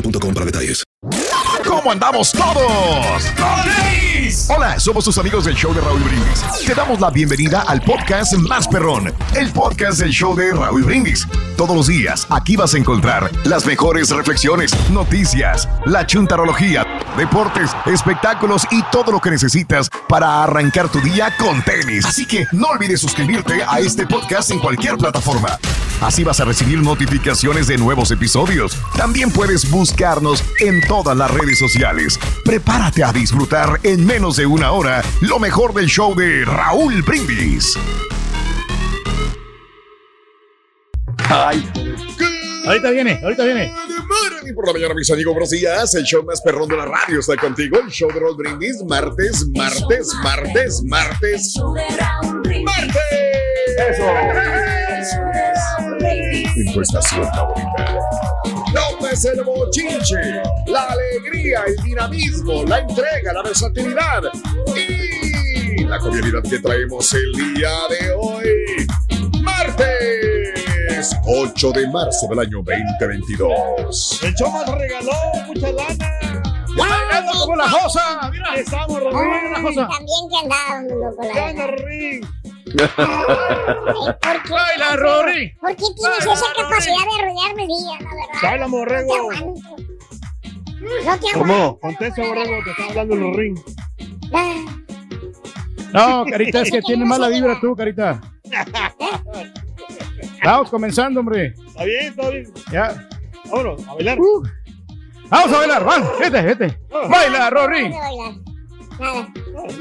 boostmobile.com 0.00 0.34
para 0.34 0.46
detalles. 0.46 0.84
¿Cómo 1.66 1.92
andamos 1.92 2.32
todos? 2.32 3.32
Hola, 4.48 4.78
somos 4.80 5.04
tus 5.04 5.16
amigos 5.18 5.44
del 5.44 5.54
show 5.54 5.72
de 5.72 5.80
Raúl 5.80 6.00
Brindis. 6.00 6.42
Te 6.66 6.74
damos 6.74 7.00
la 7.00 7.10
bienvenida 7.10 7.62
al 7.62 7.80
podcast 7.80 8.34
Más 8.34 8.66
Perrón, 8.66 9.12
el 9.34 9.50
podcast 9.52 10.00
del 10.00 10.10
show 10.10 10.34
de 10.34 10.52
Raúl 10.52 10.82
Brindis. 10.84 11.26
Todos 11.56 11.76
los 11.76 11.86
días 11.86 12.26
aquí 12.30 12.56
vas 12.56 12.74
a 12.74 12.78
encontrar 12.78 13.30
las 13.44 13.64
mejores 13.64 14.10
reflexiones, 14.10 14.72
noticias, 14.90 15.68
la 15.86 16.06
chuntarología, 16.06 16.84
deportes, 17.16 17.70
espectáculos 17.86 18.66
y 18.70 18.82
todo 18.90 19.12
lo 19.12 19.20
que 19.20 19.30
necesitas 19.30 19.88
para 20.08 20.42
arrancar 20.42 20.88
tu 20.88 21.00
día 21.00 21.32
con 21.38 21.62
tenis. 21.62 22.04
Así 22.04 22.26
que 22.26 22.46
no 22.52 22.68
olvides 22.68 23.00
suscribirte 23.00 23.62
a 23.66 23.78
este 23.78 24.06
podcast 24.06 24.50
en 24.50 24.58
cualquier 24.58 24.96
plataforma. 24.96 25.58
Así 26.00 26.22
vas 26.22 26.38
a 26.40 26.44
recibir 26.44 26.80
notificaciones 26.80 27.66
de 27.66 27.76
nuevos 27.76 28.10
episodios. 28.10 28.76
También 28.96 29.30
puedes 29.30 29.68
buscarnos 29.70 30.44
en 30.60 30.80
todas 30.86 31.16
las 31.16 31.30
redes 31.32 31.58
sociales. 31.58 32.18
Prepárate 32.44 33.02
a 33.02 33.12
disfrutar 33.12 33.80
en 33.82 34.06
menos 34.06 34.36
de 34.36 34.46
una 34.46 34.70
hora 34.70 35.02
lo 35.20 35.38
mejor 35.38 35.74
del 35.74 35.86
show 35.86 36.14
de 36.14 36.44
Raúl 36.44 37.02
Brindis. 37.02 37.76
Ay. 41.28 41.68
Ahorita 42.64 42.90
viene, 42.90 43.20
ahorita 43.22 43.44
viene. 43.44 43.72
Y 44.46 44.52
por 44.52 44.66
la 44.66 44.72
mañana, 44.72 44.94
mis 44.94 45.10
amigos, 45.10 45.34
buenos 45.34 45.50
días. 45.50 45.94
El 45.94 46.04
show 46.04 46.22
más 46.22 46.40
perrón 46.42 46.68
de 46.68 46.76
la 46.76 46.84
radio 46.84 47.18
está 47.18 47.36
contigo. 47.36 47.78
El 47.80 47.90
show 47.90 48.08
de 48.12 48.20
Raúl 48.20 48.36
Brindis. 48.36 48.84
Martes, 48.86 49.46
martes, 49.54 50.14
martes, 50.22 50.82
martes. 50.84 51.54
¡Martes! 52.64 52.94
Eso. 53.90 54.04
En 56.10 56.72
tu 56.72 56.80
estación 56.80 57.26
favorita. 57.34 57.98
Es 59.10 59.24
el 59.24 59.42
bochinche, 59.42 60.16
la 60.66 60.82
alegría, 60.82 61.62
el 61.66 61.76
dinamismo, 61.82 62.62
la 62.64 62.80
entrega, 62.80 63.32
la 63.32 63.42
versatilidad 63.42 64.22
y 64.76 65.82
la 65.84 65.98
cordialidad 65.98 66.42
que 66.42 66.58
traemos 66.58 67.14
el 67.14 67.54
día 67.54 67.70
de 67.88 68.12
hoy. 68.12 68.86
Martes 69.40 71.16
8 71.24 71.72
de 71.72 71.88
marzo 71.88 72.26
del 72.28 72.40
año 72.40 72.62
2022. 72.62 74.20
El 74.24 74.34
show 74.34 74.52
nos 74.52 74.78
regaló 74.78 75.12
mucha 75.46 75.72
lana. 75.72 76.20
¡Bailando 76.76 77.32
como 77.40 77.56
la 77.56 77.68
josa! 77.70 78.30
¡Mira! 78.30 78.54
Estamos, 78.56 79.00
josa. 79.00 79.88
También 79.88 80.28
que 80.28 80.36
andaba 80.42 80.84
con 80.86 81.00
la 81.00 81.32
¿Qué 81.32 81.40
onda, 81.40 81.66
Rorín? 81.66 82.20
¿Por 82.72 84.42
qué? 84.42 84.52
¡Baila, 84.52 84.96
Rory! 84.96 85.54
¿Por 85.60 85.70
qué 85.76 85.84
tienes 85.96 86.18
esa 86.20 86.46
capacidad 86.56 86.96
de 86.96 87.22
arruinarme 87.22 87.62
el 87.62 87.68
día, 87.68 87.98
la 87.98 87.98
verdad? 87.98 88.42
¡Baila, 88.42 88.64
No 88.66 88.70
borrego! 88.70 89.12
te 89.12 89.18
aguanto. 89.18 89.54
No 91.04 91.18
te 91.18 91.32
¿Cómo? 91.34 91.78
Contesta, 91.80 92.22
borrego, 92.22 92.64
te 92.64 92.70
está 92.70 92.84
hablando 92.88 93.14
el 93.14 93.20
Rorín. 93.20 93.60
Ah, 94.32 94.64
No, 95.92 96.24
Carita, 96.30 96.60
es 96.62 96.70
que 96.70 96.82
tiene 96.82 97.04
mala 97.04 97.28
vibra 97.28 97.58
tú, 97.60 97.74
Carita. 97.74 98.20
Vamos 100.44 100.70
comenzando, 100.70 101.20
hombre. 101.20 101.54
Está 101.66 101.84
bien, 101.84 102.06
está 102.06 102.30
bien. 102.30 102.52
Ya. 102.72 103.08
Vámonos, 103.50 103.86
a 103.88 103.94
bailar. 103.94 104.18
Vamos 105.30 105.52
a 105.52 105.58
bailar, 105.58 105.84
van, 105.84 106.04
vete, 106.20 106.42
vete. 106.42 106.78
Baila, 107.08 107.50
Rory. 107.50 107.92
Nada. 108.98 109.28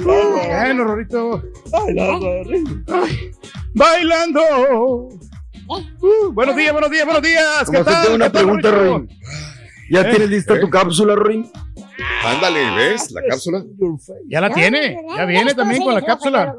Bueno, 0.03 0.83
Rorito. 0.83 1.41
Baila, 1.71 2.05
Rory. 2.19 2.63
Ay, 2.87 3.31
Bailando. 3.73 4.41
Uh, 5.69 6.31
buenos 6.33 6.55
días, 6.55 6.71
buenos 6.71 6.91
días, 6.91 7.05
buenos 7.05 7.23
días. 7.23 7.63
Como 7.65 7.83
te 7.83 7.91
tengo 7.91 8.15
una 8.15 8.25
¿Qué 8.25 8.31
tal, 8.31 8.43
pregunta, 8.43 8.71
Rorito? 8.71 8.97
Ruin. 8.97 9.09
¿Ya 9.89 10.01
¿Eh? 10.01 10.09
tienes 10.09 10.29
lista 10.29 10.59
tu 10.59 10.69
cápsula, 10.69 11.15
Ruin? 11.15 11.49
Ándale, 12.25 12.71
¿ves? 12.75 13.11
La 13.11 13.21
cápsula. 13.27 13.63
Ya 14.29 14.41
la 14.41 14.53
tiene, 14.53 14.97
ya 15.15 15.25
viene 15.25 15.53
también 15.53 15.83
con 15.83 15.93
la 15.93 16.01
cápsula. 16.01 16.55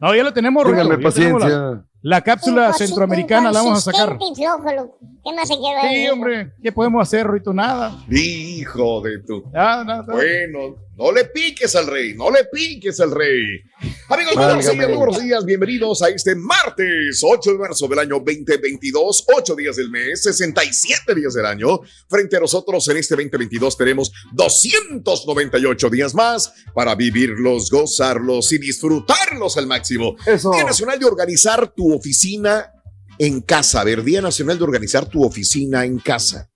no, 0.00 0.14
ya 0.14 0.22
la 0.24 0.32
tenemos, 0.32 0.64
la- 0.70 0.98
paciencia. 0.98 1.84
La 2.00 2.20
cápsula 2.22 2.72
centroamericana 2.74 3.50
la 3.50 3.60
vamos 3.60 3.78
a 3.86 3.92
sacar. 3.92 4.16
¿Qué 4.18 5.32
más 5.34 5.48
se 5.48 5.56
quiere 5.58 5.80
Sí, 5.90 6.08
hombre, 6.08 6.52
¿qué 6.62 6.70
podemos 6.72 7.02
hacer, 7.02 7.26
Rorito? 7.26 7.52
Nada. 7.52 7.92
Hijo 8.08 9.00
de 9.02 9.18
tu. 9.18 9.42
Nada. 9.52 10.02
Bueno, 10.02 10.76
no 10.98 11.12
le 11.12 11.26
piques 11.26 11.76
al 11.76 11.86
rey, 11.86 12.14
no 12.14 12.28
le 12.28 12.44
piques 12.46 12.98
al 12.98 13.12
rey. 13.12 13.62
Amigos, 14.08 14.34
buenos 14.34 14.68
días, 14.68 14.96
buenos 14.96 15.22
días, 15.22 15.44
bienvenidos 15.44 16.02
a 16.02 16.08
este 16.08 16.34
martes 16.34 17.20
8 17.22 17.52
de 17.52 17.58
marzo 17.58 17.86
del 17.86 18.00
año 18.00 18.16
2022, 18.16 19.26
8 19.32 19.54
días 19.54 19.76
del 19.76 19.90
mes, 19.90 20.22
67 20.22 21.14
días 21.14 21.34
del 21.34 21.46
año. 21.46 21.80
Frente 22.08 22.36
a 22.36 22.40
nosotros 22.40 22.88
en 22.88 22.96
este 22.96 23.14
2022 23.14 23.76
tenemos 23.76 24.12
298 24.32 25.88
días 25.88 26.16
más 26.16 26.52
para 26.74 26.96
vivirlos, 26.96 27.70
gozarlos 27.70 28.50
y 28.50 28.58
disfrutarlos 28.58 29.56
al 29.56 29.68
máximo. 29.68 30.16
Eso. 30.26 30.50
Día 30.50 30.64
Nacional 30.64 30.98
de 30.98 31.06
organizar 31.06 31.72
tu 31.76 31.94
oficina 31.94 32.72
en 33.18 33.40
casa. 33.42 33.82
A 33.82 33.84
ver, 33.84 34.02
Día 34.02 34.20
Nacional 34.20 34.58
de 34.58 34.64
organizar 34.64 35.06
tu 35.06 35.24
oficina 35.24 35.84
en 35.84 36.00
casa. 36.00 36.50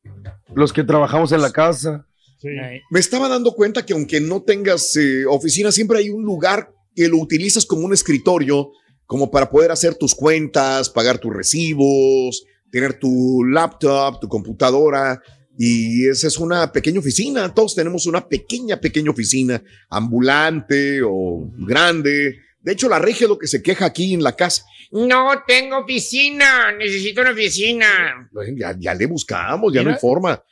Los 0.53 0.73
que 0.73 0.83
trabajamos 0.83 1.31
en 1.31 1.43
la 1.43 1.53
casa. 1.53 2.09
Sí. 2.43 2.49
Me 2.91 2.99
estaba 2.99 3.29
dando 3.29 3.53
cuenta 3.53 3.87
que 3.87 3.93
aunque 3.93 4.21
no 4.21 4.43
tengas 4.43 4.97
eh, 4.97 5.25
oficina, 5.27 5.71
siempre 5.71 5.99
hay 5.99 6.11
un 6.11 6.25
lugar 6.25 6.73
que 6.95 7.07
lo 7.07 7.19
utilizas 7.19 7.65
como 7.65 7.87
un 7.87 7.93
escritorio, 7.93 8.73
como 9.07 9.31
para 9.31 9.49
poder 9.49 9.71
hacer 9.71 9.95
tus 9.95 10.13
cuentas, 10.13 10.91
pagar 10.91 11.19
tus 11.19 11.33
recibos, 11.33 12.45
tener 12.73 12.99
tu 12.99 13.45
laptop, 13.45 14.21
tu 14.21 14.29
computadora. 14.29 15.23
Y 15.57 16.09
esa 16.09 16.27
es 16.27 16.39
una 16.39 16.73
pequeña 16.73 16.99
oficina. 16.99 17.55
Todos 17.55 17.77
tenemos 17.77 18.07
una 18.07 18.27
pequeña, 18.27 18.81
pequeña 18.81 19.13
oficina, 19.13 19.63
ambulante 19.89 21.01
o 21.05 21.49
grande. 21.59 22.41
De 22.61 22.73
hecho, 22.73 22.89
la 22.89 22.99
regia 22.99 23.27
es 23.27 23.29
lo 23.29 23.39
que 23.39 23.47
se 23.47 23.63
queja 23.63 23.85
aquí 23.85 24.15
en 24.15 24.23
la 24.23 24.35
casa. 24.35 24.65
No 24.91 25.29
tengo 25.47 25.79
oficina, 25.79 26.73
necesito 26.73 27.21
una 27.21 27.31
oficina. 27.31 28.31
Ya, 28.57 28.75
ya 28.79 28.95
le 28.95 29.07
buscamos, 29.07 29.73
ya 29.73 29.81
no 29.81 29.87
Mira, 29.87 29.95
hay 29.95 30.01
forma. 30.01 30.43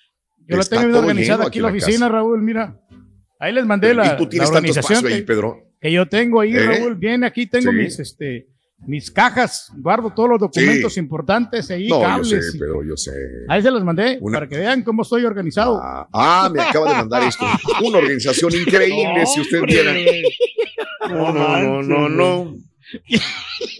Yo 0.51 0.57
la 0.59 0.65
tengo 0.65 0.83
bien 0.87 0.95
organizada 0.97 1.47
aquí 1.47 1.59
en 1.59 1.63
la 1.65 1.73
casa. 1.73 1.87
oficina, 1.87 2.09
Raúl, 2.09 2.43
mira. 2.43 2.75
Ahí 3.39 3.53
les 3.55 3.65
mandé 3.65 3.95
la, 3.95 4.15
Y 4.15 4.17
tú 4.17 4.27
tienes 4.29 4.49
la 4.51 4.55
tanto 4.55 4.69
organización 4.69 4.99
espacio 4.99 5.09
ahí, 5.17 5.21
que, 5.23 5.27
Pedro. 5.27 5.59
que 5.81 5.93
yo 5.93 6.07
tengo 6.07 6.41
ahí, 6.41 6.55
¿Eh? 6.55 6.67
Raúl. 6.67 6.95
Bien, 6.97 7.25
aquí 7.25 7.47
tengo 7.47 7.71
Sí. 7.71 7.77
mis, 7.79 7.99
este, 7.99 8.47
mis 8.87 9.11
cajas, 9.11 9.71
guardo 9.79 10.11
todos 10.11 10.29
los 10.31 10.41
documentos 10.41 10.97
importantes 10.99 11.71
ahí, 11.71 11.89
No, 11.89 12.01
yo 12.01 12.07
cables. 12.07 12.51
sé, 12.51 12.57
y- 12.57 12.61
Pedro, 12.61 12.83
yo 12.85 12.97
sé. 12.97 13.13
Ahí 13.49 13.63
se 13.63 13.71
los 13.71 13.83
mandé 13.85 14.19
Una- 14.21 14.39
para 14.39 14.49
que 14.49 14.59
vean 14.59 14.83
cómo 14.83 15.03
estoy 15.03 15.25
organizado. 15.25 15.79
Ah, 15.83 16.51
me 16.53 16.61
acaba 16.63 16.91
de 16.91 16.95
mandar 16.97 17.23
esto. 17.25 17.45
Una 17.87 17.99
organización 17.99 18.53
increíble, 18.55 19.25
si 19.27 19.41
usted 19.41 19.63
viera. 19.63 19.95
No, 21.09 21.33
no, 21.33 21.59
no, 21.63 21.83
no, 21.83 22.09
no. 22.09 22.57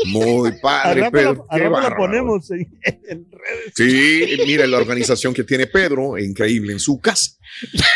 Muy 0.07 0.53
padre, 0.63 1.11
Pedro. 1.11 1.47
la- 1.51 1.59
rato 1.59 1.81
la 1.91 1.97
ponemos 1.97 2.51
en, 2.51 2.61
en 3.09 3.27
redes. 3.31 3.73
Sí, 3.75 4.39
mira 4.47 4.67
la 4.67 4.77
organización 4.79 5.35
que 5.35 5.45
tiene 5.45 5.67
Pedro, 5.67 6.19
increíble 6.19 6.73
en 6.73 6.81
su 6.81 7.01
casa. 7.01 7.33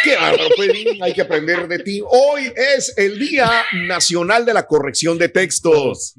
Qué 0.03 0.17
bárbaro, 0.17 0.49
Pedrín, 0.57 1.03
hay 1.03 1.13
que 1.13 1.23
aprender 1.23 1.69
de 1.69 1.79
ti. 1.79 2.03
Hoy 2.07 2.53
es 2.57 2.93
el 2.97 3.19
Día 3.19 3.51
Nacional 3.87 4.45
de 4.45 4.53
la 4.55 4.67
Corrección 4.67 5.17
de 5.19 5.29
Textos. 5.29 6.15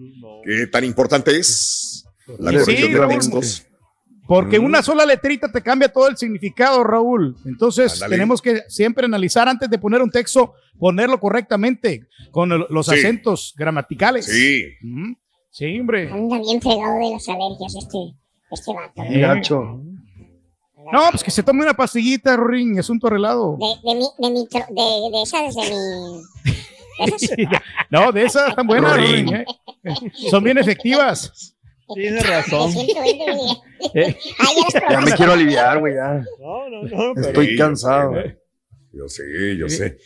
¿Qué 0.45 0.67
tan 0.67 0.83
importante 0.83 1.37
es 1.37 2.05
la 2.39 2.51
Sí, 2.51 2.57
corrección 2.57 2.93
de 2.93 3.07
textos? 3.07 3.63
Porque 4.27 4.59
Mm. 4.59 4.65
una 4.65 4.81
sola 4.81 5.05
letrita 5.05 5.51
te 5.51 5.61
cambia 5.61 5.87
todo 5.87 6.07
el 6.07 6.17
significado, 6.17 6.83
Raúl. 6.83 7.35
Entonces 7.45 8.01
tenemos 8.09 8.41
que 8.41 8.63
siempre 8.67 9.05
analizar 9.05 9.47
antes 9.47 9.69
de 9.69 9.77
poner 9.77 10.01
un 10.01 10.09
texto, 10.09 10.53
ponerlo 10.79 11.19
correctamente 11.19 12.07
con 12.31 12.51
el- 12.51 12.65
los 12.69 12.87
Sí. 12.87 12.95
acentos 12.95 13.53
gramaticales. 13.55 14.25
Sí. 14.25 14.63
Sí, 15.51 15.79
hombre. 15.79 16.09
Anda 16.11 16.39
bien 16.39 16.59
fregado 16.61 16.97
de 16.99 17.11
las 17.11 17.29
alergias 17.29 17.75
este, 17.75 17.97
este 18.51 18.73
vato. 18.73 19.03
Eh, 19.03 19.21
No, 20.91 21.09
pues 21.11 21.23
que 21.23 21.31
se 21.31 21.41
tome 21.41 21.63
una 21.63 21.73
pastillita, 21.73 22.35
Rorín, 22.35 22.77
asunto 22.77 23.07
arreglado. 23.07 23.57
De, 23.57 23.89
de, 23.89 23.95
mi, 23.95 24.05
de, 24.19 24.29
mi, 24.31 24.47
de, 24.47 25.17
de 25.17 25.21
esas, 25.23 25.55
de 25.55 25.61
mi... 25.61 26.21
de 27.09 27.15
esas. 27.15 27.61
No, 27.89 28.11
de 28.11 28.23
esas 28.23 28.49
están 28.49 28.67
buenas, 28.67 28.91
Rorín. 28.95 29.25
Rorín. 29.27 29.35
¿eh? 29.35 29.45
Son 30.29 30.43
bien 30.43 30.57
efectivas. 30.59 31.54
Tienes 31.93 32.27
razón. 32.27 32.71
Eh, 33.93 34.17
ya 34.89 35.01
me 35.01 35.11
quiero 35.13 35.33
aliviar, 35.33 35.79
güey, 35.79 35.93
ya. 35.95 36.23
No, 36.39 36.69
no, 36.69 36.83
no. 36.83 37.13
pero- 37.15 37.27
Estoy 37.27 37.47
Sí, 37.49 37.55
cansado. 37.57 38.13
Yo 38.91 39.09
sé, 39.09 39.23
yo 39.57 39.67
sé. 39.69 39.97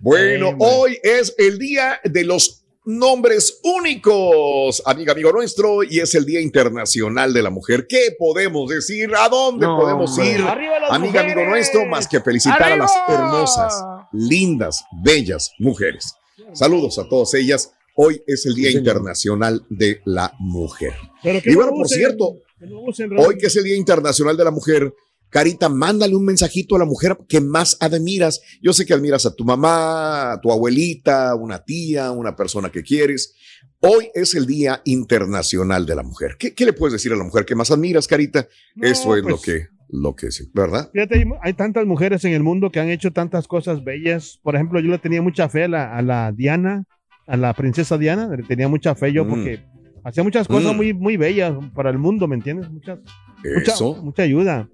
Bueno, 0.00 0.54
hoy 0.60 0.98
es 1.02 1.34
el 1.36 1.58
día 1.58 2.00
de 2.04 2.24
los 2.24 2.64
nombres 2.84 3.60
únicos, 3.64 4.82
amiga, 4.86 5.12
amigo 5.12 5.32
nuestro, 5.32 5.82
y 5.82 5.98
es 6.00 6.14
el 6.14 6.24
Día 6.24 6.40
Internacional 6.40 7.32
de 7.34 7.42
la 7.42 7.50
Mujer. 7.50 7.86
¿Qué 7.88 8.14
podemos 8.18 8.70
decir? 8.70 9.12
¿A 9.16 9.28
dónde 9.28 9.66
No, 9.66 9.78
podemos 9.78 10.16
hombre. 10.16 10.30
ir, 10.34 10.40
¡Arriba 10.42 10.78
las 10.78 10.90
amiga, 10.92 11.20
amigo 11.20 11.44
nuestro, 11.44 11.84
más 11.86 12.06
que 12.08 12.20
felicitar 12.20 12.62
a 12.72 12.76
las 12.76 12.92
hermosas, 13.08 13.84
lindas, 14.12 14.84
bellas 15.02 15.52
mujeres? 15.58 16.14
Saludos 16.54 16.98
a 16.98 17.08
todas 17.08 17.34
ellas. 17.34 17.72
Hoy 18.02 18.22
es 18.26 18.46
el 18.46 18.54
Día 18.54 18.70
Internacional 18.70 19.62
de 19.68 20.00
la 20.06 20.32
Mujer. 20.38 20.94
Y 21.22 21.50
no 21.50 21.56
bueno, 21.56 21.72
por 21.72 21.86
cierto. 21.86 22.38
Hoy 23.18 23.36
que 23.36 23.48
es 23.48 23.56
el 23.56 23.64
Día 23.64 23.76
Internacional 23.76 24.38
de 24.38 24.44
la 24.44 24.50
Mujer, 24.50 24.94
Carita, 25.28 25.68
mándale 25.68 26.16
un 26.16 26.24
mensajito 26.24 26.76
a 26.76 26.78
la 26.78 26.86
mujer 26.86 27.18
que 27.28 27.42
más 27.42 27.76
admiras. 27.78 28.40
Yo 28.62 28.72
sé 28.72 28.86
que 28.86 28.94
admiras 28.94 29.26
a 29.26 29.34
tu 29.34 29.44
mamá, 29.44 30.32
a 30.32 30.40
tu 30.40 30.50
abuelita, 30.50 31.34
una 31.34 31.62
tía, 31.62 32.10
una 32.10 32.34
persona 32.34 32.72
que 32.72 32.82
quieres. 32.82 33.34
Hoy 33.80 34.08
es 34.14 34.34
el 34.34 34.46
Día 34.46 34.80
Internacional 34.86 35.84
de 35.84 35.94
la 35.96 36.02
Mujer. 36.02 36.36
¿Qué, 36.38 36.54
qué 36.54 36.64
le 36.64 36.72
puedes 36.72 36.94
decir 36.94 37.12
a 37.12 37.16
la 37.16 37.24
mujer 37.24 37.44
que 37.44 37.54
más 37.54 37.70
admiras, 37.70 38.08
Carita? 38.08 38.48
No, 38.76 38.88
Eso 38.88 39.14
es 39.14 39.24
lo 39.24 39.28
pues- 39.36 39.42
que, 39.42 39.66
lo 39.90 40.16
que 40.16 40.28
es, 40.28 40.50
¿verdad? 40.54 40.88
Fíjate, 40.90 41.18
hay, 41.18 41.24
hay 41.42 41.52
tantas 41.52 41.84
mujeres 41.84 42.24
en 42.24 42.32
el 42.32 42.42
mundo 42.42 42.70
que 42.70 42.80
han 42.80 42.88
hecho 42.88 43.12
tantas 43.12 43.46
cosas 43.46 43.84
bellas. 43.84 44.40
Por 44.42 44.54
ejemplo, 44.54 44.80
yo 44.80 44.90
le 44.90 44.98
tenía 44.98 45.20
mucha 45.20 45.50
fe 45.50 45.64
a 45.64 45.68
la, 45.68 45.94
a 45.94 46.00
la 46.00 46.32
Diana, 46.32 46.86
a 47.30 47.36
la 47.36 47.52
princesa 47.54 47.96
Diana. 47.96 48.28
Le 48.34 48.42
tenía 48.42 48.68
mucha 48.68 48.94
fe 48.94 49.12
yo 49.12 49.24
Mm. 49.24 49.28
porque 49.28 49.60
hacía 50.04 50.22
muchas 50.24 50.48
cosas 50.48 50.72
Mm. 50.72 50.76
muy, 50.76 50.92
muy 50.94 51.16
bellas 51.16 51.52
para 51.74 51.90
el 51.90 51.98
mundo, 51.98 52.26
¿me 52.28 52.36
entiendes? 52.36 52.70
Muchas, 52.70 52.98
mucha, 53.56 53.72
Eso. 53.72 53.94
mucha 54.02 54.22
ayuda. 54.22 54.68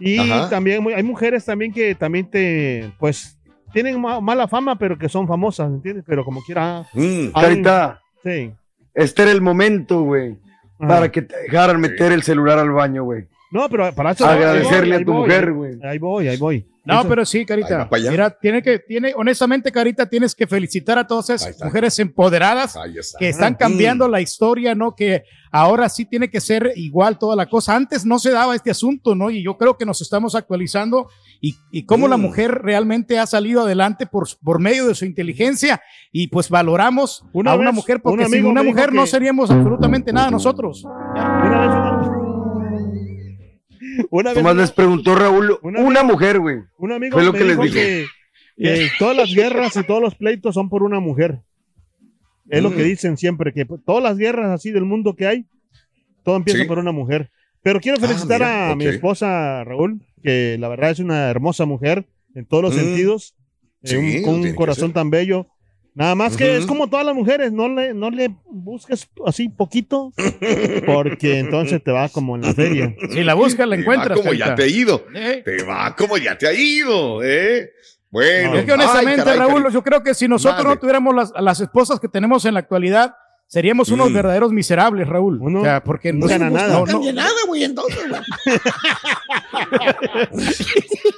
Y 0.00 0.18
Ajá. 0.18 0.50
también 0.50 0.82
muy- 0.82 0.92
hay 0.94 1.02
mujeres 1.02 1.44
también 1.44 1.72
que 1.72 1.94
también 1.94 2.28
te, 2.28 2.90
pues, 2.98 3.38
tienen 3.72 4.00
ma- 4.00 4.20
mala 4.20 4.48
fama, 4.48 4.76
pero 4.78 4.98
que 4.98 5.08
son 5.08 5.26
famosas, 5.28 5.68
¿me 5.70 5.76
entiendes? 5.76 6.04
Pero 6.06 6.24
como 6.24 6.42
quiera. 6.42 6.82
Mm. 6.94 7.30
hay- 7.32 7.32
Carita, 7.32 8.00
Sí. 8.22 8.50
este 8.94 9.22
era 9.22 9.30
el 9.32 9.40
momento, 9.40 10.02
güey, 10.02 10.36
para 10.78 11.10
que 11.10 11.22
te 11.22 11.34
dejaran 11.42 11.80
meter 11.80 12.12
el 12.12 12.22
celular 12.22 12.58
al 12.58 12.70
baño, 12.70 13.04
güey. 13.04 13.24
No, 13.52 13.68
pero 13.68 13.92
para 13.94 14.10
eso. 14.12 14.26
Agradecerle 14.26 14.96
a 14.96 15.04
tu 15.04 15.12
voy, 15.12 15.22
mujer, 15.22 15.52
güey. 15.52 15.72
Ahí 15.84 15.98
voy, 15.98 16.26
ahí 16.28 16.36
voy. 16.36 16.66
No, 16.86 17.00
Eso- 17.00 17.08
pero 17.08 17.24
sí, 17.24 17.46
Carita. 17.46 17.88
Mira, 18.10 18.30
tiene 18.30 18.62
que, 18.62 18.78
tiene, 18.78 19.14
honestamente, 19.16 19.72
Carita, 19.72 20.06
tienes 20.06 20.34
que 20.34 20.46
felicitar 20.46 20.98
a 20.98 21.06
todas 21.06 21.30
esas 21.30 21.58
mujeres 21.64 21.98
empoderadas 21.98 22.76
está. 22.98 23.18
que 23.18 23.28
están 23.30 23.54
cambiando 23.54 24.06
la 24.06 24.20
historia, 24.20 24.74
¿no? 24.74 24.94
Que 24.94 25.22
ahora 25.50 25.88
sí 25.88 26.04
tiene 26.04 26.28
que 26.28 26.40
ser 26.40 26.72
igual 26.76 27.18
toda 27.18 27.36
la 27.36 27.46
cosa. 27.46 27.74
Antes 27.74 28.04
no 28.04 28.18
se 28.18 28.30
daba 28.32 28.54
este 28.54 28.70
asunto, 28.70 29.14
¿no? 29.14 29.30
Y 29.30 29.42
yo 29.42 29.56
creo 29.56 29.78
que 29.78 29.86
nos 29.86 30.02
estamos 30.02 30.34
actualizando 30.34 31.08
y, 31.40 31.56
y 31.70 31.86
cómo 31.86 32.06
la 32.06 32.16
Mm. 32.16 32.20
mujer 32.20 32.50
realmente 32.62 33.18
ha 33.18 33.26
salido 33.26 33.62
adelante 33.62 34.06
por, 34.06 34.28
por 34.42 34.58
medio 34.60 34.86
de 34.86 34.94
su 34.94 35.04
inteligencia 35.06 35.80
y 36.12 36.28
pues 36.28 36.50
valoramos 36.50 37.24
Una 37.32 37.52
a 37.52 37.56
una 37.56 37.72
mujer 37.72 37.96
un 37.96 38.02
porque 38.02 38.24
sin 38.26 38.34
amigo 38.34 38.50
una 38.50 38.62
mujer 38.62 38.92
no 38.92 39.06
seríamos 39.06 39.50
absolutamente 39.50 40.12
nada 40.12 40.30
nosotros. 40.30 40.84
Una 40.84 41.60
vez 41.60 42.13
una, 44.10 44.30
vez 44.30 44.38
Tomás 44.38 44.52
una- 44.54 44.62
les 44.62 44.72
preguntó 44.72 45.14
Raúl, 45.14 45.58
Una 45.62 46.02
mujer, 46.02 46.38
güey. 46.40 46.58
un 46.78 46.92
amigo 46.92 47.16
Fue 47.16 47.24
lo 47.24 47.32
me 47.32 47.38
que 47.38 47.44
les 47.44 47.58
dijo 47.58 47.74
que, 47.74 48.06
que 48.56 48.88
todas 48.98 49.16
las 49.16 49.32
guerras 49.34 49.76
y 49.76 49.84
todos 49.84 50.00
los 50.02 50.14
pleitos 50.14 50.54
son 50.54 50.68
por 50.68 50.82
una 50.82 51.00
mujer. 51.00 51.38
Es 52.48 52.62
lo 52.62 52.70
que 52.70 52.82
Mm. 52.82 52.86
dicen 52.86 53.16
siempre, 53.16 53.52
que 53.52 53.64
todas 53.86 54.02
las 54.02 54.18
guerras 54.18 54.50
así 54.50 54.70
del 54.70 54.84
mundo 54.84 55.14
que 55.16 55.26
hay, 55.26 55.46
todo 56.24 56.36
empieza 56.36 56.60
Sí. 56.62 56.68
por 56.68 56.78
una 56.78 56.92
mujer. 56.92 57.30
Pero 57.62 57.80
quiero 57.80 57.96
Ah, 57.98 58.06
felicitar 58.06 58.40
mira, 58.40 58.70
a 58.70 58.76
mi 58.76 58.84
esposa 58.86 59.64
Raúl, 59.64 60.02
que 60.22 60.56
la 60.58 60.68
verdad 60.68 60.90
es 60.90 60.98
una 60.98 61.30
hermosa 61.30 61.64
mujer 61.64 62.04
en 62.34 62.44
todos 62.46 62.62
los 62.62 62.74
Mm. 62.74 62.78
sentidos, 62.78 63.34
eh, 63.82 63.88
Sí, 63.88 63.96
un- 63.96 64.16
lo 64.16 64.22
con 64.22 64.34
un 64.40 64.54
corazón 64.54 64.92
tan 64.92 65.08
bello. 65.10 65.46
Nada 65.96 66.16
más 66.16 66.36
que 66.36 66.56
es 66.56 66.66
como 66.66 66.88
todas 66.90 67.06
las 67.06 67.14
mujeres, 67.14 67.52
no 67.52 67.68
le, 67.68 67.94
no 67.94 68.10
le 68.10 68.34
busques 68.46 69.08
así 69.26 69.48
poquito, 69.48 70.12
porque 70.86 71.38
entonces 71.38 71.82
te 71.84 71.92
va 71.92 72.08
como 72.08 72.34
en 72.34 72.42
la 72.42 72.52
feria. 72.52 72.92
Si 73.12 73.22
la 73.22 73.34
buscas, 73.34 73.68
la 73.68 73.76
Te 73.76 73.82
va 73.82 73.94
encuentras. 73.94 74.18
como 74.18 74.32
ya 74.34 74.54
te 74.56 74.64
ha 74.64 74.66
ido. 74.66 75.04
Eh. 75.14 75.42
Te 75.44 75.62
va 75.62 75.94
como 75.96 76.16
ya 76.18 76.36
te 76.36 76.48
ha 76.48 76.52
ido, 76.52 77.22
¿eh? 77.22 77.70
Bueno. 78.10 78.56
Es 78.56 78.64
que 78.64 78.72
ay, 78.72 78.78
honestamente, 78.78 79.22
caray, 79.24 79.38
Raúl, 79.38 79.54
caray. 79.62 79.72
yo 79.72 79.82
creo 79.84 80.02
que 80.02 80.14
si 80.14 80.26
nosotros 80.26 80.64
no 80.64 80.76
tuviéramos 80.78 81.14
las, 81.14 81.32
las 81.40 81.60
esposas 81.60 82.00
que 82.00 82.08
tenemos 82.08 82.44
en 82.44 82.54
la 82.54 82.60
actualidad, 82.60 83.14
seríamos 83.46 83.88
unos 83.90 84.10
Mm. 84.10 84.14
verdaderos 84.14 84.52
miserables, 84.52 85.06
Raúl. 85.06 85.38
Uno 85.40 85.60
o 85.60 85.62
sea, 85.64 85.82
porque 85.84 86.12
no 86.12 86.26
gana 86.26 86.50
nada. 86.50 86.80
no, 86.80 86.86
No 86.86 87.12
nada, 87.12 87.30
güey, 87.46 87.62
entonces, 87.64 88.08
güey. 88.08 88.20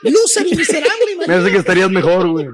Y 0.03 0.57
miserable, 0.57 1.27
Me 1.27 1.35
hace 1.35 1.51
que 1.51 1.57
estarías 1.59 1.91
mejor, 1.91 2.29
güey. 2.29 2.49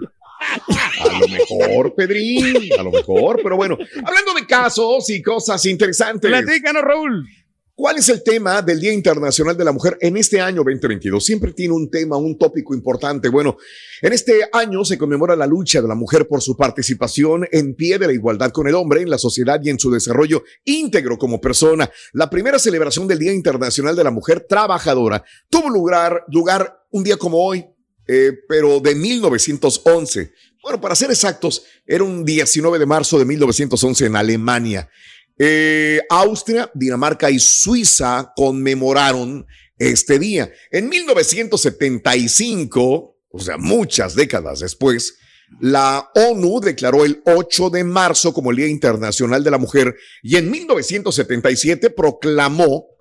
A 1.01 1.19
lo 1.19 1.29
mejor, 1.29 1.95
Pedrín, 1.95 2.73
a 2.79 2.83
lo 2.83 2.91
mejor, 2.91 3.41
pero 3.43 3.57
bueno, 3.57 3.77
hablando 4.05 4.35
de 4.35 4.47
casos 4.47 5.09
y 5.11 5.23
cosas 5.23 5.65
interesantes. 5.67 6.31
Platícanos, 6.31 6.83
Raúl. 6.83 7.27
¿Cuál 7.75 7.97
es 7.97 8.11
el 8.11 8.23
tema 8.23 8.61
del 8.61 8.81
Día 8.81 8.93
Internacional 8.93 9.57
de 9.57 9.65
la 9.65 9.73
Mujer 9.73 9.97
en 10.01 10.19
este 10.19 10.41
año 10.43 10.63
2022? 10.63 11.25
Siempre 11.25 11.53
tiene 11.53 11.73
un 11.73 11.91
tema, 11.91 12.19
un 12.19 12.37
tópico 12.37 12.75
importante. 12.75 13.31
Bueno, 13.31 13.57
en 14.03 14.13
este 14.13 14.47
año 14.53 14.85
se 14.85 14.99
conmemora 14.99 15.35
la 15.35 15.47
lucha 15.47 15.81
de 15.81 15.89
la 15.89 15.95
mujer 15.95 16.29
por 16.29 16.43
su 16.43 16.55
participación 16.55 17.49
en 17.51 17.75
pie 17.75 17.99
de 17.99 18.09
la 18.09 18.13
igualdad 18.13 18.53
con 18.53 18.69
el 18.69 18.75
hombre 18.75 19.01
en 19.01 19.09
la 19.09 19.17
sociedad 19.17 19.59
y 19.65 19.71
en 19.71 19.79
su 19.79 19.91
desarrollo 19.91 20.45
íntegro 20.65 21.17
como 21.17 21.41
persona. 21.41 21.91
La 22.13 22.29
primera 22.29 22.59
celebración 22.59 23.09
del 23.09 23.19
Día 23.19 23.33
Internacional 23.33 23.97
de 23.97 24.05
la 24.05 24.11
Mujer 24.11 24.47
Trabajadora 24.47 25.25
tuvo 25.49 25.71
lugar, 25.71 26.25
lugar 26.29 26.79
un 26.91 27.03
día 27.03 27.17
como 27.17 27.39
hoy, 27.39 27.65
eh, 28.13 28.33
pero 28.47 28.79
de 28.79 28.95
1911. 28.95 30.35
Bueno, 30.63 30.79
para 30.83 30.95
ser 30.95 31.11
exactos, 31.11 31.65
era 31.87 32.05
un 32.05 32.27
19 32.27 32.79
de 32.79 32.85
marzo 32.85 33.19
de 33.19 33.25
1911 33.25 34.05
en 34.05 34.17
Alemania. 34.17 34.91
Eh, 35.39 36.03
Austria, 36.11 36.71
Dinamarca 36.75 37.31
y 37.31 37.39
Suiza 37.39 38.35
conmemoraron 38.37 39.47
este 39.79 40.19
día. 40.19 40.53
En 40.71 40.91
1975, 40.91 43.17
o 43.31 43.41
sea, 43.41 43.57
muchas 43.57 44.15
décadas 44.15 44.61
después, 44.61 45.17
la 45.61 46.11
ONU 46.15 46.61
declaró 46.61 47.07
el 47.07 47.23
8 47.25 47.71
de 47.71 47.85
marzo 47.85 48.35
como 48.35 48.51
el 48.51 48.59
Día 48.59 48.69
Internacional 48.69 49.43
de 49.43 49.51
la 49.51 49.57
Mujer 49.57 49.97
y 50.23 50.37
en 50.37 50.51
1977 50.51 51.89
proclamó 51.91 52.92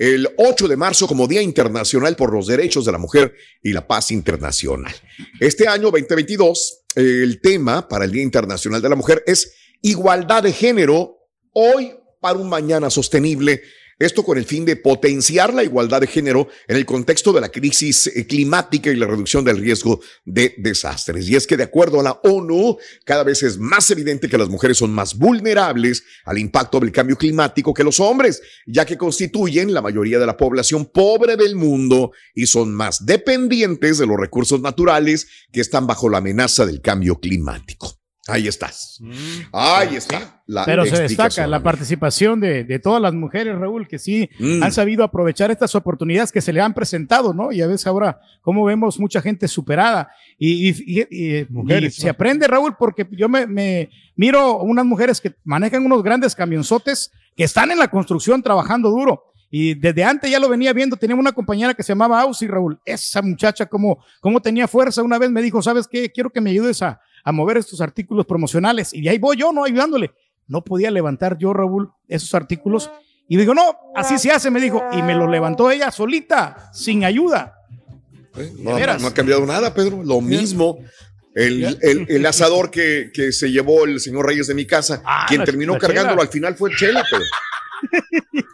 el 0.00 0.30
8 0.38 0.66
de 0.66 0.78
marzo 0.78 1.06
como 1.06 1.28
Día 1.28 1.42
Internacional 1.42 2.16
por 2.16 2.32
los 2.32 2.46
Derechos 2.46 2.86
de 2.86 2.92
la 2.92 2.96
Mujer 2.96 3.34
y 3.62 3.74
la 3.74 3.86
Paz 3.86 4.10
Internacional. 4.10 4.94
Este 5.38 5.68
año 5.68 5.90
2022, 5.90 6.84
el 6.94 7.38
tema 7.42 7.86
para 7.86 8.06
el 8.06 8.10
Día 8.10 8.22
Internacional 8.22 8.80
de 8.80 8.88
la 8.88 8.96
Mujer 8.96 9.22
es 9.26 9.52
igualdad 9.82 10.42
de 10.42 10.54
género. 10.54 11.18
Hoy 11.52 11.92
para 12.18 12.38
un 12.38 12.48
mañana 12.48 12.88
sostenible. 12.88 13.60
Esto 14.00 14.24
con 14.24 14.38
el 14.38 14.46
fin 14.46 14.64
de 14.64 14.76
potenciar 14.76 15.52
la 15.52 15.62
igualdad 15.62 16.00
de 16.00 16.06
género 16.06 16.48
en 16.66 16.78
el 16.78 16.86
contexto 16.86 17.34
de 17.34 17.42
la 17.42 17.50
crisis 17.50 18.06
eh, 18.06 18.26
climática 18.26 18.90
y 18.90 18.96
la 18.96 19.06
reducción 19.06 19.44
del 19.44 19.58
riesgo 19.58 20.00
de 20.24 20.54
desastres. 20.56 21.28
Y 21.28 21.36
es 21.36 21.46
que 21.46 21.58
de 21.58 21.64
acuerdo 21.64 22.00
a 22.00 22.02
la 22.02 22.20
ONU, 22.24 22.78
cada 23.04 23.24
vez 23.24 23.42
es 23.42 23.58
más 23.58 23.90
evidente 23.90 24.30
que 24.30 24.38
las 24.38 24.48
mujeres 24.48 24.78
son 24.78 24.90
más 24.90 25.18
vulnerables 25.18 26.02
al 26.24 26.38
impacto 26.38 26.80
del 26.80 26.92
cambio 26.92 27.16
climático 27.16 27.74
que 27.74 27.84
los 27.84 28.00
hombres, 28.00 28.40
ya 28.66 28.86
que 28.86 28.96
constituyen 28.96 29.74
la 29.74 29.82
mayoría 29.82 30.18
de 30.18 30.24
la 30.24 30.38
población 30.38 30.86
pobre 30.86 31.36
del 31.36 31.54
mundo 31.54 32.12
y 32.34 32.46
son 32.46 32.74
más 32.74 33.04
dependientes 33.04 33.98
de 33.98 34.06
los 34.06 34.18
recursos 34.18 34.62
naturales 34.62 35.28
que 35.52 35.60
están 35.60 35.86
bajo 35.86 36.08
la 36.08 36.18
amenaza 36.18 36.64
del 36.64 36.80
cambio 36.80 37.20
climático. 37.20 37.99
Ahí 38.30 38.46
estás. 38.48 39.00
Ahí 39.52 39.96
está. 39.96 40.42
la 40.46 40.64
Pero 40.64 40.84
se 40.84 41.02
destaca 41.02 41.46
la 41.46 41.62
participación 41.62 42.40
de, 42.40 42.64
de 42.64 42.78
todas 42.78 43.00
las 43.00 43.12
mujeres, 43.14 43.56
Raúl, 43.58 43.86
que 43.88 43.98
sí 43.98 44.28
Mm. 44.38 44.62
han 44.62 44.72
sabido 44.72 45.04
aprovechar 45.04 45.50
estas 45.50 45.74
oportunidades 45.74 46.32
que 46.32 46.40
se 46.40 46.52
le 46.52 46.60
han 46.60 46.74
presentado, 46.74 47.32
¿no? 47.34 47.52
Y 47.52 47.62
a 47.62 47.66
veces 47.66 47.86
ahora, 47.86 48.20
como 48.42 48.64
vemos 48.64 48.98
mucha 48.98 49.20
gente 49.22 49.46
superada. 49.48 50.10
Y, 50.38 50.70
y- 50.70 50.74
y- 51.10 51.38
y- 51.40 51.46
Mujeres, 51.50 51.98
y 51.98 52.00
se 52.02 52.08
aprende, 52.08 52.46
Raúl, 52.46 52.76
porque 52.78 53.06
yo 53.12 53.28
me, 53.28 53.46
me 53.46 53.90
miro 54.16 54.58
unas 54.58 54.84
mujeres 54.84 55.20
que 55.20 55.34
manejan 55.44 55.84
unos 55.84 56.02
grandes 56.02 56.34
camionzotes 56.34 57.10
que 57.36 57.44
están 57.44 57.70
en 57.70 57.78
la 57.78 57.88
construcción 57.88 58.42
trabajando 58.42 58.90
duro. 58.90 59.24
Y 59.52 59.74
desde 59.74 60.04
antes 60.04 60.30
ya 60.30 60.38
lo 60.38 60.48
venía 60.48 60.72
viendo, 60.72 60.96
tenía 60.96 61.16
una 61.16 61.32
compañera 61.32 61.74
que 61.74 61.82
se 61.82 61.88
llamaba 61.92 62.20
Ausi, 62.20 62.46
Raúl. 62.46 62.78
Esa 62.84 63.20
muchacha, 63.20 63.66
como, 63.66 63.98
como 64.20 64.40
tenía 64.40 64.68
fuerza, 64.68 65.02
una 65.02 65.18
vez 65.18 65.28
me 65.30 65.42
dijo, 65.42 65.60
¿sabes 65.60 65.88
qué? 65.88 66.08
Quiero 66.12 66.30
que 66.30 66.40
me 66.40 66.50
ayudes 66.50 66.82
a, 66.82 67.00
a 67.24 67.32
mover 67.32 67.56
estos 67.58 67.80
artículos 67.80 68.26
promocionales. 68.26 68.92
Y 68.94 69.06
ahí 69.08 69.18
voy 69.18 69.36
yo, 69.36 69.52
¿no? 69.52 69.64
Ayudándole. 69.64 70.10
No 70.46 70.62
podía 70.64 70.90
levantar 70.90 71.38
yo, 71.38 71.52
Raúl, 71.52 71.90
esos 72.08 72.34
artículos. 72.34 72.90
Y 73.28 73.36
digo, 73.36 73.54
no, 73.54 73.62
así 73.94 74.18
se 74.18 74.32
hace, 74.32 74.50
me 74.50 74.60
dijo. 74.60 74.82
Y 74.92 75.02
me 75.02 75.14
los 75.14 75.30
levantó 75.30 75.70
ella 75.70 75.90
solita, 75.92 76.70
sin 76.72 77.04
ayuda. 77.04 77.54
¿Eh? 78.36 78.52
No, 78.58 78.76
ha 78.76 79.14
cambiado 79.14 79.46
nada, 79.46 79.72
Pedro. 79.74 80.02
Lo 80.02 80.20
mismo. 80.20 80.78
El, 81.32 81.78
el- 81.80 82.06
el 82.08 82.26
asador 82.26 82.72
que, 82.72 83.12
que 83.14 83.30
se 83.30 83.52
llevó 83.52 83.84
el 83.84 84.00
señor 84.00 84.26
Reyes 84.26 84.48
de 84.48 84.54
mi 84.54 84.66
casa, 84.66 85.00
quien 85.28 85.38
la- 85.40 85.44
terminó 85.44 85.74
la 85.74 85.78
cargándolo 85.78 86.14
Chela. 86.16 86.22
al 86.22 86.28
final 86.28 86.54
fue 86.56 86.70
Chela, 86.76 87.04
Pedro. 87.08 87.24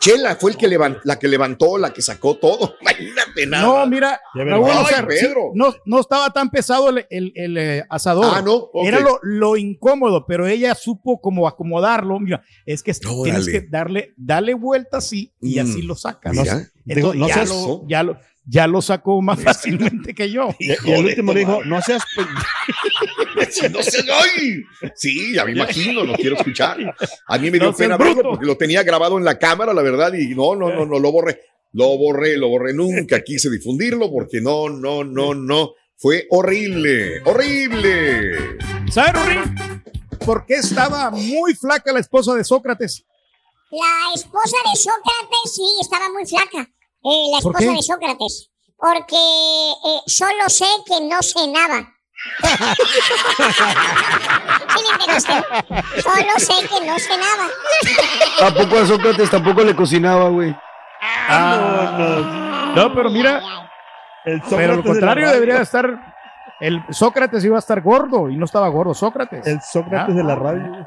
Chela 0.01 0.37
fue 0.37 0.53
el 0.53 0.57
que 0.57 0.69
levan- 0.69 1.01
la 1.05 1.19
que 1.19 1.29
levantó, 1.29 1.79
la 1.79 1.93
que 1.93 2.03
sacó 2.03 2.37
todo. 2.37 2.77
Imagínate 2.81 3.47
nada. 3.47 3.63
No, 3.67 3.87
mira, 3.87 4.21
Raúl, 4.35 4.65
o 4.69 4.73
Ay, 4.73 4.87
sea, 4.87 4.99
sí, 5.01 5.07
Pedro. 5.27 5.51
no, 5.55 5.75
no 5.85 6.01
estaba 6.01 6.31
tan 6.31 6.51
pesado 6.51 6.89
el, 6.91 7.07
el- 7.11 7.33
el, 7.35 7.57
eh, 7.59 7.85
asador. 7.91 8.33
Ah, 8.35 8.43
no. 8.43 8.69
Era 8.85 9.01
lo, 9.01 9.19
lo 9.23 9.57
incómodo, 9.57 10.27
pero 10.27 10.47
ella 10.47 10.75
supo 10.75 11.21
como 11.21 11.49
acomodarlo. 11.49 12.19
Mira, 12.21 12.43
es 12.65 12.83
que 12.83 12.93
tienes 12.95 13.47
que 13.49 13.61
darle, 13.63 14.13
darle 14.17 14.55
vuelta 14.55 14.99
así 14.99 15.33
y 15.41 15.57
Mm, 15.57 15.63
así 15.63 15.83
lo 15.83 15.95
sacas. 15.95 16.33
mira. 16.33 16.53
Entonces, 16.53 16.73
Digo, 16.85 17.15
no 17.15 17.29
ya, 17.29 17.35
seas- 17.35 17.49
lo, 17.49 17.83
ya, 17.89 18.03
lo, 18.05 18.19
ya 18.49 18.69
lo 18.69 18.81
sacó 18.81 19.21
más 19.21 19.43
fácilmente 19.43 20.15
que 20.15 20.31
yo. 20.31 20.55
Y, 20.59 20.71
y 20.71 20.93
el 20.93 21.05
último 21.05 21.33
le 21.33 21.41
dijo, 21.41 21.65
no 21.65 21.83
seas... 21.83 22.03
Sí, 23.51 23.69
no 23.71 23.81
ay. 23.81 24.63
Sí, 24.95 25.35
ya 25.35 25.45
me 25.45 25.53
imagino, 25.53 26.05
lo 26.05 26.15
quiero 26.15 26.37
escuchar. 26.37 26.79
A 27.27 27.39
mí 27.39 27.51
me 27.51 27.59
dio 27.59 27.71
No 27.71 27.77
pena 27.77 27.97
verlo 27.97 28.23
porque 28.23 28.47
lo 28.47 28.57
tenía 28.57 28.85
grabado 28.85 29.19
en 29.19 29.25
la 29.25 29.39
cámara, 29.39 29.75
la 29.75 29.83
verdad, 29.83 30.13
y 30.15 30.35
no, 30.35 30.55
no, 30.55 30.73
no, 30.73 30.87
no, 30.87 30.99
lo 30.99 31.13
borré. 31.13 31.41
Lo 31.73 31.99
borré, 31.99 32.37
lo 32.37 32.49
borré. 32.49 32.73
Nunca 32.73 33.21
quise 33.23 33.51
difundirlo 33.51 34.11
porque 34.11 34.41
no, 34.41 34.69
no, 34.71 35.03
no, 35.03 35.35
no. 35.35 35.73
Fue 35.97 36.27
horrible, 36.31 37.23
horrible. 37.25 38.59
¿Sabes, 38.91 39.13
Rory? 39.13 39.41
¿Por 40.25 40.47
qué 40.47 40.55
estaba 40.55 41.11
muy 41.11 41.55
flaca 41.55 41.93
la 41.93 42.01
esposa 42.01 42.35
de 42.35 42.45
Sócrates? 42.45 43.05
La 43.71 44.15
esposa 44.15 44.57
de 44.71 44.77
Sócrates, 44.79 45.55
sí, 45.55 45.63
estaba 45.81 46.09
muy 46.11 46.25
flaca. 46.27 46.71
Eh, 47.05 47.27
la 47.33 47.39
¿Por 47.41 47.53
esposa 47.53 47.71
qué? 47.71 47.77
de 47.77 47.83
Sócrates. 47.83 48.51
Porque 48.77 49.17
eh, 49.17 50.01
solo 50.07 50.49
sé 50.49 50.67
que 50.87 51.01
no 51.03 51.23
cenaba. 51.23 51.93
¿Sí 53.57 54.83
me 54.83 54.91
entendiste? 54.93 55.33
Solo 56.03 56.39
sé 56.39 56.69
que 56.69 56.87
no 56.87 56.99
cenaba. 56.99 57.47
Tampoco 58.39 58.79
a 58.79 58.87
Sócrates 58.87 59.31
tampoco 59.31 59.63
le 59.63 59.75
cocinaba, 59.77 60.29
güey. 60.31 60.55
Ah, 61.29 62.73
no, 62.75 62.95
pero 62.95 63.11
mira, 63.11 63.41
El 64.25 64.41
pero 64.41 64.51
Sócrates 64.51 64.77
lo 64.77 64.83
contrario 64.85 65.31
debería 65.31 65.61
estar. 65.63 66.15
El 66.61 66.83
Sócrates 66.91 67.45
iba 67.45 67.57
a 67.57 67.59
estar 67.61 67.81
gordo 67.83 68.29
y 68.31 68.37
no 68.37 68.47
estaba 68.47 68.69
gordo 68.69 68.95
Sócrates. 68.95 69.47
El 69.47 69.61
Sócrates 69.61 70.15
Ah. 70.15 70.17
de 70.19 70.25
la 70.25 70.35
radio. 70.35 70.87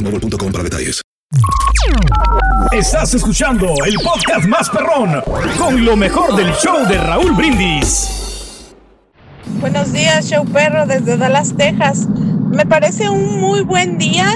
boostmobile.com 0.00 0.52
para 0.52 0.64
detalles. 0.64 1.02
Estás 2.72 3.14
escuchando 3.14 3.66
el 3.86 3.94
podcast 3.96 4.46
más 4.46 4.68
perrón 4.70 5.22
con 5.58 5.84
lo 5.84 5.96
mejor 5.96 6.36
del 6.36 6.52
show 6.54 6.86
de 6.88 6.98
Raúl 6.98 7.32
Brindis. 7.32 8.72
Buenos 9.60 9.92
días, 9.92 10.28
show 10.28 10.44
perro 10.44 10.86
desde 10.86 11.16
Dallas, 11.16 11.54
Texas. 11.56 12.08
Me 12.08 12.66
parece 12.66 13.08
un 13.10 13.40
muy 13.40 13.62
buen 13.62 13.98
día 13.98 14.26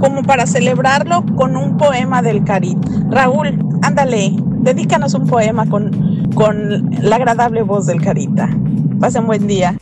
como 0.00 0.22
para 0.22 0.46
celebrarlo 0.46 1.24
con 1.36 1.56
un 1.56 1.76
poema 1.76 2.22
del 2.22 2.44
Cari. 2.44 2.76
Raúl, 3.10 3.58
ándale, 3.82 4.34
dedícanos 4.60 5.14
un 5.14 5.26
poema 5.26 5.68
con, 5.68 6.30
con 6.34 6.90
la 7.00 7.16
agradable 7.16 7.62
voz 7.62 7.86
del 7.86 8.00
Carita. 8.00 8.48
Pasen 9.00 9.26
buen 9.26 9.46
día. 9.46 9.76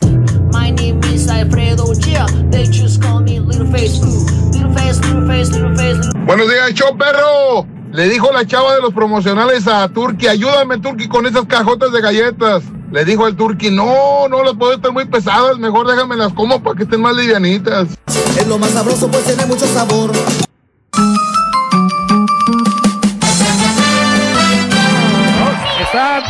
My 0.61 0.69
name 0.69 1.01
is 1.05 1.27
Alfredo 1.27 1.91
Chia. 1.95 2.27
They 2.51 2.65
just 2.65 3.01
call 3.01 3.19
me 3.19 3.39
Little 3.39 3.65
Face. 3.71 3.99
Ooh, 3.99 4.25
little 4.51 4.71
face, 4.75 4.99
little 4.99 5.27
face, 5.27 5.49
little 5.49 5.75
face. 5.75 5.97
Little... 5.97 6.25
Buenos 6.27 6.47
días, 6.49 6.71
show 6.75 6.95
perro. 6.95 7.65
Le 7.91 8.07
dijo 8.07 8.31
la 8.31 8.45
chava 8.45 8.75
de 8.75 8.81
los 8.81 8.93
promocionales 8.93 9.67
a 9.67 9.89
Turki, 9.89 10.27
ayúdame 10.27 10.77
Turki 10.77 11.07
con 11.07 11.25
esas 11.25 11.47
cajotas 11.47 11.91
de 11.91 11.99
galletas. 11.99 12.63
Le 12.91 13.03
dijo 13.05 13.27
el 13.27 13.35
Turki, 13.35 13.71
no, 13.71 14.27
no 14.29 14.43
las 14.43 14.53
puedo 14.53 14.73
estar 14.73 14.91
muy 14.91 15.05
pesadas, 15.05 15.57
mejor 15.57 15.87
déjame 15.87 16.15
las 16.15 16.31
como 16.31 16.61
para 16.61 16.75
que 16.75 16.83
estén 16.83 17.01
más 17.01 17.15
livianitas. 17.15 17.87
Es 18.37 18.47
lo 18.47 18.59
más 18.59 18.69
sabroso, 18.69 19.09
pues 19.09 19.23
tiene 19.23 19.47
mucho 19.47 19.65
sabor. 19.65 20.11
Está 25.81 26.21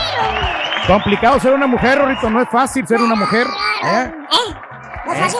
complicado 0.88 1.40
ser 1.40 1.54
una 1.54 1.68
mujer, 1.68 1.98
Rorrito. 1.98 2.30
No 2.30 2.42
es 2.42 2.50
fácil 2.50 2.86
ser 2.88 3.00
una 3.02 3.16
mujer. 3.16 3.48
¿eh? 3.86 4.12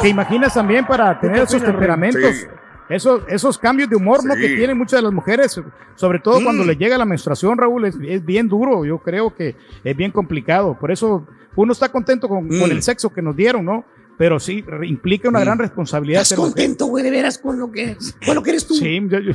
¿Te 0.02 0.10
imaginas 0.10 0.54
también 0.54 0.86
para 0.86 1.20
tener 1.20 1.42
esos 1.44 1.64
temperamentos? 1.64 2.36
Sí. 2.36 2.46
Esos, 2.90 3.22
esos 3.30 3.58
cambios 3.58 3.90
de 3.90 3.96
humor 3.96 4.22
¿no? 4.26 4.34
Que 4.36 4.50
tienen 4.50 4.78
muchas 4.78 5.00
de 5.00 5.04
las 5.04 5.14
mujeres, 5.14 5.62
sobre 5.96 6.20
todo 6.20 6.44
cuando 6.44 6.66
les 6.66 6.78
llega 6.78 6.98
la 6.98 7.06
menstruación, 7.06 7.58
Raúl, 7.58 7.86
es, 7.86 7.96
es 8.06 8.26
bien 8.26 8.50
duro. 8.50 8.84
Yo 8.84 8.98
creo 8.98 9.34
que 9.34 9.56
es 9.84 9.96
bien 9.96 10.12
complicado. 10.12 10.74
Por 10.78 10.92
eso 10.92 11.26
uno 11.56 11.72
está 11.72 11.90
contento 11.90 12.28
con, 12.28 12.50
con 12.50 12.60
Mm. 12.60 12.72
el 12.72 12.84
sexo 12.84 13.10
que 13.14 13.22
nos 13.22 13.36
dieron, 13.36 13.64
¿no? 13.64 13.86
Pero 14.22 14.40
sí, 14.40 14.64
implica 14.84 15.30
una 15.30 15.40
gran 15.40 15.58
responsabilidad. 15.58 16.22
¿Estás 16.22 16.38
contento, 16.38 16.86
güey, 16.86 17.04
de 17.04 17.10
veras 17.10 17.40
con 17.40 17.58
lo 17.58 17.72
que, 17.72 17.98
con 18.24 18.36
lo 18.36 18.44
que 18.44 18.52
eres 18.52 18.68
tú? 18.68 18.76
Sí, 18.76 19.02
yo- 19.10 19.18
yo- 19.18 19.32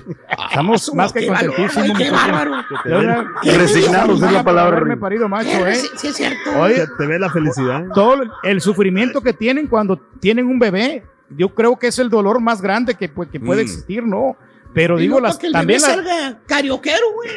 estamos 0.48 0.94
más 0.94 1.12
que 1.12 1.26
contentísimos. 1.26 1.98
qué 1.98 2.08
bárbaro. 2.08 2.52
Resignados 3.42 4.22
es 4.22 4.30
la 4.32 4.44
palabra, 4.44 4.96
parido 4.96 5.28
macho, 5.28 5.66
¿eh? 5.66 5.74
Sí, 5.74 5.88
sí, 5.96 6.06
es 6.06 6.14
cierto. 6.16 6.50
Oye, 6.60 6.84
te 6.96 7.04
ve 7.04 7.18
la 7.18 7.28
felicidad. 7.30 7.84
todo 7.94 8.22
el 8.44 8.60
sufrimiento 8.60 9.20
que 9.20 9.32
tienen 9.32 9.66
cuando 9.66 9.96
tienen 10.20 10.46
un 10.46 10.60
bebé, 10.60 11.02
yo 11.30 11.48
creo 11.48 11.76
que 11.76 11.88
es 11.88 11.98
el 11.98 12.08
dolor 12.08 12.40
más 12.40 12.62
grande 12.62 12.94
que, 12.94 13.10
que 13.10 13.40
puede 13.40 13.62
Mm. 13.62 13.66
existir, 13.66 14.02
¿no? 14.04 14.36
Pero 14.76 14.98
Y 14.98 15.04
digo, 15.04 15.14
no 15.20 15.26
las, 15.26 15.38
que 15.38 15.46
el 15.46 15.54
también 15.54 15.80
bebé 15.80 15.96
la- 15.96 16.02
salga 16.04 16.38
carioquero, 16.46 17.06
güey. 17.14 17.30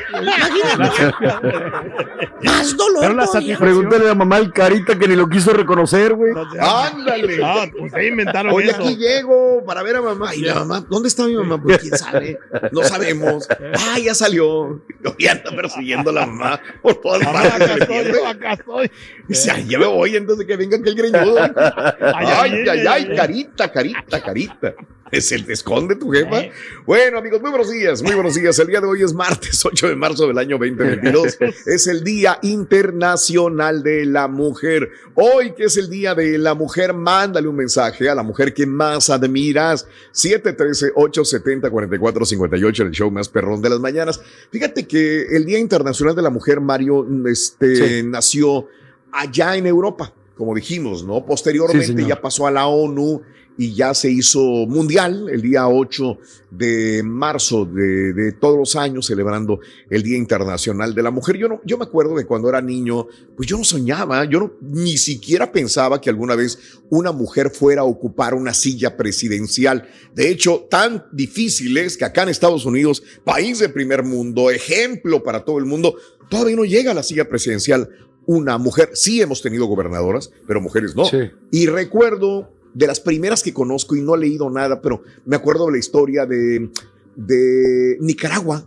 Más 2.43 2.75
dolor 2.75 2.99
Pero 3.01 3.13
la. 3.13 3.57
Pregúntale 3.57 4.03
a 4.03 4.07
la 4.09 4.15
mamá 4.15 4.39
el 4.39 4.51
carita 4.51 4.99
que 4.99 5.07
ni 5.07 5.15
lo 5.15 5.29
quiso 5.29 5.53
reconocer, 5.53 6.15
güey. 6.15 6.33
Ándale. 6.59 7.39
Ah, 7.41 7.65
ustedes 7.79 8.09
inventaron 8.09 8.51
Hoy 8.53 8.65
eso. 8.67 8.75
aquí 8.81 8.97
llego 8.97 9.63
para 9.65 9.83
ver 9.83 9.95
a 9.95 10.01
mamá. 10.01 10.35
Y 10.35 10.41
la 10.41 10.55
mamá, 10.55 10.85
¿dónde 10.89 11.07
está 11.07 11.23
mi 11.27 11.35
mamá? 11.35 11.61
Pues 11.63 11.77
quién 11.79 11.97
sabe. 11.97 12.39
No 12.73 12.83
sabemos. 12.83 13.47
Ah, 13.87 13.97
ya 13.99 14.13
salió. 14.13 14.81
Y 15.17 15.27
anda 15.27 15.49
persiguiendo 15.51 16.09
a 16.09 16.13
la 16.13 16.25
mamá 16.25 16.59
por 16.81 16.95
todas 16.95 17.25
partes. 17.25 17.53
acá 17.69 17.85
¿me 17.87 18.01
estoy, 18.01 18.25
acá 18.27 18.53
estoy. 18.53 18.91
Dice, 19.29 19.51
ay, 19.51 19.65
ya 19.69 19.79
me 19.79 19.85
voy 19.85 20.15
entonces 20.17 20.45
que 20.45 20.57
venga 20.57 20.75
aquel 20.75 20.95
greñudo. 20.95 21.37
Ay, 21.39 22.27
ay, 22.35 22.65
ay, 22.69 22.87
ay, 22.87 23.15
carita, 23.15 23.71
carita, 23.71 24.21
carita. 24.21 24.73
Es 25.11 25.31
el 25.31 25.43
te 25.43 25.53
esconde 25.53 25.95
tu 25.95 26.11
jefa. 26.11 26.43
Bueno, 26.85 27.17
amigos, 27.17 27.28
muy 27.37 27.51
buenos 27.51 27.71
días, 27.71 28.01
muy 28.01 28.15
buenos 28.15 28.33
días. 28.33 28.57
El 28.57 28.65
día 28.67 28.81
de 28.81 28.87
hoy 28.87 29.03
es 29.03 29.13
martes 29.13 29.63
8 29.65 29.89
de 29.89 29.95
marzo 29.95 30.25
del 30.27 30.39
año 30.39 30.57
2022. 30.57 31.37
Es 31.67 31.85
el 31.85 32.03
Día 32.03 32.39
Internacional 32.41 33.83
de 33.83 34.05
la 34.05 34.27
Mujer. 34.27 34.89
Hoy, 35.13 35.53
que 35.53 35.65
es 35.65 35.77
el 35.77 35.87
Día 35.89 36.15
de 36.15 36.39
la 36.39 36.55
Mujer, 36.55 36.93
mándale 36.93 37.47
un 37.47 37.55
mensaje 37.55 38.09
a 38.09 38.15
la 38.15 38.23
mujer 38.23 38.51
que 38.53 38.65
más 38.65 39.11
admiras. 39.11 39.85
713-870-4458, 40.13 42.79
el 42.81 42.91
show 42.91 43.11
más 43.11 43.29
perrón 43.29 43.61
de 43.61 43.69
las 43.69 43.79
mañanas. 43.79 44.19
Fíjate 44.51 44.87
que 44.87 45.27
el 45.35 45.45
Día 45.45 45.59
Internacional 45.59 46.15
de 46.15 46.23
la 46.23 46.31
Mujer, 46.31 46.61
Mario, 46.61 47.05
este, 47.27 48.01
nació 48.01 48.65
allá 49.11 49.55
en 49.55 49.67
Europa, 49.67 50.11
como 50.35 50.55
dijimos, 50.55 51.03
¿no? 51.03 51.23
Posteriormente 51.25 51.85
Sí, 51.85 51.95
ya 52.07 52.19
pasó 52.19 52.47
a 52.47 52.51
la 52.51 52.65
ONU 52.65 53.21
y 53.59 53.73
ya 53.75 53.93
se 53.93 54.09
hizo 54.09 54.39
mundial 54.39 55.27
el 55.29 55.41
día 55.41 55.67
8 55.67 56.17
de 56.49 57.03
marzo 57.03 57.65
de, 57.65 58.13
de 58.13 58.31
todos 58.31 58.57
los 58.57 58.77
años 58.77 59.07
celebrando 59.07 59.59
el 59.89 60.01
Día 60.01 60.15
Internacional 60.15 60.95
de 60.95 61.03
la 61.03 61.11
Mujer. 61.11 61.35
Yo, 61.35 61.49
no, 61.49 61.59
yo 61.65 61.77
me 61.77 61.83
acuerdo 61.83 62.15
que 62.15 62.25
cuando 62.25 62.47
era 62.47 62.61
niño, 62.61 63.07
pues 63.35 63.49
yo 63.49 63.57
no 63.57 63.65
soñaba, 63.65 64.23
yo 64.23 64.39
no, 64.39 64.53
ni 64.61 64.97
siquiera 64.97 65.51
pensaba 65.51 65.99
que 65.99 66.09
alguna 66.09 66.35
vez 66.35 66.57
una 66.89 67.11
mujer 67.11 67.49
fuera 67.49 67.81
a 67.81 67.83
ocupar 67.83 68.33
una 68.33 68.53
silla 68.53 68.95
presidencial. 68.95 69.89
De 70.15 70.29
hecho, 70.29 70.65
tan 70.69 71.03
difícil 71.11 71.77
es 71.77 71.97
que 71.97 72.05
acá 72.05 72.23
en 72.23 72.29
Estados 72.29 72.65
Unidos, 72.65 73.03
país 73.25 73.59
de 73.59 73.67
primer 73.67 74.03
mundo, 74.03 74.49
ejemplo 74.51 75.21
para 75.21 75.43
todo 75.43 75.57
el 75.57 75.65
mundo, 75.65 75.95
todavía 76.29 76.55
no 76.55 76.63
llega 76.63 76.91
a 76.91 76.95
la 76.95 77.03
silla 77.03 77.27
presidencial 77.27 77.89
una 78.25 78.57
mujer. 78.57 78.91
Sí 78.93 79.21
hemos 79.21 79.41
tenido 79.41 79.65
gobernadoras, 79.65 80.31
pero 80.47 80.61
mujeres 80.61 80.95
no. 80.95 81.03
Y 81.51 81.65
recuerdo 81.65 82.53
de 82.73 82.87
las 82.87 82.99
primeras 82.99 83.43
que 83.43 83.53
conozco 83.53 83.95
y 83.95 84.01
no 84.01 84.15
he 84.15 84.19
leído 84.19 84.49
nada, 84.49 84.81
pero 84.81 85.03
me 85.25 85.35
acuerdo 85.35 85.65
de 85.67 85.73
la 85.73 85.77
historia 85.77 86.25
de, 86.25 86.69
de 87.15 87.97
Nicaragua. 87.99 88.63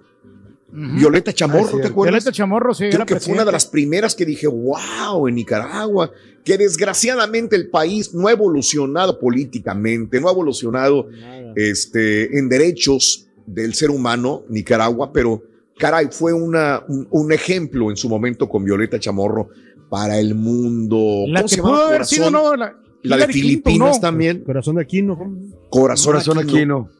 Violeta 0.74 1.34
Chamorro, 1.34 1.66
Ah, 1.66 1.70
sí, 1.72 1.80
¿te 1.82 1.88
acuerdas? 1.88 2.12
Violeta 2.12 2.32
Chamorro, 2.32 2.72
sí, 2.72 2.88
Creo 2.90 3.04
que 3.04 3.20
fue 3.20 3.34
una 3.34 3.44
de 3.44 3.52
las 3.52 3.66
primeras 3.66 4.14
que 4.14 4.24
dije, 4.24 4.46
wow, 4.46 5.28
en 5.28 5.34
Nicaragua, 5.34 6.10
que 6.44 6.56
desgraciadamente 6.56 7.56
el 7.56 7.68
país 7.68 8.14
no 8.14 8.28
ha 8.28 8.32
evolucionado 8.32 9.18
políticamente, 9.18 10.18
no 10.18 10.28
ha 10.28 10.32
evolucionado 10.32 11.08
este, 11.56 12.38
en 12.38 12.48
derechos 12.48 13.26
del 13.46 13.74
ser 13.74 13.90
humano, 13.90 14.44
Nicaragua, 14.48 15.12
pero 15.12 15.42
caray, 15.78 16.08
fue 16.10 16.32
una, 16.32 16.82
un, 16.88 17.06
un 17.10 17.32
ejemplo 17.32 17.90
en 17.90 17.96
su 17.96 18.08
momento 18.08 18.48
con 18.48 18.64
Violeta 18.64 18.98
Chamorro 18.98 19.50
para 19.90 20.18
el 20.18 20.34
mundo. 20.34 21.24
La 21.28 21.40
¿Cómo 21.40 21.48
se 21.48 21.56
que 21.56 21.62
pudo 21.62 21.86
haber 21.86 22.06
sido. 22.06 22.30
¿no? 22.30 22.56
La, 22.56 22.74
La 23.02 23.16
de 23.16 23.28
Filipinas 23.28 23.96
¿no? 23.96 24.00
también. 24.00 24.40
Corazón 24.44 24.76
de 24.76 24.82
Aquino. 24.82 25.16
Corazón, 25.68 26.12
Corazón 26.12 26.38
Aquino. 26.38 26.90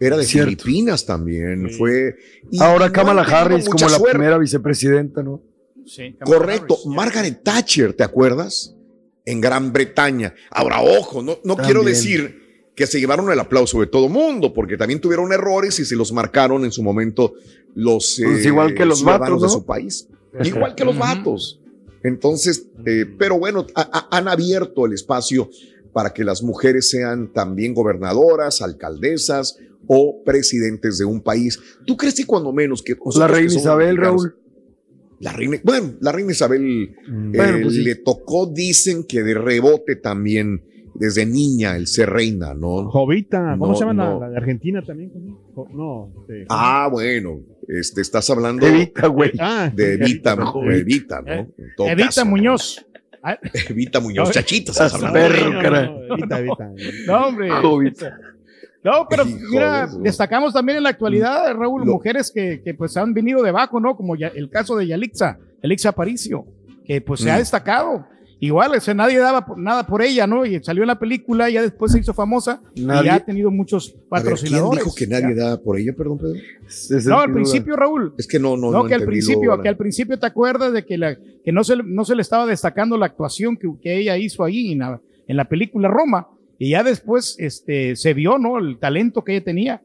Era 0.00 0.16
de 0.16 0.24
Cierto. 0.24 0.64
Filipinas 0.64 1.06
también. 1.06 1.70
Fue. 1.70 2.16
y 2.50 2.60
Ahora 2.60 2.90
Kamala 2.90 3.22
Harris 3.22 3.68
como 3.68 3.88
la 3.88 4.00
primera 4.00 4.38
vicepresidenta, 4.38 5.22
¿no? 5.22 5.40
Sí, 5.86 6.14
Kamala 6.18 6.38
Correcto. 6.38 6.74
Harris. 6.74 6.86
Margaret 6.86 7.42
Thatcher, 7.42 7.92
¿te 7.92 8.02
acuerdas? 8.02 8.74
En 9.24 9.40
Gran 9.40 9.72
Bretaña. 9.72 10.34
Ahora, 10.50 10.80
ojo, 10.82 11.22
no, 11.22 11.38
no 11.44 11.56
quiero 11.56 11.84
decir 11.84 12.40
que 12.74 12.86
se 12.86 12.98
llevaron 12.98 13.30
el 13.30 13.38
aplauso 13.38 13.78
de 13.80 13.86
todo 13.86 14.08
mundo, 14.08 14.52
porque 14.52 14.76
también 14.76 15.00
tuvieron 15.00 15.32
errores 15.32 15.78
y 15.78 15.84
se 15.84 15.94
los 15.94 16.10
marcaron 16.12 16.64
en 16.64 16.72
su 16.72 16.82
momento 16.82 17.34
los, 17.74 18.18
eh, 18.18 18.24
Pues 18.24 18.46
igual 18.46 18.74
que 18.74 18.84
los 18.84 18.98
ciudadanos 19.00 19.28
vatos, 19.28 19.40
¿no? 19.42 19.46
de 19.46 19.52
su 19.52 19.66
país. 19.66 20.08
Igual 20.42 20.74
que 20.74 20.84
los 20.84 20.98
vatos. 20.98 21.60
Entonces, 22.04 22.64
eh, 22.86 23.06
pero 23.18 23.38
bueno, 23.38 23.66
a- 23.74 24.08
a- 24.10 24.16
han 24.16 24.28
abierto 24.28 24.86
el 24.86 24.92
espacio 24.92 25.48
para 25.92 26.12
que 26.12 26.24
las 26.24 26.42
mujeres 26.42 26.88
sean 26.90 27.32
también 27.32 27.74
gobernadoras, 27.74 28.62
alcaldesas 28.62 29.56
o 29.86 30.22
presidentes 30.24 30.98
de 30.98 31.04
un 31.04 31.20
país. 31.20 31.58
¿Tú 31.86 31.96
crees 31.96 32.14
que 32.14 32.24
cuando 32.24 32.52
menos 32.52 32.82
que 32.82 32.92
nosotros 32.94 33.16
La 33.18 33.28
reina 33.28 33.52
Isabel, 33.54 33.96
Raúl. 33.96 34.34
la 35.20 35.32
reina, 35.32 35.60
bueno, 35.62 35.92
la 36.00 36.12
reina 36.12 36.32
Isabel 36.32 36.94
Bueno, 37.08 37.56
eh, 37.58 37.60
pues 37.62 37.74
sí. 37.74 37.82
le 37.82 37.96
tocó, 37.96 38.46
dicen 38.46 39.04
que 39.04 39.22
de 39.22 39.34
rebote 39.34 39.96
también, 39.96 40.62
desde 40.94 41.24
niña, 41.26 41.76
el 41.76 41.86
ser 41.86 42.10
reina, 42.10 42.54
¿no? 42.54 42.90
Jovita, 42.90 43.56
¿cómo 43.58 43.68
No, 43.72 43.74
se 43.74 43.84
llama 43.84 44.04
la- 44.04 44.10
no. 44.10 44.20
la, 44.20 44.28
de 44.30 44.36
Argentina 44.36 44.82
también? 44.82 45.10
Jo- 45.54 45.68
No, 45.72 46.10
este, 46.22 46.46
Ah, 46.48 46.88
bueno, 46.90 47.40
este, 47.68 48.00
estás 48.02 48.28
hablando 48.30 48.66
Evita, 48.66 49.06
güey. 49.06 49.32
Ah, 49.38 49.70
de 49.74 49.94
Evita, 49.94 50.32
Evita. 50.32 50.36
¿no? 50.36 50.70
Evita, 50.72 51.22
¿no? 51.22 51.32
En 51.32 51.54
todo 51.76 51.86
Evita 51.88 52.06
caso, 52.06 52.24
¿no? 52.24 52.30
Muñoz. 52.30 52.84
Ah, 53.22 53.38
Evita 53.70 54.00
Muñoz, 54.00 54.28
No, 54.28 54.32
chachita, 54.34 54.72
estás 54.72 54.94
hablando. 54.94 55.14
perro, 55.18 55.44
no, 55.48 55.52
no, 55.54 55.62
cara. 55.62 55.82
no, 55.86 56.14
Evita, 56.16 56.38
Evita. 56.40 56.70
No, 57.06 57.26
hombre. 57.26 57.50
Jovita. 57.50 58.18
No, 58.84 59.06
pero 59.08 59.22
Hijo 59.24 59.38
mira, 59.48 59.86
de 59.86 59.98
destacamos 60.00 60.52
también 60.52 60.78
en 60.78 60.82
la 60.82 60.88
actualidad, 60.90 61.54
Raúl, 61.54 61.84
Lo- 61.86 61.92
mujeres 61.94 62.32
que, 62.34 62.60
que, 62.64 62.74
pues 62.74 62.96
han 62.96 63.14
venido 63.14 63.40
de 63.42 63.50
abajo, 63.50 63.78
¿no? 63.78 63.96
Como 63.96 64.16
ya 64.16 64.26
el 64.28 64.50
caso 64.50 64.76
de 64.76 64.88
Yalixa, 64.88 65.38
Yalixa 65.62 65.90
Aparicio, 65.90 66.44
que 66.84 67.00
pues 67.00 67.20
se 67.20 67.30
ha 67.30 67.36
Mm. 67.36 67.38
destacado. 67.38 68.06
Igual, 68.44 68.74
o 68.74 68.80
sea, 68.80 68.92
nadie 68.92 69.18
daba 69.20 69.46
por- 69.46 69.56
nada 69.56 69.86
por 69.86 70.02
ella, 70.02 70.26
¿no? 70.26 70.44
Y 70.44 70.60
salió 70.64 70.82
en 70.82 70.88
la 70.88 70.98
película, 70.98 71.48
ya 71.48 71.62
después 71.62 71.92
se 71.92 72.00
hizo 72.00 72.12
famosa 72.12 72.60
y 72.74 72.84
ya 72.84 73.14
ha 73.14 73.24
tenido 73.24 73.52
muchos 73.52 73.90
A 73.90 73.92
ver, 73.92 73.98
¿quién 74.00 74.08
patrocinadores. 74.10 74.84
dijo 74.84 74.94
que 74.96 75.06
nadie 75.06 75.36
Ya. 75.36 75.44
da 75.44 75.60
por 75.62 75.78
ella, 75.78 75.92
perdón, 75.96 76.18
Pedro? 76.18 76.40
No, 77.06 77.20
al 77.20 77.32
principio, 77.32 77.76
Raúl. 77.76 78.12
Es 78.18 78.26
que 78.26 78.40
no, 78.40 78.56
no, 78.56 78.72
No, 78.72 78.82
no 78.82 78.88
que 78.88 78.94
al 78.94 79.04
principio, 79.04 79.60
que 79.62 79.68
al 79.68 79.76
principio 79.76 80.18
te 80.18 80.26
acuerdas 80.26 80.72
de 80.72 80.84
que, 80.84 80.98
la, 80.98 81.14
que 81.16 81.52
no, 81.52 81.62
se, 81.62 81.76
le- 81.76 81.84
no 81.86 82.04
se 82.04 82.16
le 82.16 82.22
estaba 82.22 82.44
destacando 82.44 82.96
la 82.98 83.06
actuación 83.06 83.56
que, 83.56 83.68
que 83.80 83.96
ella 84.00 84.16
hizo 84.16 84.42
ahí 84.42 84.72
en 84.72 84.80
la, 84.80 85.00
en 85.28 85.36
la 85.36 85.44
película 85.44 85.86
Roma. 85.86 86.26
Y 86.58 86.70
ya 86.70 86.82
después 86.82 87.36
este, 87.38 87.94
se 87.94 88.12
vio, 88.12 88.38
¿no? 88.38 88.58
El 88.58 88.76
talento 88.80 89.22
que 89.22 89.36
ella 89.36 89.44
tenía. 89.44 89.80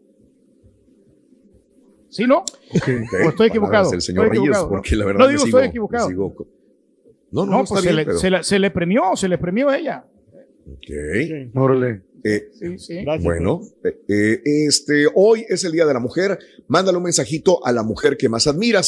¿Sí, 2.10 2.26
no? 2.26 2.39
¿O 2.39 2.43
estoy 2.74 2.89
palabras 3.12 3.50
equivocado? 3.50 3.91
del 3.91 4.02
señor 4.02 4.26
Estoy 4.26 4.38
Reyes, 4.39 4.50
equivocado, 4.50 4.63
¿no? 4.65 4.70
porque 4.72 4.96
la 4.96 5.06
verdad 5.06 5.20
No 5.20 5.26
me 5.28 5.32
digo, 5.34 5.43
sigo- 5.46 5.48
estoy 5.58 5.62
me 5.62 5.67
equivocado. 5.70 6.08
sigo- 6.10 6.36
No, 7.32 7.46
no, 7.46 7.52
No, 7.60 7.66
pues 7.66 7.82
se, 7.82 7.88
bien, 7.88 7.96
le, 7.98 8.06
pero- 8.06 8.20
se, 8.20 8.30
la- 8.30 8.44
se 8.44 8.58
le 8.60 8.72
premió, 8.72 9.16
se 9.16 9.28
le 9.28 9.38
premió 9.38 9.70
a 9.70 9.78
ella. 9.78 10.06
Ok. 10.70 10.90
Órale. 11.56 12.02
Eh, 12.24 12.50
Sí, 12.60 12.78
sí. 12.80 12.96
Gracias, 13.04 13.24
Bueno, 13.24 13.62
eh, 13.86 14.02
eh, 14.10 14.42
este, 14.68 15.06
hoy 15.13 15.46
es 15.48 15.63
el 15.63 15.72
Día 15.72 15.86
de 15.86 15.94
la 15.94 16.00
Mujer. 16.00 16.38
Mándale 16.68 16.98
un 16.98 17.04
mensajito 17.04 17.66
a 17.66 17.72
la 17.72 17.84
mujer 17.84 18.18
que 18.18 18.28
más 18.28 18.48
admira, 18.48 18.82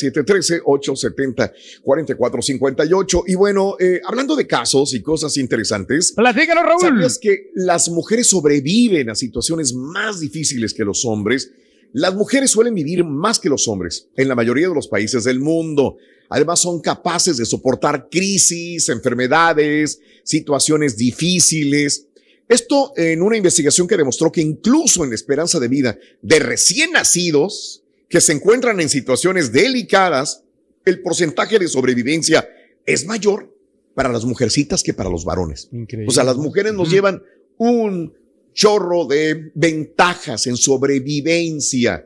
713-870-4458. 1.84 3.23
Y 3.28 3.36
bueno, 3.36 3.75
eh, 3.80 4.02
hablando 4.06 4.36
de 4.36 4.45
casos 4.47 4.93
y 4.93 5.02
cosas 5.02 5.38
interesantes, 5.38 6.13
Platícanos, 6.15 6.63
Raúl. 6.65 6.82
¿sabías 6.82 7.17
que 7.19 7.52
las 7.56 7.89
mujeres 7.89 8.28
sobreviven 8.30 9.10
a 9.10 9.15
situaciones 9.15 9.73
más 9.73 10.19
difíciles 10.19 10.73
que 10.73 10.84
los 10.84 11.06
hombres? 11.06 11.52
Las 11.93 12.13
mujeres 12.13 12.52
suelen 12.52 12.75
vivir 12.75 13.04
más 13.04 13.39
que 13.39 13.49
los 13.49 13.67
hombres 13.67 14.08
en 14.15 14.28
la 14.28 14.36
mayoría 14.36 14.67
de 14.67 14.75
los 14.75 14.88
países 14.88 15.23
del 15.23 15.39
mundo. 15.39 15.97
Además, 16.30 16.60
son 16.60 16.80
capaces 16.82 17.38
de 17.38 17.45
soportar 17.45 18.08
crisis, 18.10 18.89
enfermedades, 18.89 19.99
situaciones 20.23 20.97
difíciles. 20.97 22.06
Esto 22.47 22.93
en 22.95 23.21
una 23.21 23.38
investigación 23.38 23.88
que 23.88 23.97
demostró 23.97 24.32
que 24.32 24.41
incluso 24.41 25.04
en 25.04 25.10
la 25.10 25.15
esperanza 25.15 25.60
de 25.60 25.67
vida 25.67 25.97
de 26.21 26.39
recién 26.39 26.91
nacidos 26.91 27.84
que 28.08 28.21
se 28.21 28.34
encuentran 28.34 28.80
en 28.80 28.89
situaciones 28.89 29.52
delicadas, 29.52 30.43
el 30.86 31.02
porcentaje 31.02 31.60
de 31.60 31.67
sobrevivencia 31.67 32.47
es 32.86 33.06
mayor 33.06 33.56
para 33.93 34.12
las 34.12 34.25
mujercitas 34.25 34.82
que 34.82 34.93
para 34.93 35.10
los 35.10 35.25
varones. 35.25 35.69
O 36.08 36.12
sea, 36.12 36.23
las 36.23 36.38
mujeres 36.38 36.73
nos 36.73 36.89
llevan 36.89 37.21
un 37.58 38.13
chorro 38.53 39.05
de 39.05 39.51
ventajas 39.55 40.47
en 40.47 40.57
sobrevivencia. 40.57 42.05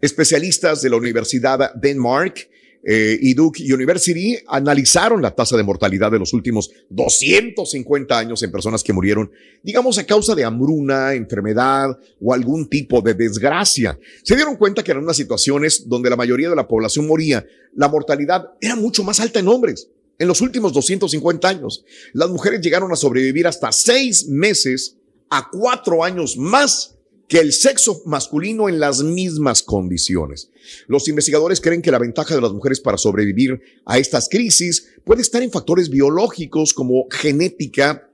Especialistas 0.00 0.82
de 0.82 0.90
la 0.90 0.96
Universidad 0.96 1.74
Denmark 1.74 2.48
eh, 2.84 3.18
y 3.20 3.34
Duke 3.34 3.62
University 3.62 4.38
analizaron 4.46 5.20
la 5.20 5.34
tasa 5.34 5.56
de 5.56 5.64
mortalidad 5.64 6.12
de 6.12 6.18
los 6.20 6.32
últimos 6.32 6.70
250 6.90 8.16
años 8.16 8.42
en 8.42 8.52
personas 8.52 8.84
que 8.84 8.92
murieron, 8.92 9.30
digamos, 9.62 9.98
a 9.98 10.06
causa 10.06 10.34
de 10.34 10.44
hambruna, 10.44 11.14
enfermedad 11.14 11.98
o 12.20 12.32
algún 12.32 12.68
tipo 12.68 13.00
de 13.00 13.14
desgracia. 13.14 13.98
Se 14.22 14.36
dieron 14.36 14.56
cuenta 14.56 14.84
que 14.84 14.92
en 14.92 14.98
unas 14.98 15.16
situaciones 15.16 15.88
donde 15.88 16.08
la 16.08 16.16
mayoría 16.16 16.50
de 16.50 16.56
la 16.56 16.68
población 16.68 17.06
moría, 17.06 17.44
la 17.74 17.88
mortalidad 17.88 18.52
era 18.60 18.76
mucho 18.76 19.02
más 19.02 19.18
alta 19.18 19.40
en 19.40 19.48
hombres. 19.48 19.88
En 20.18 20.28
los 20.28 20.40
últimos 20.40 20.72
250 20.72 21.48
años, 21.48 21.84
las 22.12 22.28
mujeres 22.28 22.60
llegaron 22.60 22.92
a 22.92 22.96
sobrevivir 22.96 23.46
hasta 23.46 23.70
seis 23.72 24.26
meses 24.26 24.97
a 25.30 25.48
cuatro 25.50 26.04
años 26.04 26.36
más 26.36 26.94
que 27.28 27.38
el 27.38 27.52
sexo 27.52 28.02
masculino 28.06 28.68
en 28.68 28.80
las 28.80 29.02
mismas 29.02 29.62
condiciones. 29.62 30.50
Los 30.86 31.08
investigadores 31.08 31.60
creen 31.60 31.82
que 31.82 31.90
la 31.90 31.98
ventaja 31.98 32.34
de 32.34 32.40
las 32.40 32.52
mujeres 32.52 32.80
para 32.80 32.96
sobrevivir 32.96 33.60
a 33.84 33.98
estas 33.98 34.28
crisis 34.28 34.88
puede 35.04 35.20
estar 35.20 35.42
en 35.42 35.50
factores 35.50 35.90
biológicos 35.90 36.72
como 36.72 37.06
genética 37.10 38.08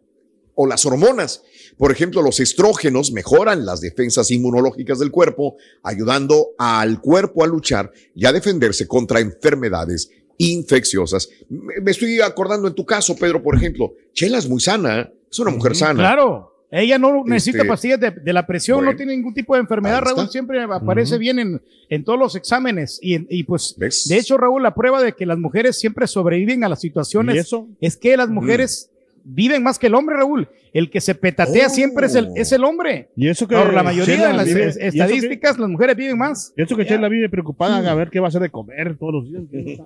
o 0.57 0.67
las 0.67 0.85
hormonas. 0.85 1.43
Por 1.79 1.91
ejemplo, 1.93 2.23
los 2.23 2.41
estrógenos 2.41 3.13
mejoran 3.13 3.65
las 3.65 3.81
defensas 3.81 4.31
inmunológicas 4.31 4.99
del 4.99 5.11
cuerpo, 5.11 5.57
ayudando 5.83 6.49
al 6.59 7.01
cuerpo 7.01 7.45
a 7.45 7.47
luchar 7.47 7.93
y 8.15 8.27
a 8.27 8.33
defenderse 8.33 8.87
contra 8.87 9.21
enfermedades 9.21 10.11
infecciosas. 10.39 11.29
Me 11.49 11.91
estoy 11.91 12.21
acordando 12.21 12.69
en 12.69 12.75
tu 12.75 12.85
caso, 12.85 13.17
Pedro, 13.17 13.43
por 13.43 13.57
ejemplo, 13.57 13.93
Chela 14.13 14.39
es 14.39 14.49
muy 14.49 14.61
sana, 14.61 15.13
es 15.31 15.39
una 15.39 15.51
mujer 15.51 15.77
sana. 15.77 16.01
Claro. 16.01 16.54
Ella 16.77 16.99
no 16.99 17.23
necesita 17.25 17.59
Este, 17.59 17.69
pastillas 17.69 18.01
de, 18.01 18.11
de 18.11 18.33
la 18.33 18.45
presión, 18.47 18.79
bueno, 18.79 18.91
no 18.93 18.97
tiene 18.97 19.15
ningún 19.17 19.33
tipo 19.33 19.55
de 19.55 19.61
enfermedad. 19.61 20.01
Raúl, 20.03 20.29
siempre 20.29 20.61
aparece 20.63 21.19
bien 21.19 21.39
en, 21.39 21.61
en 21.89 22.05
todos 22.05 22.19
los 22.19 22.35
exámenes. 22.35 22.99
Y, 23.01 23.17
y 23.35 23.45
pues, 23.45 23.77
de 24.09 24.19
hecho, 24.19 24.37
Raúl, 24.37 24.63
la 24.63 24.75
prueba 24.75 25.01
de 25.03 25.13
que 25.13 25.25
las 25.25 25.39
mujeres 25.39 25.79
siempre 25.79 26.07
sobreviven 26.07 26.65
a 26.65 26.69
las 26.69 26.81
situaciones 26.81 27.37
es 27.81 27.97
que 27.97 28.17
las 28.17 28.29
mujeres 28.29 28.91
viven 29.23 29.63
más 29.63 29.79
que 29.79 29.87
el 29.87 29.95
hombre, 29.95 30.17
Raúl. 30.17 30.49
El 30.73 30.91
que 30.91 31.01
se 31.01 31.15
petatea 31.15 31.69
siempre 31.69 32.07
es 32.07 32.17
el, 32.17 32.31
es 32.35 32.51
el 32.51 32.65
hombre. 32.65 33.07
Y 33.15 33.29
eso 33.29 33.47
que 33.47 33.55
Por 33.55 33.73
la 33.73 33.85
mayoría 33.85 34.17
Chela 34.17 34.29
de 34.29 34.35
las 34.35 34.47
vive- 34.49 34.75
que- 34.77 34.87
estadísticas, 34.89 35.57
las 35.57 35.69
mujeres 35.71 35.95
viven 35.97 36.19
más. 36.19 36.53
Y 36.57 36.63
eso 36.63 36.77
que 36.77 36.85
Chela 36.85 37.09
vive 37.09 37.29
preocupada 37.29 37.89
a 37.89 37.95
ver 37.95 38.11
qué 38.11 38.19
va 38.19 38.27
a 38.27 38.29
hacer 38.31 38.43
de 38.43 38.51
comer 38.51 38.97
todos 38.99 39.15
los 39.15 39.31
días. 39.31 39.79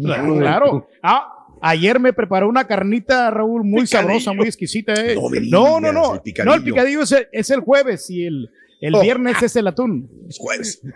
Claro, 0.00 0.36
claro. 0.38 0.88
Ah, 1.02 1.41
ayer 1.62 1.98
me 2.00 2.12
preparó 2.12 2.48
una 2.48 2.66
carnita, 2.66 3.30
Raúl, 3.30 3.64
muy 3.64 3.82
Picadillo. 3.84 4.08
sabrosa, 4.20 4.32
muy 4.34 4.46
exquisita. 4.46 4.92
eh. 4.94 5.14
No 5.50 5.80
No, 5.80 5.80
no, 5.80 5.92
no. 5.92 6.12
el 6.12 6.16
No, 6.16 6.22
picadillo. 6.22 6.54
el 6.54 6.62
picadillo 6.64 7.02
es 7.02 7.12
el, 7.12 7.28
es 7.32 7.50
el 7.50 7.60
jueves 7.60 8.10
y 8.10 8.26
el, 8.26 8.50
el 8.80 8.94
Oh. 8.94 9.00
viernes 9.00 9.42
es 9.42 9.56
el 9.56 9.66
atún. 9.68 10.08
Es 10.28 10.38
jueves. 10.38 10.80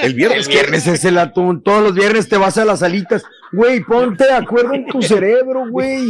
El 0.00 0.14
viernes. 0.14 0.46
El 0.46 0.52
viernes 0.54 0.86
es 0.86 1.04
el 1.04 1.18
atún. 1.18 1.62
Todos 1.62 1.82
los 1.82 1.94
viernes 1.94 2.26
te 2.26 2.38
vas 2.38 2.56
a 2.56 2.64
las 2.64 2.82
alitas. 2.82 3.22
Güey, 3.52 3.84
ponte 3.84 4.24
de 4.24 4.32
acuerdo 4.32 4.72
en 4.72 4.86
tu 4.86 5.02
cerebro, 5.02 5.68
güey. 5.70 6.06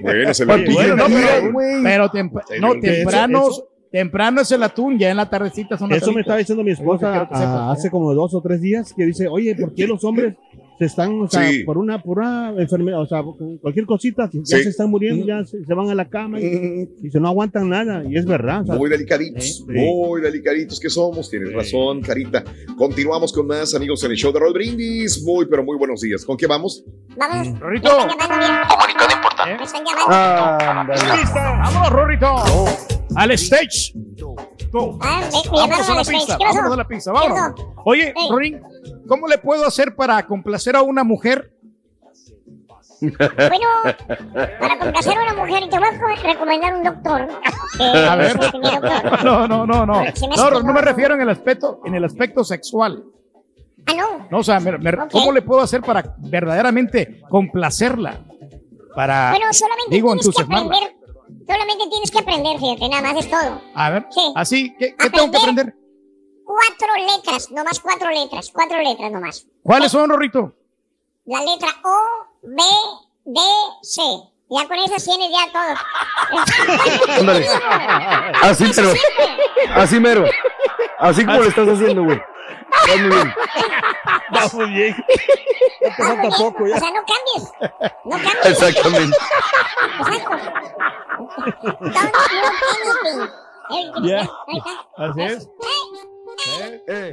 Bueno, 0.00 0.34
se 0.34 0.44
me 0.44 0.64
Bueno, 0.64 0.96
no, 0.96 1.04
pero, 1.06 1.52
güey. 1.52 1.82
pero 1.84 2.10
temp- 2.10 2.42
no, 2.58 2.72
¿Qué 2.80 2.88
es 2.88 2.94
temprano, 3.04 3.48
eso? 3.50 3.68
temprano 3.92 4.40
es 4.40 4.50
el 4.50 4.62
atún, 4.64 4.98
ya 4.98 5.10
en 5.10 5.18
la 5.18 5.30
tardecita 5.30 5.78
son 5.78 5.88
las 5.90 6.02
Eso 6.02 6.10
me 6.10 6.22
estaba 6.22 6.38
diciendo 6.38 6.64
mi 6.64 6.72
esposa 6.72 7.28
ah, 7.30 7.70
¿eh? 7.70 7.78
hace 7.78 7.90
como 7.90 8.12
dos 8.12 8.34
o 8.34 8.40
tres 8.40 8.60
días 8.60 8.92
que 8.96 9.04
dice, 9.04 9.28
oye, 9.28 9.54
¿por 9.54 9.72
qué 9.72 9.86
los 9.86 10.02
hombres 10.02 10.34
se 10.78 10.84
están, 10.84 11.20
o 11.22 11.28
sea, 11.28 11.48
Sí. 11.48 11.64
por 11.64 11.78
una, 11.78 12.02
por 12.02 12.18
una 12.18 12.50
enfermedad, 12.58 13.00
o 13.00 13.06
sea, 13.06 13.22
cualquier 13.60 13.86
cosita, 13.86 14.28
ya 14.32 14.40
Sí. 14.58 14.62
se 14.64 14.68
están 14.70 14.90
muriendo, 14.90 15.24
ya 15.26 15.44
se, 15.44 15.64
se 15.64 15.74
van 15.74 15.88
a 15.88 15.94
la 15.94 16.04
cama 16.06 16.40
y, 16.40 16.88
y 17.02 17.10
se 17.10 17.18
no 17.20 17.28
aguantan 17.28 17.68
nada, 17.68 18.02
y 18.08 18.16
es 18.16 18.24
verdad. 18.26 18.62
o 18.62 18.66
sea, 18.66 18.74
Muy 18.76 18.90
delicaditos, 18.90 19.44
Sí. 19.58 19.64
muy 19.68 20.20
delicaditos 20.20 20.78
que 20.80 20.90
somos. 20.90 21.30
Tienes 21.30 21.52
razón, 21.52 22.00
Carita. 22.02 22.44
Continuamos 22.76 23.32
con 23.32 23.46
más 23.46 23.74
amigos 23.74 24.02
en 24.04 24.10
el 24.10 24.16
show 24.16 24.32
de 24.32 24.40
Roll 24.40 24.52
Brindis. 24.52 25.22
Muy, 25.24 25.46
pero 25.46 25.64
muy 25.64 25.76
buenos 25.78 26.00
días. 26.00 26.24
¿Con 26.24 26.36
qué 26.36 26.46
vamos? 26.46 26.82
Vamos. 27.16 27.48
Mira. 27.48 27.60
Comunicado 28.68 29.12
importante. 29.14 29.66
Llamando. 30.60 30.92
Vámonos, 31.34 31.90
Rorrito. 31.90 32.95
Al 33.16 33.30
stage. 33.32 33.92
Go. 34.72 34.98
Ah, 35.00 35.22
Vámonos 35.50 35.88
a 35.90 35.94
la 35.94 36.04
pista, 36.04 36.38
vámonos 36.38 36.72
a 36.72 36.76
la 36.76 36.86
pista, 36.86 37.12
¿Qué 37.12 37.28
vámonos. 37.28 37.60
Oye. 37.84 38.14
Rorín, 38.30 38.60
¿cómo 39.08 39.26
le 39.28 39.38
puedo 39.38 39.66
hacer 39.66 39.94
para 39.96 40.24
complacer 40.26 40.76
a 40.76 40.82
una 40.82 41.02
mujer? 41.04 41.52
Bueno, 43.00 43.68
para 44.58 44.78
complacer 44.78 45.18
a 45.18 45.22
una 45.22 45.34
mujer, 45.34 45.68
te 45.68 45.78
voy 45.78 45.88
a 45.88 46.00
co- 46.00 46.22
recomendar 46.26 46.74
un 46.74 46.82
doctor. 46.84 47.28
A 47.80 48.16
ver. 48.16 48.38
doctor. 48.40 49.24
No, 49.24 49.46
no, 49.46 49.66
no, 49.66 49.86
no. 49.86 50.02
No, 50.36 50.50
no 50.62 50.72
me 50.72 50.80
refiero 50.80 51.14
en 51.14 51.20
el 51.20 51.28
aspecto, 51.28 51.80
en 51.84 51.94
el 51.94 52.04
aspecto 52.04 52.42
sexual. 52.44 53.02
Ah, 53.86 53.92
no. 53.94 54.26
No, 54.30 54.38
o 54.38 54.44
sea, 54.44 54.58
me- 54.60 54.78
me- 54.78 55.08
¿cómo 55.12 55.30
le 55.32 55.42
puedo 55.42 55.60
hacer 55.60 55.82
para 55.82 56.14
verdaderamente 56.18 57.20
complacerla? 57.28 58.18
Para, 58.94 59.30
Bueno, 59.30 59.52
solamente 59.52 59.94
digo, 59.94 60.14
tienes 60.16 60.34
que 60.36 60.42
aprender. 60.42 60.96
Solamente 61.46 61.86
tienes 61.88 62.10
que 62.10 62.18
aprender, 62.18 62.58
fíjate, 62.58 62.88
nada 62.88 63.02
más 63.02 63.24
es 63.24 63.30
todo. 63.30 63.60
A 63.74 63.90
ver, 63.90 64.06
Sí. 64.10 64.32
así, 64.34 64.74
¿qué, 64.78 64.96
qué 64.96 65.10
tengo 65.10 65.30
que 65.30 65.36
aprender? 65.38 65.74
Cuatro 66.44 66.94
letras, 67.16 67.50
nomás 67.50 67.80
cuatro 67.80 68.10
letras, 68.10 68.50
cuatro 68.52 68.78
letras 68.80 69.10
nomás. 69.12 69.46
¿Cuáles 69.62 69.90
son, 69.92 70.08
Rorrito? 70.10 70.54
La 71.24 71.40
letra 71.42 71.68
O, 71.84 72.26
B, 72.42 72.62
D, 73.24 73.40
C. 73.82 74.00
Ya 74.48 74.68
con 74.68 74.76
esas 74.78 75.04
tienes 75.04 75.28
ya 75.32 75.52
todo. 75.52 75.74
Ándale. 77.18 77.48
Así, 78.42 78.70
pero. 78.76 78.92
Así 79.74 79.98
mero. 79.98 80.24
Así 81.00 81.26
como 81.26 81.38
lo 81.40 81.48
estás 81.48 81.68
haciendo, 81.68 82.04
güey. 82.04 82.16
Va 82.18 82.96
muy 82.96 83.08
bien. 83.10 83.34
Va 84.36 84.48
muy 84.52 84.70
bien. 84.70 84.96
Ya 85.80 85.96
te 85.96 86.02
falta 86.04 86.36
poco, 86.38 86.66
ya. 86.68 86.76
O 86.76 86.78
sea, 86.78 86.90
no 86.92 87.00
cambies. 87.04 87.52
No 88.04 88.10
cambies. 88.10 88.44
Exactamente. 88.44 89.16
Exacto. 89.98 90.65
Así 94.96 95.22
es. 95.22 95.48
Eh, 96.88 97.10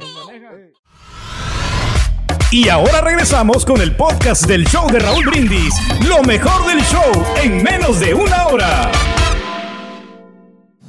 Y 2.50 2.68
ahora 2.68 3.00
regresamos 3.00 3.64
con 3.64 3.80
el 3.80 3.96
podcast 3.96 4.46
del 4.46 4.64
show 4.66 4.86
de 4.90 5.00
Raúl 5.00 5.24
Brindis. 5.26 5.74
Lo 6.08 6.22
mejor 6.22 6.66
del 6.66 6.80
show 6.82 7.24
en 7.42 7.62
menos 7.62 7.98
de 8.00 8.14
una 8.14 8.46
hora. 8.46 8.90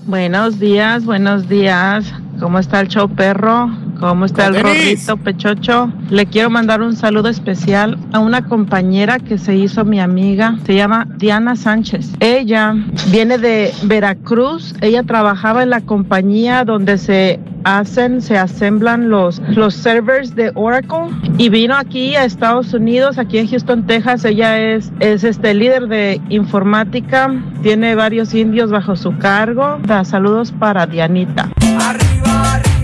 Buenos 0.06 0.60
días, 0.60 1.04
buenos 1.06 1.50
días. 1.50 2.06
¿Cómo 2.40 2.60
está 2.60 2.82
el 2.82 2.88
show 2.90 3.10
perro? 3.10 3.70
¿Cómo 4.00 4.26
está 4.26 4.48
el 4.48 4.54
Denis. 4.54 5.08
rorrito 5.08 5.18
pechocho? 5.18 5.92
Le 6.10 6.26
quiero 6.26 6.50
mandar 6.50 6.82
un 6.82 6.96
saludo 6.96 7.30
especial 7.30 7.98
a 8.14 8.20
una 8.20 8.46
compañera 8.46 9.20
que 9.20 9.38
se 9.38 9.56
hizo 9.56 9.86
mi 9.86 10.00
amiga. 10.00 10.58
Se 10.66 10.76
llama 10.76 11.08
Diana 11.18 11.56
Sánchez. 11.56 12.12
Ella 12.20 12.76
viene 13.12 13.38
de 13.38 13.74
Veracruz. 13.84 14.74
Ella 14.82 15.04
trabajaba 15.04 15.64
en 15.64 15.70
la 15.70 15.82
compañía 15.82 16.64
donde 16.66 16.98
se 16.98 17.40
hacen, 17.66 18.22
se 18.22 18.38
asemblan 18.38 19.10
los, 19.10 19.40
los 19.50 19.74
servers 19.74 20.36
de 20.36 20.52
Oracle 20.54 21.10
y 21.38 21.50
vino 21.50 21.76
aquí 21.76 22.16
a 22.16 22.24
Estados 22.24 22.74
Unidos, 22.74 23.18
aquí 23.18 23.40
en 23.40 23.48
Houston, 23.48 23.86
Texas. 23.88 24.24
Ella 24.24 24.60
es, 24.60 24.92
es 25.00 25.24
este 25.24 25.54
líder 25.54 25.88
de 25.88 26.22
informática, 26.30 27.34
tiene 27.64 27.96
varios 27.96 28.34
indios 28.34 28.72
bajo 28.72 28.96
su 28.96 29.18
cargo. 29.18 29.80
Da, 29.84 30.06
saludos 30.06 30.52
para 30.52 30.86
Dianita. 30.86 31.50
Arriba, 31.80 32.54
arriba, 32.54 32.75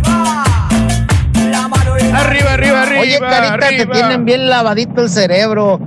arriba. 2.22 3.02
Oye, 3.02 3.20
Carita, 3.20 3.58
te 3.58 3.66
arriba. 3.66 3.94
tienen 3.94 4.26
bien 4.26 4.50
lavadito 4.50 5.02
el 5.02 5.10
cerebro. 5.10 5.80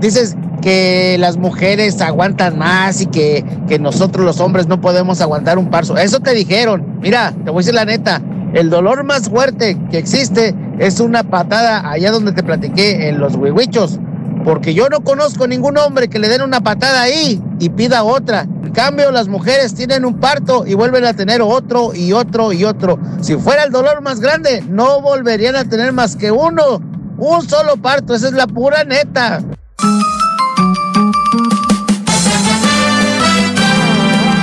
Dices 0.00 0.36
que 0.60 1.16
las 1.18 1.36
mujeres 1.36 2.00
aguantan 2.00 2.58
más 2.58 3.00
y 3.00 3.06
que, 3.06 3.44
que 3.68 3.78
nosotros 3.78 4.24
los 4.24 4.40
hombres 4.40 4.66
no 4.66 4.80
podemos 4.80 5.20
aguantar 5.20 5.58
un 5.58 5.70
parso. 5.70 5.96
Eso 5.96 6.20
te 6.20 6.34
dijeron. 6.34 6.98
Mira, 7.00 7.32
te 7.44 7.50
voy 7.50 7.58
a 7.58 7.60
decir 7.60 7.74
la 7.74 7.84
neta. 7.84 8.20
El 8.52 8.68
dolor 8.68 9.04
más 9.04 9.28
fuerte 9.28 9.78
que 9.90 9.98
existe 9.98 10.54
es 10.78 10.98
una 11.00 11.22
patada 11.22 11.88
allá 11.88 12.10
donde 12.10 12.32
te 12.32 12.42
platiqué, 12.42 13.08
en 13.08 13.20
los 13.20 13.36
huihuichos. 13.36 13.98
Porque 14.44 14.74
yo 14.74 14.88
no 14.88 15.00
conozco 15.00 15.46
ningún 15.46 15.76
hombre 15.76 16.08
que 16.08 16.18
le 16.18 16.28
den 16.28 16.42
una 16.42 16.60
patada 16.60 17.02
ahí 17.02 17.40
y 17.58 17.68
pida 17.68 18.02
otra. 18.02 18.46
Cambio, 18.72 19.10
las 19.10 19.28
mujeres 19.28 19.74
tienen 19.74 20.04
un 20.04 20.18
parto 20.18 20.64
y 20.66 20.74
vuelven 20.74 21.04
a 21.04 21.14
tener 21.14 21.42
otro 21.42 21.94
y 21.94 22.12
otro 22.12 22.52
y 22.52 22.64
otro. 22.64 22.98
Si 23.20 23.36
fuera 23.36 23.64
el 23.64 23.72
dolor 23.72 24.02
más 24.02 24.20
grande, 24.20 24.62
no 24.68 25.00
volverían 25.00 25.56
a 25.56 25.64
tener 25.64 25.92
más 25.92 26.16
que 26.16 26.30
uno. 26.30 26.80
Un 27.18 27.48
solo 27.48 27.76
parto, 27.76 28.14
esa 28.14 28.28
es 28.28 28.34
la 28.34 28.46
pura 28.46 28.84
neta. 28.84 29.42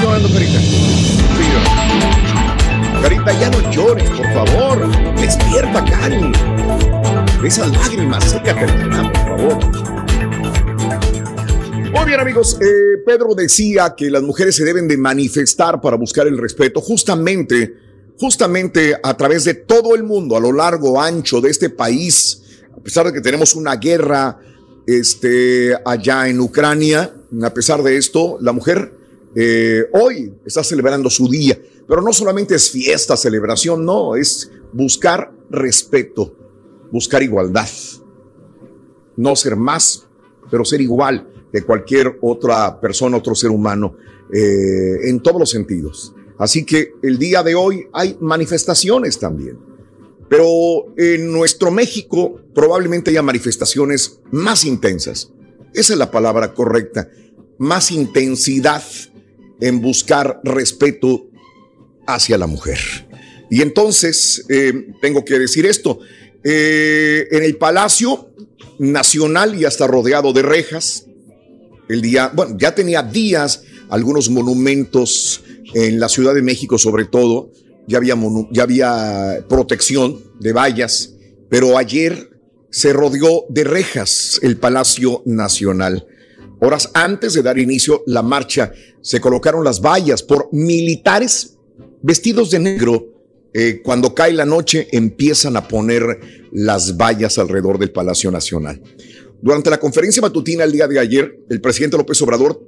llorando, 0.02 0.30
Carita. 0.30 0.60
Ya 3.40 3.50
no 3.50 3.72
llores, 3.72 4.10
por 4.10 4.34
favor. 4.34 5.16
Despierta, 5.16 5.86
Cari. 5.86 6.32
Esas 7.44 7.72
lágrimas, 7.72 8.24
sécate 8.24 8.68
por 8.68 9.14
favor. 9.14 9.97
Muy 11.92 12.06
bien, 12.06 12.20
amigos. 12.20 12.58
Eh, 12.60 13.02
Pedro 13.06 13.34
decía 13.34 13.96
que 13.96 14.10
las 14.10 14.22
mujeres 14.22 14.56
se 14.58 14.66
deben 14.66 14.90
de 14.90 14.98
manifestar 14.98 15.80
para 15.80 15.96
buscar 15.96 16.28
el 16.28 16.38
respeto, 16.38 16.82
justamente, 16.82 17.76
justamente 18.20 18.96
a 19.02 19.16
través 19.16 19.46
de 19.46 19.54
todo 19.54 19.96
el 19.96 20.04
mundo, 20.04 20.36
a 20.36 20.40
lo 20.40 20.52
largo, 20.52 21.02
ancho 21.02 21.40
de 21.40 21.50
este 21.50 21.70
país. 21.70 22.42
A 22.76 22.84
pesar 22.84 23.06
de 23.06 23.14
que 23.14 23.22
tenemos 23.22 23.56
una 23.56 23.78
guerra 23.78 24.38
este, 24.86 25.78
allá 25.86 26.28
en 26.28 26.42
Ucrania, 26.42 27.14
a 27.42 27.54
pesar 27.54 27.82
de 27.82 27.96
esto, 27.96 28.38
la 28.42 28.52
mujer 28.52 28.94
eh, 29.36 29.86
hoy 29.94 30.34
está 30.46 30.66
celebrando 30.66 31.10
su 31.10 31.30
día, 31.30 31.58
pero 31.88 32.02
no 32.02 32.12
solamente 32.12 32.56
es 32.56 32.70
fiesta, 32.70 33.16
celebración, 33.16 33.86
no, 33.86 34.18
es 34.18 34.52
buscar 34.74 35.32
respeto, 35.50 36.36
buscar 36.92 37.24
igualdad, 37.24 37.70
no 39.16 39.36
ser 39.38 39.56
más, 39.56 40.04
pero 40.52 40.66
ser 40.66 40.82
igual 40.82 41.26
que 41.52 41.62
cualquier 41.62 42.18
otra 42.22 42.80
persona, 42.80 43.18
otro 43.18 43.36
ser 43.36 43.50
humano, 43.50 43.96
eh, 44.34 45.10
en 45.10 45.22
todos 45.22 45.40
los 45.40 45.50
sentidos. 45.50 46.14
Así 46.38 46.66
que 46.66 46.92
el 47.02 47.18
día 47.18 47.44
de 47.44 47.56
hoy 47.56 47.88
hay 47.94 48.18
manifestaciones 48.20 49.20
también. 49.20 49.58
Pero 50.30 50.94
en 50.98 51.32
nuestro 51.32 51.72
México 51.72 52.42
probablemente 52.54 53.12
haya 53.12 53.22
manifestaciones 53.22 54.20
más 54.32 54.66
intensas. 54.66 55.32
Esa 55.74 55.94
es 55.94 56.00
la 56.00 56.12
palabra 56.12 56.54
correcta. 56.54 57.10
Más 57.58 57.92
intensidad 57.92 58.84
en 59.60 59.82
buscar 59.82 60.40
respeto 60.44 61.28
hacia 62.06 62.38
la 62.38 62.48
mujer. 62.48 62.78
Y 63.50 63.62
entonces, 63.62 64.46
eh, 64.50 64.88
tengo 65.02 65.24
que 65.24 65.40
decir 65.40 65.66
esto, 65.66 66.00
eh, 66.44 67.28
en 67.32 67.44
el 67.44 67.58
Palacio 67.58 68.30
Nacional 68.80 69.58
ya 69.58 69.70
está 69.70 69.88
rodeado 69.88 70.34
de 70.34 70.42
rejas. 70.42 71.07
El 71.90 72.02
día, 72.02 72.32
bueno, 72.34 72.56
ya 72.58 72.76
tenía 72.76 73.02
días 73.02 73.64
algunos 73.90 74.30
monumentos 74.30 75.42
en 75.74 76.00
la 76.00 76.10
Ciudad 76.10 76.34
de 76.34 76.42
México 76.42 76.78
sobre 76.78 77.06
todo, 77.06 77.52
ya 77.88 77.98
había, 77.98 78.16
ya 78.52 78.64
había 78.64 79.46
protección 79.48 80.22
de 80.40 80.54
vallas, 80.54 81.14
pero 81.50 81.78
ayer 81.78 82.30
se 82.70 82.94
rodeó 82.94 83.46
de 83.50 83.64
rejas 83.64 84.40
el 84.44 84.58
Palacio 84.58 85.22
Nacional. 85.26 86.06
Horas 86.60 86.90
antes 86.94 87.34
de 87.34 87.44
dar 87.44 87.58
inicio 87.58 88.04
la 88.08 88.24
marcha, 88.24 88.72
se 89.02 89.22
colocaron 89.22 89.64
las 89.64 89.80
vallas 89.80 90.24
por 90.24 90.50
militares 90.52 91.58
vestidos 92.02 92.52
de 92.52 92.60
negro. 92.60 93.14
Eh, 93.54 93.82
cuando 93.84 94.14
cae 94.14 94.34
la 94.34 94.46
noche, 94.46 94.88
empiezan 94.92 95.56
a 95.56 95.68
poner 95.68 96.20
las 96.52 96.98
vallas 96.98 97.38
alrededor 97.38 97.80
del 97.80 97.92
Palacio 97.92 98.32
Nacional. 98.32 98.82
Durante 99.42 99.70
la 99.70 99.80
conferencia 99.80 100.22
matutina 100.22 100.64
el 100.64 100.72
día 100.72 100.88
de 100.88 101.00
ayer, 101.00 101.40
el 101.50 101.62
presidente 101.62 101.98
López 101.98 102.22
Obrador 102.22 102.60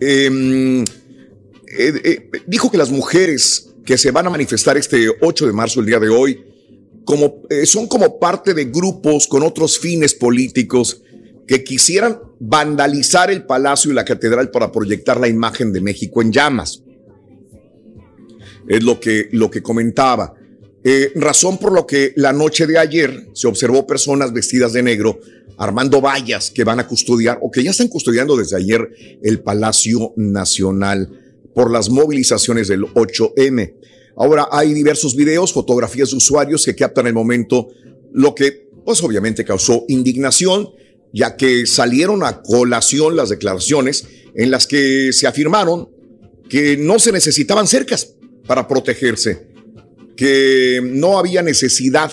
eh, 0.00 0.84
eh, 1.78 2.30
dijo 2.46 2.70
que 2.70 2.76
las 2.76 2.90
mujeres 2.90 3.70
que 3.84 3.96
se 3.96 4.10
van 4.10 4.26
a 4.26 4.30
manifestar 4.30 4.76
este 4.76 5.08
8 5.20 5.46
de 5.46 5.52
marzo, 5.52 5.80
el 5.80 5.86
día 5.86 5.98
de 5.98 6.08
hoy, 6.08 6.44
como, 7.04 7.42
eh, 7.48 7.66
son 7.66 7.86
como 7.86 8.18
parte 8.18 8.52
de 8.52 8.66
grupos 8.66 9.26
con 9.26 9.42
otros 9.42 9.78
fines 9.78 10.14
políticos 10.14 11.02
que 11.46 11.64
quisieran 11.64 12.18
vandalizar 12.38 13.30
el 13.30 13.44
palacio 13.44 13.90
y 13.90 13.94
la 13.94 14.04
catedral 14.04 14.50
para 14.50 14.70
proyectar 14.70 15.18
la 15.18 15.28
imagen 15.28 15.72
de 15.72 15.80
México 15.80 16.20
en 16.20 16.32
llamas. 16.32 16.82
Es 18.68 18.82
lo 18.82 19.00
que, 19.00 19.28
lo 19.32 19.50
que 19.50 19.62
comentaba. 19.62 20.34
Razón 21.14 21.58
por 21.58 21.72
lo 21.72 21.86
que 21.86 22.12
la 22.16 22.32
noche 22.32 22.66
de 22.66 22.78
ayer 22.78 23.28
se 23.34 23.46
observó 23.46 23.86
personas 23.86 24.32
vestidas 24.32 24.72
de 24.72 24.82
negro 24.82 25.18
armando 25.58 26.00
vallas 26.00 26.50
que 26.50 26.64
van 26.64 26.80
a 26.80 26.86
custodiar 26.86 27.38
o 27.42 27.50
que 27.50 27.62
ya 27.62 27.70
están 27.70 27.88
custodiando 27.88 28.36
desde 28.36 28.56
ayer 28.56 29.18
el 29.22 29.40
Palacio 29.40 30.12
Nacional 30.16 31.08
por 31.54 31.70
las 31.70 31.90
movilizaciones 31.90 32.68
del 32.68 32.82
8M. 32.82 33.74
Ahora 34.16 34.48
hay 34.50 34.74
diversos 34.74 35.16
videos, 35.16 35.52
fotografías 35.52 36.10
de 36.10 36.16
usuarios 36.16 36.64
que 36.64 36.74
captan 36.74 37.06
el 37.06 37.14
momento, 37.14 37.68
lo 38.12 38.34
que 38.34 38.68
pues 38.84 39.02
obviamente 39.02 39.44
causó 39.44 39.84
indignación, 39.88 40.70
ya 41.12 41.36
que 41.36 41.66
salieron 41.66 42.24
a 42.24 42.42
colación 42.42 43.16
las 43.16 43.28
declaraciones 43.28 44.06
en 44.34 44.50
las 44.50 44.66
que 44.66 45.12
se 45.12 45.26
afirmaron 45.26 45.88
que 46.48 46.76
no 46.76 46.98
se 46.98 47.12
necesitaban 47.12 47.66
cercas 47.66 48.14
para 48.46 48.68
protegerse, 48.68 49.46
que 50.16 50.80
no 50.82 51.18
había 51.18 51.42
necesidad 51.42 52.12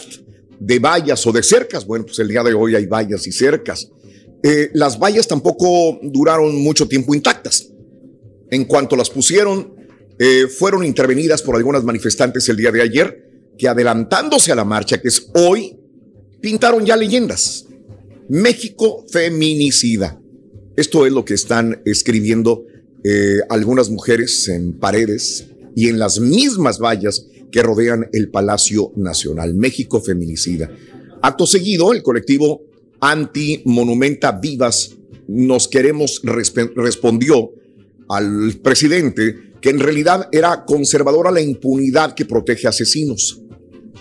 de 0.60 0.80
vallas 0.80 1.26
o 1.26 1.32
de 1.32 1.44
cercas. 1.44 1.86
Bueno, 1.86 2.06
pues 2.06 2.20
el 2.20 2.28
día 2.28 2.44
de 2.44 2.54
hoy 2.54 2.76
hay 2.76 2.86
vallas 2.86 3.26
y 3.28 3.32
cercas. 3.32 3.90
Eh, 4.44 4.70
las 4.74 5.00
vallas 5.00 5.28
tampoco 5.28 6.00
duraron 6.04 6.56
mucho 6.62 6.88
tiempo 6.88 7.14
intactas. 7.14 7.70
En 8.52 8.66
cuanto 8.66 8.96
las 8.96 9.10
pusieron, 9.10 9.74
eh, 10.18 10.48
fueron 10.48 10.86
intervenidas 10.86 11.42
por 11.42 11.56
algunas 11.56 11.84
manifestantes 11.84 12.48
el 12.50 12.58
día 12.58 12.72
de 12.72 12.82
ayer, 12.82 13.26
que 13.58 13.68
adelantándose 13.68 14.52
a 14.52 14.56
la 14.56 14.66
marcha, 14.66 15.02
que 15.02 15.10
es 15.10 15.30
hoy, 15.34 15.78
pintaron 16.42 16.86
ya 16.86 16.96
leyendas. 16.96 17.66
México 18.28 19.06
feminicida. 19.12 20.20
Esto 20.76 21.06
es 21.06 21.12
lo 21.12 21.26
que 21.26 21.34
están 21.34 21.82
escribiendo 21.86 22.66
eh, 23.04 23.40
algunas 23.50 23.90
mujeres 23.90 24.48
en 24.48 24.78
paredes 24.78 25.48
y 25.76 25.88
en 25.88 26.00
las 26.00 26.20
mismas 26.20 26.80
vallas 26.80 27.26
que 27.52 27.62
rodean 27.64 28.08
el 28.14 28.30
Palacio 28.30 28.92
Nacional. 28.96 29.54
México 29.54 30.02
feminicida. 30.02 30.70
Acto 31.22 31.46
seguido, 31.46 31.92
el 31.94 32.04
colectivo 32.04 32.62
Anti-Monumenta 33.02 34.32
Vivas 34.34 34.96
Nos 35.28 35.68
Queremos 35.68 36.22
respondió 36.24 37.52
al 38.08 38.54
presidente 38.62 39.50
que 39.62 39.70
en 39.70 39.80
realidad 39.80 40.30
era 40.32 40.66
conservadora 40.66 41.32
la 41.32 41.42
impunidad 41.42 42.16
que 42.16 42.26
protege 42.26 42.68
a 42.68 42.70
asesinos, 42.70 43.42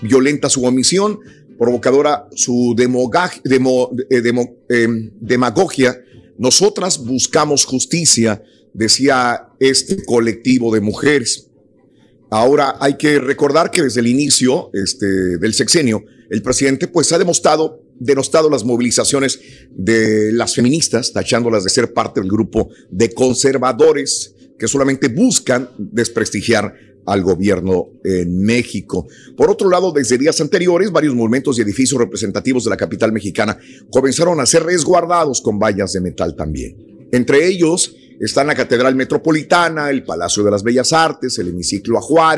violenta 0.03 0.49
su 0.49 0.65
omisión, 0.65 1.19
provocadora 1.59 2.29
su 2.35 2.77
eh, 2.79 4.33
em, 4.69 5.11
demagogia. 5.21 6.01
Nosotras 6.39 7.05
buscamos 7.05 7.65
justicia, 7.65 8.43
decía 8.73 9.49
este 9.59 10.05
colectivo 10.05 10.73
de 10.73 10.81
mujeres. 10.81 11.48
Ahora 12.31 12.77
hay 12.81 12.97
que 12.97 13.19
recordar 13.19 13.71
que 13.71 13.83
desde 13.83 14.01
el 14.01 14.07
inicio 14.07 14.71
este, 14.75 15.07
del 15.39 15.55
sexenio, 15.55 16.05
el 16.29 16.43
presidente 16.43 16.87
pues 16.87 17.11
ha 17.13 17.19
demostrado, 17.19 17.83
denostado 17.99 18.51
las 18.51 18.65
movilizaciones 18.65 19.41
de 19.71 20.33
las 20.33 20.55
feministas, 20.55 21.13
tachándolas 21.13 21.65
de 21.65 21.71
ser 21.71 21.95
parte 21.95 22.21
del 22.21 22.31
grupo 22.31 22.69
de 22.91 23.15
conservadores 23.15 24.35
que 24.59 24.69
solamente 24.69 25.09
buscan 25.09 25.71
desprestigiar 25.79 26.75
al 27.07 27.23
gobierno 27.23 27.87
en 28.05 28.43
México. 28.43 29.07
Por 29.35 29.51
otro 29.51 29.71
lado, 29.71 29.93
desde 29.93 30.19
días 30.19 30.39
anteriores, 30.43 30.91
varios 30.91 31.15
monumentos 31.15 31.59
y 31.59 31.63
edificios 31.63 31.99
representativos 31.99 32.65
de 32.65 32.71
la 32.71 32.77
capital 32.77 33.13
mexicana 33.13 33.57
comenzaron 33.91 34.39
a 34.41 34.47
ser 34.47 34.65
resguardados 34.65 35.41
con 35.41 35.59
vallas 35.59 35.93
de 35.95 36.03
metal 36.03 36.37
también. 36.37 36.77
Entre 37.11 37.47
ellos 37.47 37.95
están 38.21 38.47
la 38.47 38.55
Catedral 38.55 38.95
Metropolitana, 38.95 39.91
el 39.91 40.05
Palacio 40.05 40.43
de 40.43 40.51
las 40.51 40.63
Bellas 40.63 40.93
Artes, 40.93 41.39
el 41.39 41.49
Hemiciclo 41.49 41.99
a 41.99 42.37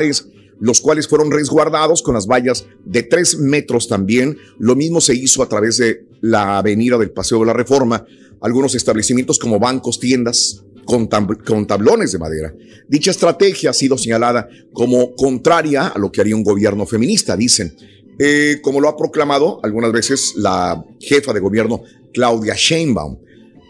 los 0.59 0.79
cuales 0.79 1.07
fueron 1.07 1.31
resguardados 1.31 2.03
con 2.03 2.13
las 2.13 2.27
vallas 2.27 2.65
de 2.85 3.01
tres 3.01 3.37
metros 3.39 3.87
también. 3.87 4.37
Lo 4.59 4.75
mismo 4.75 5.01
se 5.01 5.15
hizo 5.15 5.41
a 5.41 5.49
través 5.49 5.77
de 5.77 6.05
la 6.21 6.59
avenida 6.59 6.99
del 6.99 7.09
Paseo 7.09 7.39
de 7.39 7.47
la 7.47 7.53
Reforma, 7.53 8.05
algunos 8.41 8.75
establecimientos 8.75 9.39
como 9.39 9.59
bancos, 9.59 9.99
tiendas, 9.99 10.63
con, 10.85 11.67
tablones 11.67 12.11
de 12.11 12.19
madera. 12.19 12.53
Dicha 12.87 13.11
estrategia 13.11 13.71
ha 13.71 13.73
sido 13.73 13.97
señalada 13.97 14.49
como 14.73 15.15
contraria 15.15 15.87
a 15.87 15.97
lo 15.97 16.11
que 16.11 16.21
haría 16.21 16.35
un 16.35 16.43
gobierno 16.43 16.85
feminista, 16.85 17.35
dicen. 17.35 17.75
Eh, 18.19 18.59
como 18.61 18.79
lo 18.79 18.87
ha 18.87 18.95
proclamado 18.95 19.59
algunas 19.63 19.91
veces 19.91 20.33
la 20.35 20.83
jefa 20.99 21.33
de 21.33 21.39
gobierno 21.39 21.81
Claudia 22.13 22.53
Sheinbaum. 22.55 23.17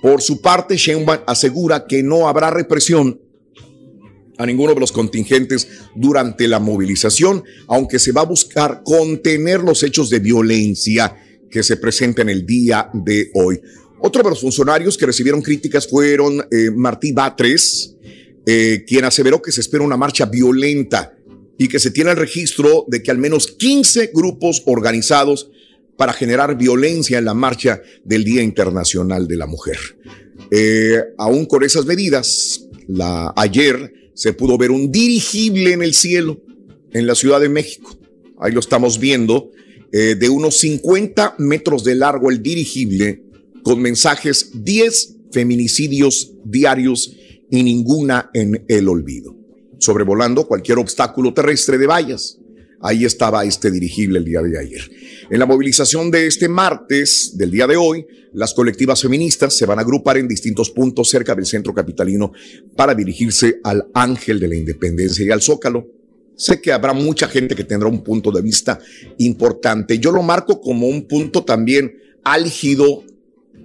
Por 0.02 0.22
su 0.22 0.42
parte, 0.42 0.78
Sheinbaum 0.78 1.22
asegura 1.28 1.86
que 1.88 2.02
no 2.02 2.28
habrá 2.28 2.50
represión 2.50 3.22
a 4.38 4.46
ninguno 4.46 4.74
de 4.74 4.80
los 4.80 4.92
contingentes 4.92 5.68
durante 5.96 6.48
la 6.48 6.60
movilización, 6.60 7.44
aunque 7.68 8.00
se 8.00 8.12
va 8.12 8.22
a 8.22 8.26
buscar 8.26 8.82
contener 8.84 9.62
los 9.62 9.84
hechos 9.84 10.10
de 10.10 10.20
violencia 10.20 11.16
que 11.50 11.62
se 11.62 11.78
presentan 11.78 12.30
el 12.30 12.46
día 12.46 12.90
de 12.94 13.30
hoy. 13.36 13.62
Otro 14.00 14.24
de 14.24 14.32
los 14.32 14.42
funcionarios 14.42 14.98
que 14.98 15.06
recibieron 15.06 15.44
críticas 15.44 15.88
fueron 15.88 16.44
eh, 16.50 16.72
Martí 16.72 17.12
Batres, 17.12 17.96
eh, 18.48 18.84
quien 18.88 19.06
aseveró 19.06 19.40
que 19.42 19.52
se 19.52 19.62
espera 19.62 19.84
una 19.84 19.98
marcha 19.98 20.26
violenta 20.26 21.16
y 21.60 21.68
que 21.68 21.80
se 21.80 21.92
tiene 21.92 22.10
el 22.10 22.18
registro 22.18 22.86
de 22.88 23.04
que 23.04 23.12
al 23.12 23.20
menos 23.20 23.46
15 23.46 24.10
grupos 24.12 24.64
organizados 24.66 25.52
para 26.02 26.14
generar 26.14 26.58
violencia 26.58 27.20
en 27.20 27.26
la 27.26 27.36
marcha 27.36 27.80
del 28.04 28.24
Día 28.24 28.42
Internacional 28.42 29.28
de 29.28 29.38
la 29.38 29.46
Mujer. 29.46 29.78
Eh, 30.50 30.98
aún 31.16 31.46
con 31.46 31.64
esas 31.64 31.86
medidas, 31.86 32.68
la, 32.88 33.32
ayer 33.36 34.10
se 34.16 34.34
pudo 34.34 34.58
ver 34.58 34.72
un 34.72 34.92
dirigible 34.92 35.74
en 35.74 35.84
el 35.84 35.94
cielo 35.94 36.42
en 36.92 37.06
la 37.06 37.14
Ciudad 37.14 37.40
de 37.40 37.50
México. 37.50 37.96
Ahí 38.40 38.52
lo 38.52 38.62
estamos 38.62 39.00
viendo, 39.00 39.52
eh, 39.92 40.16
de 40.16 40.28
unos 40.28 40.58
50 40.62 41.36
metros 41.38 41.84
de 41.84 41.94
largo 41.94 42.32
el 42.32 42.42
dirigible, 42.42 43.22
con 43.62 43.80
mensajes 43.80 44.50
10 44.56 45.18
feminicidios 45.32 46.34
diarios 46.44 47.16
y 47.52 47.62
ninguna 47.62 48.32
en 48.34 48.66
el 48.68 48.90
olvido. 48.90 49.36
Sobrevolando 49.78 50.48
cualquier 50.48 50.80
obstáculo 50.80 51.32
terrestre 51.36 51.78
de 51.78 51.86
vallas. 51.86 52.41
Ahí 52.82 53.06
estaba 53.06 53.46
este 53.46 53.70
dirigible 53.70 54.20
el 54.20 54.26
día 54.26 54.42
de 54.42 54.58
ayer. 54.58 54.82
En 55.30 55.40
la 55.40 55.46
movilización 55.46 56.10
de 56.10 56.28
este 56.28 56.50
martes, 56.50 57.38
del 57.38 57.52
día 57.52 57.68
de 57.68 57.78
hoy, 57.78 58.06
las 58.34 58.54
colectivas 58.54 59.02
feministas 59.02 59.56
se 59.56 59.66
van 59.66 59.78
a 59.78 59.82
agrupar 59.82 60.18
en 60.18 60.28
distintos 60.28 60.72
puntos 60.72 61.10
cerca 61.10 61.36
del 61.36 61.46
centro 61.46 61.74
capitalino 61.74 62.32
para 62.76 62.96
dirigirse 62.96 63.60
al 63.64 63.88
Ángel 63.94 64.40
de 64.40 64.48
la 64.48 64.56
Independencia 64.56 65.26
y 65.26 65.30
al 65.30 65.42
Zócalo. 65.42 65.88
Sé 66.36 66.60
que 66.60 66.72
habrá 66.72 66.94
mucha 66.94 67.28
gente 67.28 67.56
que 67.56 67.64
tendrá 67.64 67.88
un 67.88 68.04
punto 68.04 68.32
de 68.32 68.42
vista 68.42 68.80
importante. 69.20 70.00
Yo 70.00 70.12
lo 70.12 70.24
marco 70.24 70.60
como 70.60 70.88
un 70.88 71.08
punto 71.08 71.44
también 71.44 71.94
álgido. 72.24 73.04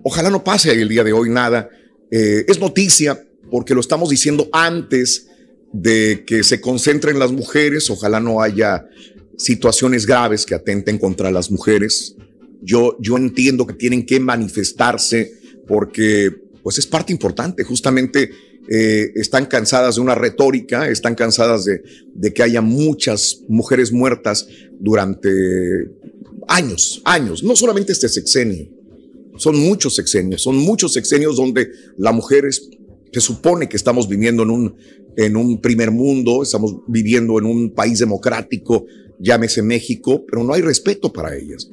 Ojalá 0.03 0.31
no 0.31 0.45
pase 0.45 0.73
el 0.73 0.89
día 0.89 1.05
de 1.05 1.13
hoy 1.13 1.31
nada. 1.31 1.71
Eh, 2.11 2.45
es 2.47 2.61
noticia 2.61 3.27
porque 3.51 3.75
lo 3.75 3.81
estamos 3.81 4.11
diciendo 4.11 4.49
antes 4.53 5.29
de 5.73 6.25
que 6.27 6.43
se 6.43 6.61
concentren 6.61 7.19
las 7.19 7.33
mujeres. 7.33 7.91
Ojalá 7.91 8.21
no 8.21 8.41
haya 8.41 8.87
situaciones 9.37 10.07
graves 10.07 10.47
que 10.47 10.55
atenten 10.55 10.99
contra 10.99 11.31
las 11.31 11.51
mujeres. 11.51 12.17
Yo, 12.63 12.97
yo 13.01 13.17
entiendo 13.17 13.67
que 13.67 13.75
tienen 13.75 14.07
que 14.07 14.19
manifestarse 14.19 15.33
porque 15.67 16.33
pues 16.63 16.79
es 16.79 16.87
parte 16.87 17.13
importante. 17.13 17.65
Justamente 17.65 18.31
eh, 18.69 19.13
están 19.15 19.47
cansadas 19.47 19.97
de 19.97 20.01
una 20.01 20.15
retórica, 20.15 20.89
están 20.89 21.15
cansadas 21.15 21.65
de, 21.65 21.83
de 22.15 22.33
que 22.33 22.43
haya 22.43 22.61
muchas 22.61 23.43
mujeres 23.49 23.93
muertas 23.93 24.49
durante 24.81 25.29
años, 26.49 27.03
años, 27.05 27.43
no 27.43 27.57
solamente 27.57 27.93
este 27.93 28.09
sexenio, 28.09 28.69
son 29.37 29.59
muchos 29.59 29.95
sexenios, 29.95 30.43
son 30.43 30.57
muchos 30.57 30.93
sexenios 30.93 31.37
donde 31.37 31.71
la 31.99 32.13
mujer 32.13 32.47
es, 32.47 32.71
se 33.17 33.23
supone 33.23 33.67
que 33.67 33.79
estamos 33.79 34.11
viviendo 34.11 34.43
en 34.43 34.51
un, 34.51 34.75
en 35.17 35.39
un 35.39 35.59
primer 35.63 35.91
mundo, 35.91 36.43
estamos 36.43 36.77
viviendo 36.87 37.39
en 37.39 37.47
un 37.47 37.71
país 37.71 37.99
democrático, 37.99 38.85
llámese 39.19 39.63
México, 39.63 40.23
pero 40.29 40.45
no 40.45 40.53
hay 40.53 40.61
respeto 40.61 41.11
para 41.11 41.35
ellas. 41.35 41.71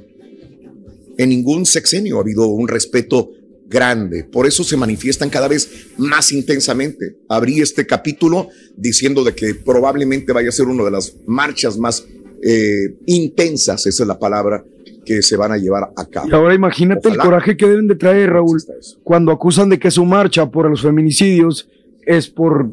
En 1.17 1.27
ningún 1.27 1.65
sexenio 1.65 2.15
ha 2.17 2.21
habido 2.21 2.47
un 2.47 2.69
respeto 2.69 3.29
grande, 3.67 4.23
por 4.23 4.47
eso 4.47 4.63
se 4.63 4.77
manifiestan 4.77 5.29
cada 5.29 5.49
vez 5.49 5.69
más 5.97 6.31
intensamente. 6.31 7.17
Abrí 7.27 7.59
este 7.59 7.85
capítulo 7.85 8.47
diciendo 8.77 9.25
de 9.25 9.35
que 9.35 9.53
probablemente 9.53 10.31
vaya 10.31 10.47
a 10.47 10.53
ser 10.53 10.67
una 10.67 10.85
de 10.85 10.91
las 10.91 11.13
marchas 11.25 11.77
más 11.77 12.05
eh, 12.41 12.95
intensas, 13.05 13.85
esa 13.85 14.03
es 14.03 14.07
la 14.07 14.17
palabra, 14.17 14.63
que 15.05 15.21
se 15.21 15.35
van 15.37 15.51
a 15.51 15.57
llevar 15.57 15.89
a 15.95 16.05
cabo. 16.05 16.27
Y 16.29 16.33
ahora 16.33 16.53
imagínate 16.55 17.09
el 17.09 17.17
coraje 17.17 17.55
que 17.57 17.67
deben 17.67 17.87
de 17.87 17.95
traer, 17.95 18.31
Raúl, 18.31 18.61
cuando 19.03 19.31
acusan 19.31 19.69
de 19.69 19.79
que 19.79 19.91
su 19.91 20.05
marcha 20.05 20.45
por 20.49 20.69
los 20.69 20.81
feminicidios 20.81 21.67
es 22.05 22.27
por, 22.29 22.69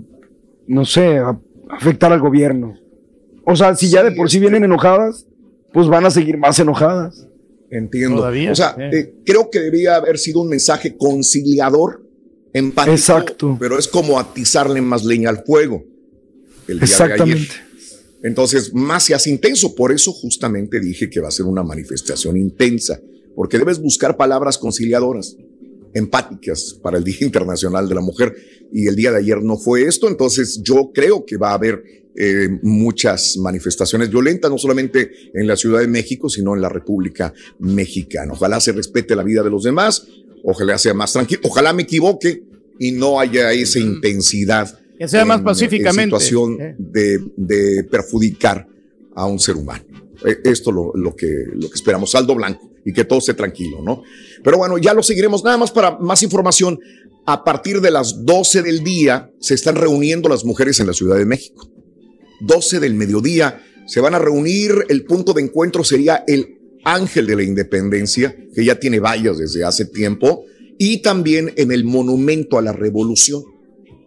no 0.67 0.85
sé, 0.85 1.19
a- 1.19 1.37
afectar 1.71 2.13
al 2.13 2.21
gobierno. 2.21 2.75
O 3.45 3.57
sea, 3.57 3.75
si 3.75 3.89
ya 3.89 4.03
de 4.03 4.13
por 4.13 4.31
sí 4.31 4.39
vienen 4.39 4.65
enojadas, 4.65 5.25
pues 5.73 5.87
van 5.89 6.05
a 6.07 6.11
seguir 6.11 6.37
más 6.37 6.59
enojadas. 6.59 7.27
Entiendo. 7.71 8.17
Todavía, 8.19 8.51
o 8.53 8.55
sea, 8.57 8.75
sí. 8.77 8.83
eh, 8.97 9.15
creo 9.25 9.49
que 9.51 9.61
debía 9.61 9.95
haber 9.97 10.19
sido 10.19 10.41
un 10.41 10.49
mensaje 10.49 10.97
conciliador, 10.97 12.03
empático, 12.53 12.95
Exacto. 12.97 13.57
pero 13.61 13.79
es 13.79 13.87
como 13.87 14.19
atizarle 14.19 14.81
más 14.81 15.05
leña 15.05 15.31
al 15.31 15.45
fuego. 15.45 15.85
El 16.67 16.79
día 16.79 16.81
de 16.81 16.85
Exactamente. 16.85 17.37
ayer. 17.53 17.70
Entonces, 18.23 18.75
más 18.75 19.05
se 19.05 19.15
hace 19.15 19.31
intenso. 19.31 19.75
Por 19.75 19.93
eso 19.93 20.13
justamente 20.13 20.81
dije 20.81 21.09
que 21.09 21.21
va 21.21 21.29
a 21.29 21.33
ser 21.33 21.47
una 21.47 21.63
manifestación 21.63 22.37
intensa, 22.37 23.01
porque 23.35 23.59
debes 23.59 23.81
buscar 23.81 24.17
palabras 24.17 24.59
conciliadoras, 24.59 25.37
empáticas 25.95 26.79
para 26.83 26.99
el 26.99 27.05
Día 27.05 27.19
Internacional 27.21 27.89
de 27.89 27.95
la 27.95 28.01
Mujer. 28.01 28.35
Y 28.73 28.87
el 28.87 28.95
día 28.95 29.11
de 29.11 29.19
ayer 29.19 29.43
no 29.43 29.57
fue 29.57 29.85
esto. 29.85 30.09
Entonces, 30.09 30.61
yo 30.63 30.91
creo 30.95 31.25
que 31.25 31.37
va 31.37 31.51
a 31.51 31.55
haber 31.55 31.83
eh, 32.17 32.49
muchas 32.63 33.37
manifestaciones 33.37 34.11
violentas, 34.11 34.51
no 34.51 34.59
solamente 34.59 35.11
en 35.33 35.47
la 35.47 35.57
Ciudad 35.57 35.81
de 35.81 35.87
México, 35.87 36.29
sino 36.29 36.55
en 36.55 36.61
la 36.61 36.69
República 36.69 37.33
Mexicana. 37.61 38.33
Ojalá 38.33 38.61
se 38.61 38.73
respete 38.73 39.17
la 39.17 39.23
vida 39.23 39.43
de 39.43 39.51
los 39.51 39.63
demás, 39.63 40.07
ojalá 40.45 40.77
sea 40.77 40.93
más 40.93 41.13
tranquilo, 41.13 41.41
ojalá 41.45 41.73
me 41.73 41.85
equivoque 41.85 42.43
y 42.79 42.93
no 42.93 43.21
haya 43.21 43.53
esa 43.53 43.79
intensidad 43.79 44.77
Que 45.01 45.09
sea 45.09 45.25
más 45.25 45.39
en- 45.39 45.45
pacíficamente. 45.45 46.03
En 46.15 46.21
situación 46.21 46.61
Eh. 46.61 46.75
de, 46.79 47.19
de 47.37 47.85
perjudicar 47.85 48.67
a 49.15 49.27
un 49.27 49.39
ser 49.41 49.57
humano. 49.57 49.85
Eh, 50.27 50.37
Esto 50.45 50.71
lo, 50.71 50.93
lo 50.95 51.17
que, 51.17 51.45
lo 51.55 51.69
que 51.69 51.75
esperamos, 51.75 52.11
saldo 52.11 52.35
blanco 52.35 52.71
y 52.85 52.93
que 52.93 53.05
todo 53.05 53.19
esté 53.19 53.33
tranquilo, 53.35 53.83
¿no? 53.83 54.03
Pero 54.45 54.59
bueno, 54.59 54.77
ya 54.79 54.93
lo 54.95 55.03
seguiremos. 55.03 55.43
Nada 55.43 55.57
más 55.57 55.71
para 55.71 55.99
más 55.99 56.23
información. 56.23 56.79
A 57.27 57.45
partir 57.45 57.81
de 57.81 57.91
las 57.91 58.25
12 58.27 58.63
del 58.63 58.85
día 58.85 59.31
se 59.41 59.55
están 59.55 59.77
reuniendo 59.77 60.29
las 60.29 60.45
mujeres 60.45 60.81
en 60.81 60.87
la 60.87 60.93
Ciudad 60.93 61.17
de 61.17 61.25
México. 61.27 61.69
12 62.41 62.81
del 62.81 62.95
mediodía 62.95 63.63
se 63.87 64.01
van 64.01 64.15
a 64.15 64.19
reunir. 64.19 64.73
El 64.89 65.05
punto 65.05 65.33
de 65.33 65.43
encuentro 65.43 65.83
sería 65.85 66.25
el 66.27 66.59
Ángel 66.85 67.27
de 67.27 67.37
la 67.37 67.43
Independencia, 67.43 68.35
que 68.55 68.65
ya 68.65 68.79
tiene 68.81 69.01
vallas 69.01 69.39
desde 69.39 69.65
hace 69.65 69.85
tiempo, 69.85 70.45
y 70.79 71.03
también 71.03 71.53
en 71.57 71.73
el 71.73 71.85
Monumento 71.85 72.59
a 72.59 72.63
la 72.63 72.73
Revolución 72.73 73.43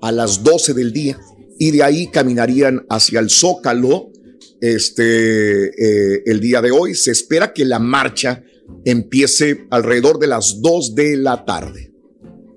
a 0.03 0.11
las 0.11 0.43
12 0.43 0.73
del 0.73 0.91
día 0.91 1.17
y 1.57 1.71
de 1.71 1.81
ahí 1.81 2.07
caminarían 2.07 2.85
hacia 2.89 3.21
el 3.21 3.29
Zócalo 3.29 4.11
este, 4.59 5.67
eh, 5.67 6.23
el 6.25 6.41
día 6.41 6.61
de 6.61 6.71
hoy. 6.71 6.93
Se 6.93 7.11
espera 7.11 7.53
que 7.53 7.63
la 7.63 7.79
marcha 7.79 8.43
empiece 8.83 9.65
alrededor 9.69 10.19
de 10.19 10.27
las 10.27 10.61
2 10.61 10.93
de 10.93 11.15
la 11.15 11.45
tarde, 11.45 11.93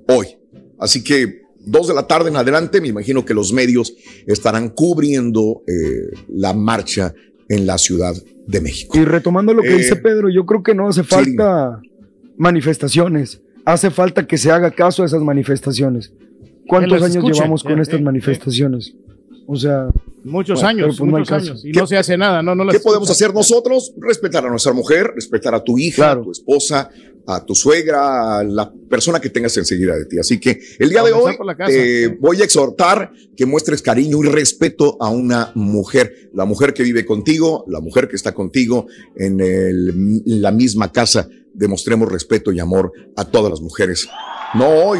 hoy. 0.09 0.27
Así 0.81 1.05
que 1.05 1.43
2 1.61 1.87
de 1.87 1.95
la 1.95 2.09
tarde 2.09 2.31
en 2.31 2.37
adelante, 2.37 2.81
me 2.81 2.89
imagino 2.89 3.25
que 3.25 3.33
los 3.33 3.53
medios 3.53 3.95
estarán 4.27 4.71
cubriendo 4.71 5.63
eh, 5.69 6.19
la 6.29 6.53
marcha 6.53 7.15
en 7.49 7.65
la 7.65 7.79
Ciudad 7.79 8.15
de 8.49 8.61
México. 8.61 8.99
Y 8.99 9.05
retomando 9.05 9.55
lo 9.55 9.63
que 9.63 9.75
Eh, 9.75 9.79
dice 9.79 9.95
Pedro, 9.95 10.29
yo 10.31 10.45
creo 10.47 10.65
que 10.65 10.75
no 10.75 10.89
hace 10.89 11.05
falta 11.05 11.81
manifestaciones, 12.37 13.41
hace 13.65 13.93
falta 13.93 14.27
que 14.27 14.37
se 14.37 14.51
haga 14.51 14.73
caso 14.73 15.05
a 15.05 15.07
esas 15.07 15.23
manifestaciones. 15.23 16.13
¿Cuántos 16.69 17.03
años 17.03 17.17
escuchen, 17.17 17.35
llevamos 17.35 17.63
con 17.63 17.79
eh, 17.79 17.83
estas 17.83 18.01
eh, 18.01 18.03
manifestaciones? 18.03 18.93
O 19.47 19.57
sea, 19.57 19.89
Muchos 20.25 20.61
bueno, 20.61 20.69
años, 20.69 20.97
pues 20.99 21.09
muchos 21.11 21.29
caso. 21.29 21.47
años. 21.53 21.65
Y 21.65 21.71
no 21.71 21.87
se 21.87 21.97
hace 21.97 22.17
nada, 22.19 22.43
no, 22.43 22.55
no 22.57 22.65
las 22.65 22.75
¿Qué 22.75 22.81
podemos 22.81 23.09
hacer 23.09 23.33
nosotros? 23.33 23.93
Respetar 23.97 24.45
a 24.45 24.51
nuestra 24.51 24.73
mujer, 24.73 25.13
respetar 25.15 25.55
a 25.55 25.63
tu 25.63 25.79
hija, 25.79 26.11
a 26.13 26.21
tu 26.21 26.33
esposa, 26.33 26.91
a 27.29 27.45
tu 27.45 27.55
suegra, 27.55 28.39
a 28.39 28.43
la 28.45 28.73
persona 28.91 29.21
que 29.21 29.31
tengas 29.31 29.57
enseguida 29.57 29.95
de 29.97 30.07
ti. 30.07 30.19
Así 30.19 30.41
que 30.41 30.59
el 30.81 30.91
día 30.91 31.05
de 31.05 31.13
Comenzar 31.13 31.41
hoy 31.41 31.57
te 31.69 32.09
voy 32.21 32.41
a 32.41 32.45
exhortar 32.45 33.13
que 33.37 33.47
muestres 33.47 33.83
cariño 33.83 34.19
y 34.25 34.27
respeto 34.29 34.97
a 35.01 35.11
una 35.11 35.53
mujer, 35.55 36.31
la 36.35 36.45
mujer 36.45 36.75
que 36.75 36.83
vive 36.83 37.05
contigo, 37.07 37.65
la 37.69 37.79
mujer 37.81 38.09
que 38.09 38.17
está 38.17 38.33
contigo 38.35 38.89
en, 39.15 39.41
el- 39.41 39.91
en 40.27 40.43
la 40.43 40.51
misma 40.51 40.91
casa. 40.91 41.29
Demostremos 41.55 42.11
respeto 42.11 42.51
y 42.51 42.59
amor 42.59 42.93
a 43.15 43.25
todas 43.25 43.51
las 43.51 43.61
mujeres. 43.61 44.09
No 44.55 44.69
hoy, 44.69 44.99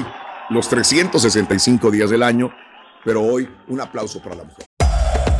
los 0.51 0.69
365 0.69 1.91
días 1.91 2.11
del 2.11 2.23
año, 2.23 2.53
pero 3.05 3.23
hoy 3.23 3.49
un 3.69 3.81
aplauso 3.81 4.21
para 4.21 4.37
la 4.37 4.45
mujer. 4.45 4.67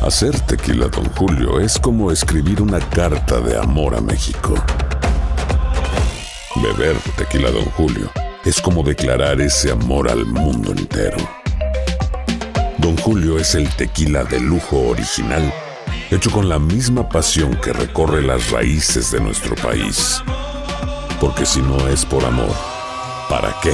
Hacer 0.01 0.39
tequila, 0.41 0.87
Don 0.87 1.05
Julio, 1.15 1.59
es 1.59 1.79
como 1.79 2.11
escribir 2.11 2.61
una 2.61 2.79
carta 2.79 3.39
de 3.39 3.57
amor 3.57 3.95
a 3.95 4.01
México. 4.01 4.53
Beber 6.55 6.95
tequila, 7.17 7.51
Don 7.51 7.65
Julio, 7.71 8.09
es 8.45 8.61
como 8.61 8.83
declarar 8.83 9.41
ese 9.41 9.71
amor 9.71 10.09
al 10.09 10.25
mundo 10.25 10.71
entero. 10.71 11.17
Don 12.77 12.95
Julio 12.97 13.37
es 13.37 13.55
el 13.55 13.67
tequila 13.75 14.23
de 14.23 14.39
lujo 14.39 14.77
original, 14.89 15.51
hecho 16.11 16.31
con 16.31 16.47
la 16.47 16.59
misma 16.59 17.09
pasión 17.09 17.55
que 17.55 17.73
recorre 17.73 18.21
las 18.21 18.51
raíces 18.51 19.11
de 19.11 19.19
nuestro 19.19 19.55
país. 19.55 20.21
Porque 21.19 21.45
si 21.45 21.61
no 21.61 21.87
es 21.87 22.05
por 22.05 22.23
amor, 22.23 22.55
¿para 23.29 23.53
qué? 23.61 23.73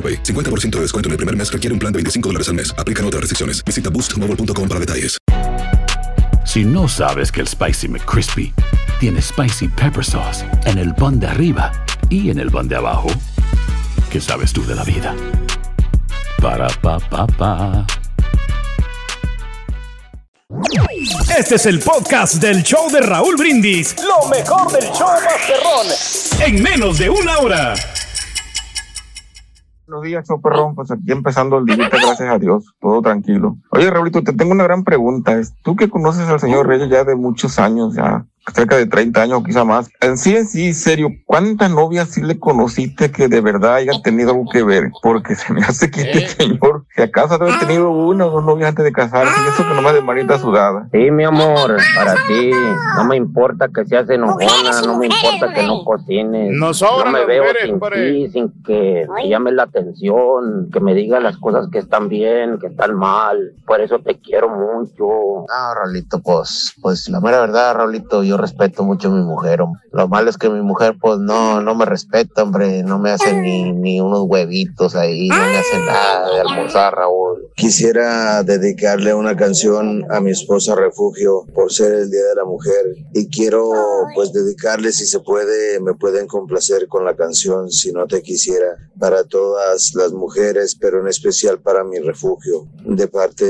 AroPay. 0.00 0.22
50% 0.22 0.70
de 0.76 0.80
descuento 0.80 1.08
en 1.08 1.12
el 1.12 1.16
primer 1.18 1.36
mes 1.36 1.52
requiere 1.52 1.74
un 1.74 1.78
plan 1.78 1.92
de 1.92 1.98
25 1.98 2.28
dólares 2.30 2.48
al 2.48 2.54
mes. 2.54 2.74
Aplican 2.78 3.04
otras 3.04 3.20
restricciones. 3.20 3.62
Visita 3.64 3.90
boostmobile.com 3.90 4.68
para 4.68 4.80
detalles. 4.80 5.18
Si 6.44 6.64
no 6.64 6.88
sabes 6.88 7.30
que 7.30 7.40
el 7.40 7.46
Spicy 7.46 7.88
McCrispy 7.88 8.52
tiene 8.98 9.22
Spicy 9.22 9.68
Pepper 9.68 10.04
Sauce 10.04 10.44
en 10.64 10.78
el 10.78 10.94
pan 10.94 11.20
de 11.20 11.28
arriba 11.28 11.70
y 12.08 12.30
en 12.30 12.40
el 12.40 12.50
pan 12.50 12.66
de 12.66 12.76
abajo, 12.76 13.08
¿qué 14.10 14.20
sabes 14.20 14.52
tú 14.52 14.66
de 14.66 14.74
la 14.74 14.82
vida? 14.82 15.14
Para, 16.42 16.68
pa, 16.80 16.98
pa, 16.98 17.26
pa. 17.26 17.86
Este 21.38 21.54
es 21.54 21.66
el 21.66 21.78
podcast 21.78 22.34
del 22.34 22.64
show 22.64 22.90
de 22.90 23.00
Raúl 23.00 23.36
Brindis. 23.36 23.94
Lo 24.02 24.28
mejor 24.28 24.72
del 24.72 24.90
show 24.90 25.08
Masterrón. 25.24 25.86
En 26.40 26.62
menos 26.62 26.98
de 26.98 27.08
una 27.08 27.38
hora. 27.38 27.74
Buenos 29.90 30.04
días, 30.04 30.24
show 30.28 30.40
perrón. 30.40 30.76
Pues 30.76 30.88
aquí 30.92 31.10
empezando 31.10 31.58
el 31.58 31.64
día, 31.66 31.88
gracias 31.88 32.20
a 32.20 32.38
Dios. 32.38 32.76
Todo 32.80 33.02
tranquilo. 33.02 33.56
Oye, 33.70 33.90
Raulito, 33.90 34.22
te 34.22 34.32
tengo 34.32 34.52
una 34.52 34.62
gran 34.62 34.84
pregunta. 34.84 35.36
Es, 35.36 35.52
Tú 35.64 35.74
que 35.74 35.90
conoces 35.90 36.28
al 36.28 36.38
señor 36.38 36.68
Reyes 36.68 36.88
ya 36.88 37.02
de 37.02 37.16
muchos 37.16 37.58
años, 37.58 37.96
ya 37.96 38.24
cerca 38.54 38.76
de 38.76 38.86
30 38.86 39.22
años 39.22 39.38
o 39.38 39.44
quizá 39.44 39.64
más. 39.64 39.90
En 40.00 40.16
sí, 40.16 40.36
en 40.36 40.46
sí, 40.46 40.72
serio, 40.72 41.08
¿cuántas 41.26 41.70
novias 41.70 42.10
sí 42.10 42.22
le 42.22 42.38
conociste 42.38 43.10
que 43.10 43.28
de 43.28 43.40
verdad 43.40 43.74
hayan 43.76 44.02
tenido 44.02 44.30
algo 44.30 44.46
que 44.50 44.62
ver? 44.62 44.90
Porque 45.02 45.34
se 45.34 45.52
me 45.52 45.62
hace 45.62 45.90
que 45.90 46.02
este 46.02 46.28
señor, 46.28 46.84
si 46.94 47.02
acaso 47.02 47.38
debe 47.38 47.52
haber 47.52 47.66
tenido 47.66 47.90
una 47.90 48.26
o 48.26 48.30
dos 48.30 48.44
novias 48.44 48.70
antes 48.70 48.84
de 48.84 48.92
casarse, 48.92 49.32
y 49.44 49.48
eso 49.48 49.68
que 49.68 49.74
nomás 49.74 49.94
de 49.94 50.02
manita 50.02 50.38
sudada. 50.38 50.88
Sí, 50.92 51.10
mi 51.10 51.24
amor, 51.24 51.76
para 51.94 52.14
ti. 52.26 52.50
No 52.96 53.04
me 53.04 53.16
importa 53.16 53.68
que 53.68 53.84
seas 53.84 54.08
enojona, 54.08 54.82
no 54.84 54.98
me 54.98 55.06
importa 55.06 55.52
que 55.54 55.62
no 55.62 55.84
cocines. 55.84 56.56
Sobran 56.76 57.12
no 57.12 57.18
me 57.18 57.24
veo 57.26 57.44
sin 57.62 57.80
ti, 57.80 58.30
sin 58.30 58.62
que 58.62 59.06
te 59.16 59.28
llame 59.28 59.52
la 59.52 59.64
atención, 59.64 60.70
que 60.72 60.80
me 60.80 60.94
digas 60.94 61.22
las 61.22 61.36
cosas 61.36 61.68
que 61.70 61.78
están 61.78 62.08
bien, 62.08 62.58
que 62.58 62.68
están 62.68 62.94
mal. 62.94 63.52
Por 63.66 63.80
eso 63.80 63.98
te 63.98 64.18
quiero 64.18 64.48
mucho. 64.48 65.04
No, 65.04 65.74
Raulito, 65.74 66.20
pues, 66.20 66.74
pues 66.80 67.08
la 67.08 67.20
mera 67.20 67.40
verdad, 67.40 67.74
Raulito, 67.74 68.22
yo 68.22 68.36
respeto 68.40 68.82
mucho 68.84 69.08
a 69.08 69.12
mi 69.12 69.22
mujer. 69.22 69.60
hombre. 69.62 69.80
Lo 69.92 70.08
malo 70.08 70.30
es 70.30 70.36
que 70.36 70.48
mi 70.48 70.62
mujer, 70.62 70.96
pues, 71.00 71.18
no, 71.18 71.60
no 71.60 71.74
me 71.74 71.84
respeta, 71.84 72.42
hombre, 72.42 72.82
no 72.82 72.98
me 72.98 73.10
hace 73.10 73.32
ni, 73.34 73.72
ni 73.72 74.00
unos 74.00 74.24
huevitos 74.26 74.94
ahí, 74.96 75.28
no 75.28 75.36
me 75.36 75.58
hace 75.58 75.78
nada 75.78 76.30
de 76.30 76.40
almorzar, 76.40 76.94
Raúl. 76.94 77.50
Quisiera 77.54 78.42
dedicarle 78.42 79.14
una 79.14 79.36
canción 79.36 80.04
a 80.10 80.20
mi 80.20 80.30
esposa 80.30 80.74
Refugio 80.74 81.44
por 81.54 81.72
ser 81.72 81.92
el 81.92 82.10
Día 82.10 82.24
de 82.24 82.34
la 82.34 82.44
Mujer 82.44 82.84
y 83.12 83.28
quiero 83.28 83.70
pues 84.14 84.32
dedicarle 84.32 84.92
si 84.92 85.06
se 85.06 85.20
puede, 85.20 85.80
me 85.80 85.94
pueden 85.94 86.26
complacer 86.26 86.88
con 86.88 87.04
la 87.04 87.14
canción 87.14 87.70
Si 87.70 87.92
no 87.92 88.06
te 88.06 88.22
quisiera 88.22 88.76
para 88.98 89.24
todas 89.24 89.92
las 89.94 90.12
mujeres, 90.12 90.76
pero 90.78 91.00
en 91.00 91.08
especial 91.08 91.60
para 91.60 91.84
mi 91.84 91.98
refugio, 91.98 92.66
de 92.84 93.08
parte 93.08 93.46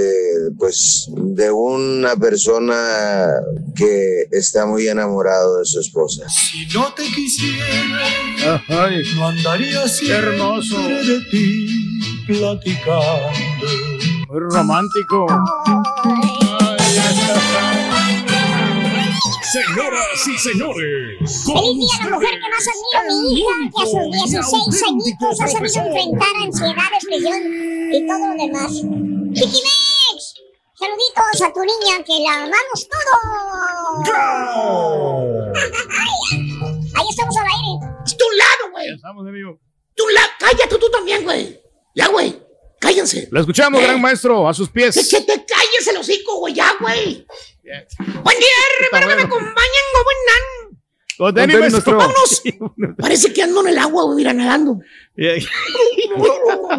pues 0.58 1.10
de 1.16 1.50
una 1.50 2.16
persona 2.16 3.26
que 3.74 4.26
está 4.30 4.66
muy 4.70 4.86
enamorado 4.88 5.58
de 5.58 5.64
su 5.64 5.80
esposa. 5.80 6.28
Si 6.28 6.66
no 6.66 6.92
te 6.94 7.02
quisiera, 7.02 8.62
no 9.16 9.26
andaría 9.26 9.88
siempre 9.88 10.36
hermoso. 10.36 10.78
de 10.78 11.20
ti 11.30 11.66
platicando. 12.26 13.30
Muy 14.28 14.40
romántico. 14.50 15.26
Señoras 19.50 20.28
y 20.28 20.38
señores, 20.38 21.42
con 21.44 21.56
Feliz 21.56 21.78
día 21.80 21.90
a 21.98 22.04
la 22.04 22.10
mujer 22.14 22.30
que 22.30 22.48
más 22.50 22.66
admiro, 22.70 23.00
mi 23.20 23.40
hija, 23.40 23.54
que 23.74 23.82
a 23.82 23.86
sus 23.86 24.06
16 24.30 24.82
añitos 24.88 25.40
ha 25.40 25.48
sabido 25.48 25.80
enfrentar 25.86 26.34
ansiedad, 26.44 26.90
depresión 27.00 27.42
y 27.92 28.06
todo 28.06 28.24
lo 28.28 28.34
demás. 28.44 28.72
Chiquimex, 29.34 29.99
saluditos 30.80 31.42
a 31.42 31.52
tu 31.52 31.60
niña, 31.60 32.02
que 32.04 32.18
la 32.24 32.32
amamos 32.44 32.88
todo. 32.88 33.12
Ahí 36.94 37.06
estamos 37.10 37.36
al 37.36 37.46
aire. 37.46 37.78
¡Hasta 38.04 38.24
un 38.24 38.36
lado, 38.38 38.70
güey! 38.72 38.94
Estamos, 38.94 39.26
amigo. 39.26 39.58
¡Tú 39.94 40.04
un 40.04 40.14
lado! 40.14 40.28
¡Cállate 40.38 40.78
tú 40.78 40.90
también, 40.90 41.24
güey! 41.24 41.60
Ya, 41.94 42.08
güey. 42.08 42.40
Cállense. 42.80 43.28
Lo 43.30 43.40
escuchamos, 43.40 43.82
gran 43.82 44.00
maestro, 44.00 44.48
a 44.48 44.54
sus 44.54 44.70
pies. 44.70 44.94
Que, 44.94 45.06
que 45.06 45.20
te 45.22 45.44
calles 45.44 45.86
el 45.88 45.98
hocico, 45.98 46.38
güey, 46.38 46.54
ya, 46.54 46.74
güey. 46.80 47.26
Buen 48.22 48.38
día, 48.38 48.48
hermano, 48.80 49.08
que 49.08 49.16
me 49.16 49.22
acompañan, 49.22 49.84
gobernan. 49.94 50.42
Con 51.20 51.34
tenis, 51.34 51.58
maestro. 51.58 51.98
Vámonos. 51.98 52.42
Parece 52.98 53.30
que 53.30 53.42
ando 53.42 53.60
en 53.60 53.68
el 53.68 53.78
agua, 53.78 54.04
güey, 54.04 54.16
mira, 54.16 54.32
nadando. 54.32 54.78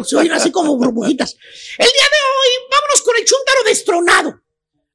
Se 0.04 0.16
oyen 0.16 0.32
así 0.32 0.50
como 0.50 0.76
burbujitas. 0.76 1.36
El 1.78 1.86
día 1.86 2.08
de 2.10 2.18
hoy, 2.26 2.68
vámonos 2.68 3.02
con 3.04 3.16
el 3.16 3.24
chúntaro 3.24 3.62
destronado. 3.64 4.40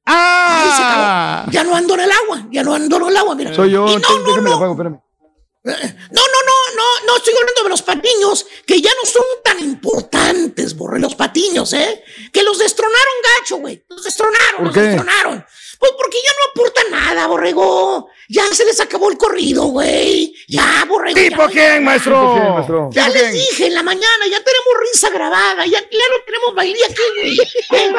¡Ah! 0.04 0.62
Ahí 0.62 0.76
se 0.76 0.82
acabó. 0.82 1.50
Ya 1.52 1.64
no 1.64 1.74
ando 1.74 1.94
en 1.94 2.00
el 2.00 2.10
agua, 2.12 2.46
ya 2.52 2.62
no 2.62 2.74
ando 2.74 2.96
en 2.98 3.06
el 3.08 3.16
agua, 3.16 3.34
mira. 3.34 3.54
Soy 3.54 3.70
yo, 3.70 3.88
Y 3.88 3.94
no, 3.96 3.98
no, 3.98 4.24
déjame 4.26 4.50
no. 4.50 4.60
la 4.60 4.70
espérame. 4.70 5.00
No, 5.64 5.72
no, 5.72 6.42
no, 6.46 6.76
no, 6.76 7.06
no 7.06 7.16
estoy 7.16 7.32
hablando 7.34 7.62
de 7.62 7.68
los 7.70 7.82
patiños, 7.82 8.46
que 8.66 8.82
ya 8.82 8.90
no 9.02 9.10
son 9.10 9.24
tan 9.42 9.60
importantes, 9.60 10.76
borré 10.76 11.00
los 11.00 11.14
patiños, 11.14 11.72
¿eh? 11.72 12.04
Que 12.32 12.42
los 12.42 12.58
destronaron 12.58 13.14
gacho, 13.38 13.56
güey. 13.56 13.82
Los 13.88 14.04
destronaron, 14.04 14.56
¿Por 14.56 14.66
los 14.66 14.74
qué? 14.74 14.80
destronaron. 14.82 15.44
Pues 15.78 15.92
porque 15.96 16.18
ya 16.24 16.30
no 16.32 16.50
aportan 16.50 16.90
nada, 16.90 17.26
borrego. 17.28 18.08
Ya 18.28 18.44
se 18.52 18.64
les 18.64 18.80
acabó 18.80 19.10
el 19.10 19.16
corrido, 19.16 19.64
güey. 19.66 20.34
Ya, 20.48 20.84
borrego. 20.88 21.14
¿Tipo 21.16 21.42
ya, 21.46 21.48
quién, 21.48 21.74
ya. 21.74 21.80
maestro? 21.80 22.20
¿Tipo 22.20 22.34
quién, 22.34 22.52
maestro? 22.54 22.90
Ya 22.92 23.04
¿Tipo 23.06 23.14
les 23.14 23.22
quién? 23.22 23.34
dije 23.34 23.66
en 23.66 23.74
la 23.74 23.82
mañana, 23.84 24.26
ya 24.30 24.42
tenemos 24.42 24.74
risa 24.90 25.10
grabada, 25.10 25.64
ya, 25.66 25.80
ya 25.80 26.06
no 26.10 26.20
tenemos 26.26 26.54
baile 26.54 26.80
aquí, 26.84 27.02
güey. 27.16 27.36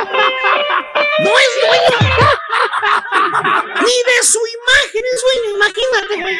No 1.19 1.29
es 1.37 1.51
dueño 1.67 1.97
ni 3.85 4.03
de 4.11 4.23
su 4.23 4.39
imagen, 4.39 5.03
es 5.13 5.21
dueño, 5.21 5.49
imagínate, 5.55 6.15
güey. 6.21 6.37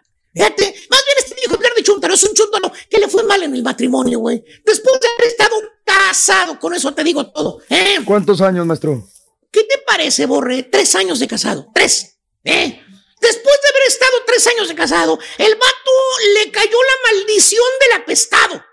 Fíjate, 0.34 0.64
más 0.90 1.04
bien 1.04 1.18
este 1.18 1.34
viejo 1.36 1.50
ejemplar 1.50 1.74
de 1.74 1.82
chuntaro 1.82 2.14
es 2.14 2.24
un 2.24 2.34
chuntaro 2.34 2.72
que 2.90 2.98
le 2.98 3.08
fue 3.08 3.22
mal 3.22 3.42
en 3.42 3.54
el 3.54 3.62
matrimonio, 3.62 4.18
güey. 4.18 4.42
Después 4.64 5.00
de 5.00 5.06
haber 5.06 5.28
estado 5.28 5.54
casado, 5.84 6.58
con 6.58 6.74
eso 6.74 6.92
te 6.92 7.04
digo 7.04 7.30
todo, 7.30 7.60
¿eh? 7.70 7.98
¿Cuántos 8.04 8.40
años, 8.40 8.66
maestro? 8.66 9.08
¿Qué 9.52 9.62
te 9.62 9.78
parece, 9.86 10.26
Borre? 10.26 10.64
Tres 10.64 10.96
años 10.96 11.20
de 11.20 11.28
casado. 11.28 11.68
Tres. 11.72 12.18
¿Eh? 12.42 12.80
Después 13.20 13.54
de 13.62 13.68
haber 13.68 13.88
estado 13.88 14.12
tres 14.26 14.46
años 14.48 14.68
de 14.68 14.74
casado, 14.74 15.18
el 15.38 15.54
vato 15.54 15.90
le 16.34 16.50
cayó 16.50 16.76
la 16.76 17.12
maldición 17.12 17.68
del 17.80 18.02
apestado. 18.02 18.64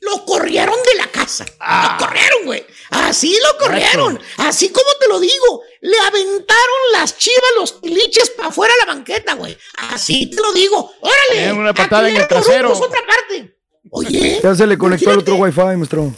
Lo 0.00 0.24
corrieron 0.24 0.76
de 0.82 0.94
la 0.96 1.10
casa. 1.10 1.46
Lo 1.46 2.04
corrieron, 2.04 2.44
güey. 2.44 2.66
Así 2.90 3.36
lo 3.42 3.58
corrieron. 3.58 4.20
Así 4.38 4.68
como 4.70 4.86
te 5.00 5.08
lo 5.08 5.18
digo. 5.20 5.62
Le 5.80 5.98
aventaron 5.98 6.92
las 6.92 7.16
chivas, 7.18 7.50
los 7.58 7.80
tiliches 7.80 8.30
para 8.30 8.48
afuera 8.48 8.72
a 8.82 8.86
la 8.86 8.94
banqueta, 8.94 9.34
güey. 9.34 9.56
Así 9.90 10.30
te 10.30 10.40
lo 10.40 10.52
digo. 10.52 10.92
Órale. 11.00 11.46
Eh, 11.48 11.52
una 11.52 11.74
patada 11.74 12.08
en 12.08 12.16
el 12.16 12.26
trasero. 12.28 12.68
rucos, 12.70 12.86
otra 12.86 13.00
parte. 13.06 13.56
Oye. 13.90 14.40
Ya 14.42 14.54
se 14.54 14.66
le 14.66 14.76
conectó 14.76 15.10
el 15.12 15.18
otro 15.18 15.36
wifi, 15.36 15.60
maestro. 15.60 16.12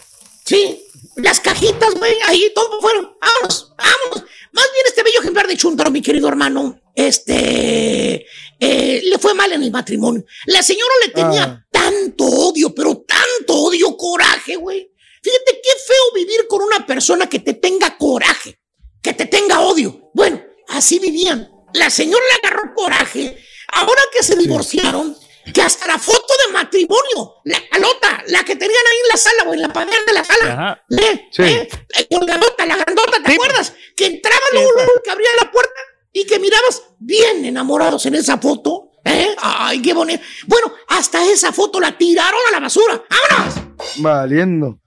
Sí, 0.45 0.83
las 1.17 1.41
cajitas, 1.41 1.95
güey, 1.97 2.15
ahí 2.27 2.51
todo 2.55 2.81
fueron. 2.81 3.17
Vámonos, 3.21 3.73
vámonos. 3.77 4.31
Más 4.53 4.65
bien 4.73 4.87
este 4.87 5.03
bello 5.03 5.21
ejemplar 5.21 5.47
de 5.47 5.57
Chuntaro, 5.57 5.91
mi 5.91 6.01
querido 6.01 6.27
hermano, 6.29 6.81
este, 6.95 8.27
eh, 8.59 9.03
le 9.05 9.19
fue 9.19 9.35
mal 9.35 9.53
en 9.53 9.63
el 9.63 9.71
matrimonio. 9.71 10.25
La 10.47 10.63
señora 10.63 10.93
le 11.07 11.13
tenía 11.13 11.43
Ah. 11.45 11.67
tanto 11.71 12.25
odio, 12.25 12.75
pero 12.75 13.05
tanto 13.07 13.55
odio, 13.55 13.95
coraje, 13.97 14.57
güey. 14.57 14.91
Fíjate 15.23 15.61
qué 15.63 15.71
feo 15.87 16.13
vivir 16.15 16.47
con 16.49 16.63
una 16.63 16.87
persona 16.87 17.29
que 17.29 17.41
te 17.41 17.55
tenga 17.55 17.97
coraje, 17.97 18.61
que 19.03 19.15
te 19.15 19.27
tenga 19.27 19.61
odio. 19.61 20.11
Bueno, 20.15 20.43
así 20.69 20.99
vivían. 20.99 21.51
La 21.75 21.91
señora 21.91 22.23
le 22.25 22.49
agarró 22.49 22.75
coraje. 22.75 23.39
Ahora 23.73 24.01
que 24.13 24.23
se 24.23 24.37
divorciaron, 24.37 25.17
que 25.53 25.63
hasta 25.63 25.87
la 25.87 25.99
foto 25.99 26.35
de 26.47 26.53
matrimonio, 26.53 27.37
la 27.45 27.61
calota, 27.69 28.23
la 28.29 28.45
que 28.45 28.57
tenían 28.57 28.87
ahí 28.91 28.99
en 29.03 29.09
la 29.09 29.17
sala 29.17 29.43
o 29.47 29.55
en 29.55 29.63
la 29.63 29.73
pared 29.73 29.93
de 30.07 30.13
la 30.13 30.25
sala. 30.25 30.85
¿eh? 30.91 31.29
Sí. 31.31 31.43
¿eh? 31.43 31.69
La 31.97 32.17
colgadota, 32.19 32.67
la 32.67 32.77
grandota, 32.77 33.23
¿te 33.25 33.33
acuerdas? 33.33 33.75
Que 33.97 34.07
entraba 34.07 34.43
luego, 34.53 34.73
luego, 34.75 34.93
que 35.03 35.11
abría 35.11 35.29
la 35.41 35.51
puerta 35.51 35.81
y 36.13 36.25
que 36.25 36.39
mirabas 36.39 36.83
bien 36.99 37.45
enamorados 37.45 38.07
en 38.07 38.15
esa 38.15 38.39
foto, 38.39 38.93
¿eh? 39.05 39.35
Ay, 39.39 39.83
qué 39.83 39.95
bonito. 39.95 40.23
Bueno, 40.47 40.73
hasta 40.89 41.25
esa 41.31 41.53
foto 41.53 41.81
la 41.81 41.97
tiraron 41.97 42.41
a 42.49 42.53
la 42.53 42.61
basura. 42.61 43.03
¡Vámonos! 43.09 43.55
Valiendo. 43.97 44.81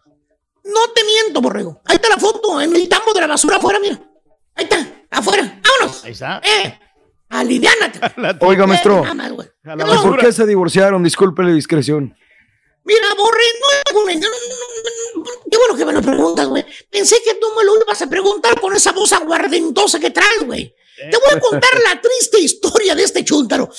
No 0.64 0.88
te 0.93 1.03
miento, 1.03 1.41
borrego. 1.41 1.82
Ahí 1.86 1.95
está 1.95 2.09
la 2.09 2.18
foto 2.18 2.62
en 2.62 2.76
el 2.76 2.88
tambo 2.88 3.14
de 3.14 3.22
la 3.22 3.28
basura 3.28 3.57
afuera, 3.57 3.80
mira. 3.80 3.99
Ahí 4.55 4.66
está, 4.66 5.05
afuera. 5.09 5.62
¡Vámonos! 5.64 6.03
Ahí 6.03 6.12
está. 6.12 6.41
¡Eh! 6.43 6.80
Aliviánate. 7.30 7.99
Oiga, 8.45 8.68
maestro. 8.68 9.01
nada 9.01 9.14
más, 9.14 9.32
güey. 9.32 9.47
¿Y 9.64 10.01
por 10.03 10.20
qué 10.20 10.32
se 10.32 10.45
divorciaron? 10.45 11.01
Disculpe 11.03 11.43
la 11.43 11.51
discreción. 11.51 12.16
Mira, 12.84 13.07
borre, 13.16 13.43
no, 13.93 14.01
güey, 14.01 14.16
no, 14.18 14.28
no, 14.28 14.36
no, 14.36 15.24
no, 15.24 15.32
qué 15.49 15.57
bueno 15.57 15.76
que 15.76 15.86
me 15.86 15.93
lo 15.93 16.01
preguntas, 16.01 16.47
güey. 16.47 16.66
Pensé 16.89 17.18
que 17.24 17.36
tú 17.36 17.47
me 17.55 17.64
lo 17.64 17.80
ibas 17.80 18.01
a 18.01 18.07
preguntar 18.07 18.59
con 18.59 18.76
esa 18.76 18.91
voz 18.91 19.14
aguardentosa 19.14 19.99
que 19.99 20.09
traes, 20.09 20.43
güey. 20.45 20.74
Te 20.97 21.18
voy 21.18 21.38
a 21.38 21.39
contar 21.39 21.70
la 21.84 22.01
triste 22.01 22.39
historia 22.39 22.95
de 22.95 23.03
este 23.03 23.24
chúntaro. 23.24 23.70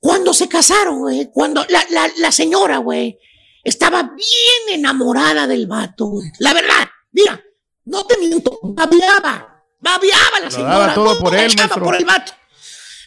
Cuando 0.00 0.34
se 0.34 0.48
casaron, 0.48 0.98
güey, 0.98 1.30
cuando 1.32 1.64
la, 1.68 1.86
la, 1.90 2.10
la 2.18 2.32
señora, 2.32 2.78
güey, 2.78 3.18
estaba 3.64 4.02
bien 4.02 4.78
enamorada 4.78 5.46
del 5.46 5.66
vato, 5.66 6.06
güey. 6.06 6.30
La 6.38 6.52
verdad, 6.54 6.88
mira, 7.12 7.40
no 7.84 8.04
te 8.04 8.16
miento, 8.18 8.58
babeaba, 8.62 9.64
babeaba 9.80 10.38
la 10.40 10.44
Lo 10.46 10.50
señora. 10.50 10.70
daba 10.78 10.94
todo 10.94 11.18
por 11.18 11.34
él, 11.34 11.52
por 11.80 11.94
el 11.96 12.04
vato. 12.04 12.32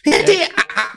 Fíjate, 0.04 0.48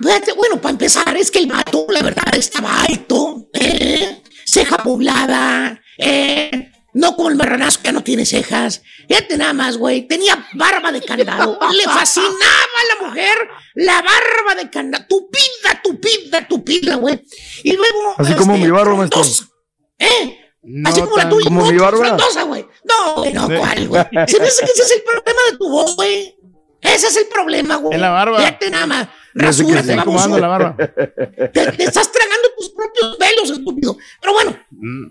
fíjate, 0.02 0.34
bueno, 0.34 0.60
para 0.60 0.72
empezar, 0.72 1.16
es 1.16 1.30
que 1.30 1.40
el 1.40 1.48
vato, 1.48 1.86
la 1.90 2.02
verdad, 2.02 2.34
estaba 2.36 2.82
alto, 2.82 3.50
¿eh? 3.54 4.24
ceja 4.46 4.78
poblada, 4.78 5.80
¿eh? 5.98 6.72
No 6.96 7.16
como 7.16 7.30
el 7.30 7.36
marranazo 7.36 7.82
que 7.84 7.92
no 7.92 8.02
tiene 8.04 8.26
cejas. 8.26 8.82
Fíjate 9.08 9.38
nada 9.38 9.54
más, 9.54 9.78
güey, 9.78 10.08
tenía 10.08 10.48
barba 10.54 10.92
de 10.92 11.02
candado. 11.02 11.60
Le 11.72 11.84
fascinaba 11.84 12.32
a 12.40 12.96
la 13.02 13.08
mujer 13.08 13.38
la 13.76 14.02
barba 14.02 14.56
de 14.64 14.70
candado, 14.70 15.06
tupida, 15.08 15.82
tupida, 15.84 16.48
tupida, 16.48 16.96
güey. 16.96 17.22
Y 17.64 17.74
luego. 17.74 18.16
Así 18.18 18.34
como 18.34 18.54
este, 18.56 18.66
mi 18.66 18.72
barba, 18.72 18.96
maestro. 18.96 19.22
¿Eh? 20.00 20.40
No 20.64 20.90
Así 20.90 21.02
como 21.02 21.18
la 21.18 21.30
tuya, 21.30 21.44
como 21.44 21.62
no, 21.62 21.72
mi 21.72 21.78
barba. 21.78 21.98
frondosa, 22.00 22.44
güey. 22.44 22.66
No, 22.86 23.16
güey, 23.18 23.34
no. 23.34 23.48
¿cuál, 23.48 23.88
güey? 23.88 24.04
Se 24.28 24.40
me 24.40 24.48
hace 24.48 24.66
que 24.66 24.72
ese 24.72 24.82
es 24.84 24.92
el 24.96 25.04
problema 25.04 25.40
de 25.52 25.58
tu 25.58 25.70
voz, 25.70 25.96
güey. 25.96 26.36
Ese 26.82 27.08
es 27.08 27.18
el 27.18 27.28
problema, 27.28 27.76
güey. 27.76 27.94
Es 27.96 28.02
la 28.02 28.10
barba. 28.10 28.40
Fíjate 28.40 28.70
nada 28.70 28.88
más. 28.88 29.08
No 29.34 29.52
sé 29.52 29.66
qué 29.66 29.74
Rasúrate, 29.74 30.00
incomodando 30.02 30.40
la 30.40 30.48
barba. 30.48 30.76
Te, 30.78 31.72
te 31.72 31.84
estás 31.84 32.10
tragando 32.12 32.48
tus 32.58 32.70
propios 32.70 33.18
pelos, 33.18 33.50
estúpido. 33.50 33.98
Pero 34.22 34.34
bueno, 34.34 34.58
Mm. 34.72 35.08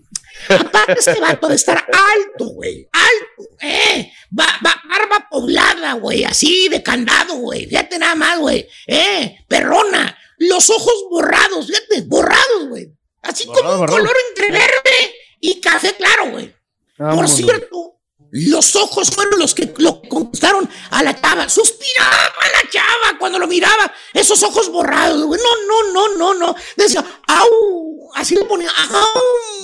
Aparte 0.48 0.98
este 0.98 1.20
vato 1.20 1.48
de 1.48 1.54
estar 1.56 1.76
alto, 1.78 2.46
güey. 2.46 2.88
Alto, 2.92 3.50
eh. 3.60 4.12
Ba- 4.30 4.58
ba- 4.60 4.82
barba 4.88 5.28
poblada, 5.30 5.92
güey. 5.94 6.24
Así, 6.24 6.68
de 6.68 6.82
candado, 6.82 7.34
güey. 7.36 7.66
Fíjate 7.66 7.98
nada 7.98 8.14
más, 8.14 8.38
güey. 8.38 8.68
Eh, 8.86 9.38
perrona. 9.48 10.16
Los 10.38 10.68
ojos 10.70 10.94
borrados, 11.10 11.66
fíjate, 11.66 12.02
borrados, 12.06 12.68
güey. 12.68 12.88
Así 13.22 13.46
como 13.46 13.60
un 13.72 13.78
borrado. 13.78 13.98
color 13.98 14.16
entre 14.30 14.50
verde 14.50 15.14
y 15.40 15.60
café 15.60 15.94
claro, 15.94 16.30
güey. 16.30 16.54
Por 16.96 17.06
Vámonos. 17.06 17.30
cierto, 17.34 17.98
los 18.30 18.76
ojos 18.76 19.10
fueron 19.10 19.38
los 19.38 19.54
que 19.54 19.72
lo 19.78 20.02
conquistaron 20.02 20.68
a 20.90 21.02
la 21.02 21.18
chava. 21.20 21.48
Suspiraba 21.48 22.32
la 22.52 22.70
chava 22.70 23.18
cuando 23.18 23.38
lo 23.38 23.46
miraba. 23.46 23.92
Esos 24.12 24.42
ojos 24.42 24.68
borrados, 24.70 25.22
güey. 25.24 25.40
No, 25.40 25.66
no, 25.66 25.92
no, 25.92 26.16
no, 26.16 26.34
no. 26.34 26.56
Decía, 26.76 27.04
au. 27.28 28.10
Así 28.14 28.34
le 28.34 28.44
ponía, 28.44 28.70
au. 28.70 29.63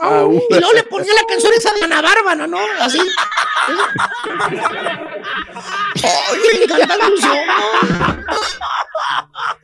Au. 0.00 0.32
Y 0.34 0.54
luego 0.54 0.72
le 0.72 0.82
ponía 0.84 1.12
la 1.14 1.24
canción 1.24 1.52
esa 1.54 1.72
de 1.74 1.84
Ana 1.84 2.00
Bárbara, 2.02 2.46
¿no? 2.46 2.58
Así. 2.80 2.98
Ay, 6.02 6.38
me 6.58 6.64
encanta 6.64 6.96
la 6.96 7.06
ilusión. 7.08 7.38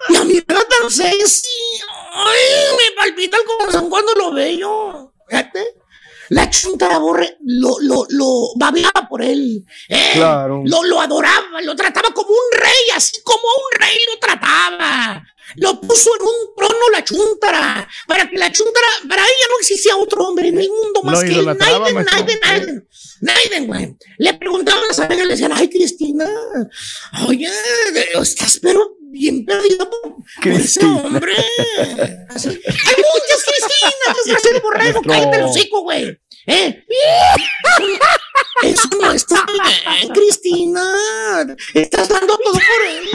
La 0.08 0.24
mirada 0.24 0.64
tan 0.80 0.90
sexy. 0.90 1.48
Ay, 2.14 2.76
me 2.76 2.96
palpita 2.96 3.36
el 3.36 3.44
corazón 3.44 3.90
cuando 3.90 4.12
lo 4.14 4.32
veo. 4.32 5.12
Fíjate. 5.28 5.64
La 6.30 6.48
chunta 6.48 6.96
borre 6.98 7.38
lo, 7.44 7.76
lo, 7.80 8.06
lo 8.10 8.50
babeaba 8.54 9.08
por 9.08 9.20
él. 9.20 9.64
eh, 9.88 10.10
Claro. 10.14 10.62
Lo, 10.64 10.84
lo 10.84 11.00
adoraba, 11.00 11.60
lo 11.62 11.74
trataba 11.74 12.10
como 12.14 12.28
un 12.30 12.60
rey, 12.60 12.90
así 12.94 13.20
como 13.24 13.42
un 13.42 13.80
rey 13.80 13.98
lo 14.12 14.18
trataba. 14.20 15.24
Lo 15.56 15.80
puso 15.80 16.10
en 16.18 16.26
un 16.26 16.54
trono 16.56 16.90
la 16.92 17.04
chuntara, 17.04 17.88
para 18.06 18.28
que 18.28 18.36
la 18.36 18.50
chuntara, 18.52 18.86
para 19.08 19.22
ella 19.22 19.46
no 19.48 19.58
existía 19.60 19.96
otro 19.96 20.28
hombre 20.28 20.48
en 20.48 20.58
el 20.58 20.68
mundo 20.68 21.02
más 21.02 21.22
que 21.24 21.32
él. 21.32 21.44
Naiden. 21.44 22.04
Naiden, 22.04 22.40
Naiden. 22.42 22.88
Naiden, 23.20 23.66
güey. 23.66 23.96
Le 24.18 24.34
preguntaban 24.34 24.84
a 24.90 25.04
amigas, 25.04 25.26
le 25.26 25.32
decían, 25.32 25.52
ay, 25.54 25.68
Cristina, 25.68 26.28
oye, 27.26 27.48
estás 28.20 28.58
pero 28.60 28.96
bien 29.10 29.44
perdida 29.44 29.88
por, 29.90 30.16
por 30.42 30.52
ese 30.52 30.84
hombre. 30.84 31.34
Hay 31.78 31.86
muchas 31.88 33.44
Cristinas, 33.46 34.16
desgraciado 34.24 34.54
de 34.54 34.60
borrego, 34.60 35.02
Maestro. 35.02 35.12
cállate 35.12 35.36
el 35.36 35.42
hocico, 35.44 35.82
güey. 35.82 36.20
¿Eh? 36.46 36.84
Eso 38.62 38.88
no 39.00 39.12
está 39.12 39.44
bien, 39.46 40.08
Cristina. 40.12 41.56
Estás 41.74 42.08
dando 42.08 42.38
todo 42.38 42.52
por 42.52 42.62
él. 42.88 43.08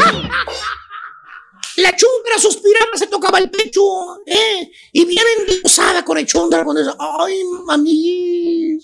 La 1.78 1.96
chumbra 1.96 2.38
suspiraba, 2.40 2.92
se 2.96 3.08
tocaba 3.08 3.40
el 3.40 3.50
pecho, 3.50 3.82
¿eh? 4.26 4.72
Y 4.94 5.06
bien 5.06 5.26
endiosada 5.40 6.06
con 6.06 6.18
el 6.18 6.26
chumbra, 6.26 6.64
con 6.64 6.78
eso. 6.78 6.96
Ay, 7.00 7.44
mami. 7.66 8.80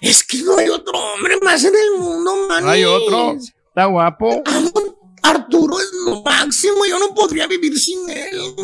Es 0.00 0.24
que 0.24 0.38
no 0.38 0.56
hay 0.56 0.68
otro 0.68 0.98
hombre 0.98 1.38
más 1.42 1.62
en 1.64 1.74
el 1.74 1.98
mundo, 1.98 2.34
mami. 2.48 2.64
No 2.64 2.70
hay 2.70 2.84
otro. 2.84 3.36
Está 3.36 3.86
guapo. 3.86 4.42
Arturo 5.24 5.80
es 5.80 5.88
lo 6.04 6.22
máximo, 6.22 6.84
yo 6.84 6.98
no 6.98 7.14
podría 7.14 7.46
vivir 7.46 7.78
sin 7.78 8.08
él. 8.10 8.54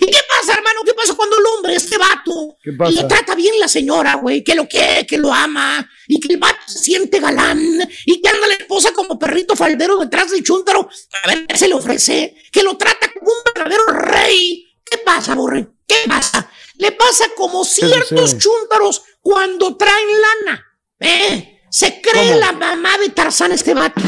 ¿Y 0.00 0.06
qué 0.06 0.18
pasa, 0.28 0.52
hermano? 0.52 0.80
¿Qué 0.84 0.92
pasa 0.92 1.14
cuando 1.14 1.38
el 1.38 1.46
hombre, 1.46 1.74
este 1.74 1.96
vato, 1.96 2.58
¿Qué 2.62 2.72
pasa? 2.72 2.92
le 2.92 3.08
trata 3.08 3.34
bien 3.34 3.58
la 3.58 3.68
señora, 3.68 4.16
güey? 4.16 4.44
Que 4.44 4.54
lo 4.54 4.68
quiere, 4.68 5.06
que 5.06 5.16
lo 5.16 5.32
ama, 5.32 5.88
y 6.06 6.20
que 6.20 6.34
el 6.34 6.38
vato 6.38 6.60
se 6.66 6.78
siente 6.78 7.20
galán, 7.20 7.58
y 8.04 8.20
que 8.20 8.28
anda 8.28 8.46
la 8.46 8.54
esposa 8.54 8.92
como 8.92 9.18
perrito 9.18 9.56
faldero 9.56 9.96
detrás 9.98 10.30
del 10.30 10.42
chúntaro, 10.44 10.86
a 11.22 11.28
ver 11.28 11.46
qué 11.46 11.56
se 11.56 11.68
le 11.68 11.74
ofrece, 11.74 12.36
que 12.52 12.62
lo 12.62 12.76
trata 12.76 13.10
como 13.12 13.32
un 13.32 13.38
verdadero 13.54 13.86
rey. 13.86 14.76
¿Qué 14.84 14.98
pasa, 14.98 15.34
borre? 15.34 15.68
¿Qué 15.88 15.96
pasa? 16.06 16.50
Le 16.76 16.92
pasa 16.92 17.24
como 17.34 17.64
ciertos 17.64 18.36
chúntaros 18.36 19.02
cuando 19.22 19.74
traen 19.76 20.08
lana, 20.20 20.64
¿eh? 21.00 21.62
Se 21.70 22.00
cree 22.02 22.28
¿Cómo? 22.28 22.40
la 22.40 22.52
mamá 22.52 22.98
de 22.98 23.08
Tarzán 23.08 23.52
este 23.52 23.72
vato. 23.72 24.02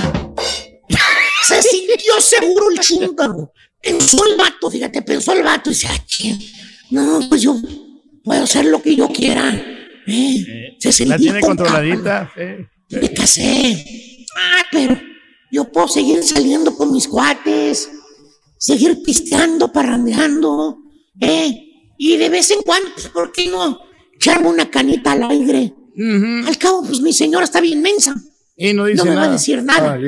Se 1.46 1.62
sintió 1.62 2.20
seguro 2.20 2.70
el 2.70 2.80
chúntaro. 2.80 3.52
Pensó 3.82 4.24
el 4.26 4.36
vato, 4.36 4.70
fíjate, 4.70 5.02
pensó 5.02 5.32
el 5.32 5.42
vato 5.42 5.70
y 5.70 5.74
dice, 5.74 5.86
"Ah, 5.88 5.98
no, 6.90 7.20
pues 7.28 7.42
yo 7.42 7.56
puedo 8.24 8.42
hacer 8.42 8.64
lo 8.66 8.82
que 8.82 8.96
yo 8.96 9.08
quiera. 9.08 9.54
¿eh? 10.06 10.76
Se 10.80 11.06
La 11.06 11.16
tiene 11.18 11.40
con 11.40 11.56
controladita. 11.56 12.30
calma. 12.34 12.68
Me 12.90 13.12
casé. 13.14 13.86
Ah, 14.36 14.62
pero 14.70 14.98
yo 15.50 15.70
puedo 15.70 15.88
seguir 15.88 16.22
saliendo 16.22 16.74
con 16.76 16.92
mis 16.92 17.08
cuates, 17.08 17.88
seguir 18.58 19.02
pisteando, 19.04 19.72
parrandeando, 19.72 20.78
¿eh? 21.20 21.62
Y 21.98 22.16
de 22.16 22.28
vez 22.28 22.50
en 22.50 22.62
cuando, 22.62 22.88
pues, 22.94 23.08
¿por 23.08 23.32
qué 23.32 23.48
no 23.48 23.80
echarme 24.14 24.48
una 24.48 24.70
canita 24.70 25.12
al 25.12 25.24
aire? 25.30 25.74
Al 26.46 26.58
cabo, 26.58 26.82
pues 26.84 27.00
mi 27.00 27.12
señora 27.12 27.44
está 27.44 27.60
bien 27.60 27.80
mensa. 27.82 28.14
Y 28.56 28.72
no 28.74 28.84
dice 28.84 28.98
No 28.98 29.04
me 29.06 29.10
va 29.16 29.16
a 29.16 29.24
nada. 29.24 29.32
decir 29.32 29.62
nada. 29.62 29.98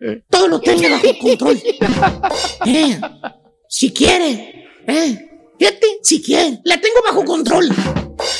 Valiendo. 0.00 0.24
Todo 0.30 0.48
lo 0.48 0.60
tengo 0.60 0.88
bajo 0.88 1.18
control. 1.20 1.62
Eh, 2.66 3.00
si 3.68 3.92
quiere, 3.92 4.68
eh, 4.86 5.28
fíjate, 5.58 5.98
si 6.02 6.22
quiere, 6.22 6.60
la 6.64 6.80
tengo 6.80 7.02
bajo 7.02 7.24
control. 7.24 7.68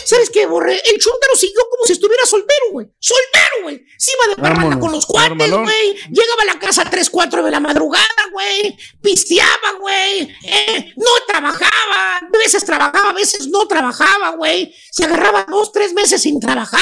¿Sabes 0.04 0.28
qué, 0.30 0.44
Borre? 0.46 0.74
El 0.74 0.98
chúntaro 0.98 1.36
siguió 1.36 1.60
como 1.70 1.84
si 1.86 1.92
estuviera 1.92 2.24
soltero, 2.26 2.66
güey. 2.72 2.86
Soltero, 2.98 3.62
güey. 3.62 3.82
Se 3.96 4.12
iba 4.12 4.34
de 4.34 4.42
parranda 4.42 4.64
Vámonos. 4.76 4.80
con 4.80 4.92
los 4.92 5.06
cuates, 5.06 5.50
güey. 5.50 5.94
Llegaba 6.10 6.42
a 6.42 6.44
la 6.46 6.58
casa 6.58 6.82
a 6.82 6.90
3, 6.90 7.08
4 7.08 7.42
de 7.42 7.50
la 7.50 7.60
madrugada, 7.60 8.06
güey. 8.32 8.76
Pisteaba, 9.00 9.72
güey. 9.80 10.28
Eh, 10.44 10.92
no 10.96 11.06
trabajaba. 11.26 12.16
A 12.18 12.38
veces 12.38 12.64
trabajaba, 12.64 13.10
a 13.10 13.14
veces 13.14 13.46
no 13.48 13.66
trabajaba, 13.66 14.30
güey. 14.36 14.74
Se 14.90 15.04
agarraba 15.04 15.46
dos, 15.48 15.72
tres 15.72 15.92
meses 15.94 16.20
sin 16.20 16.40
trabajar. 16.40 16.80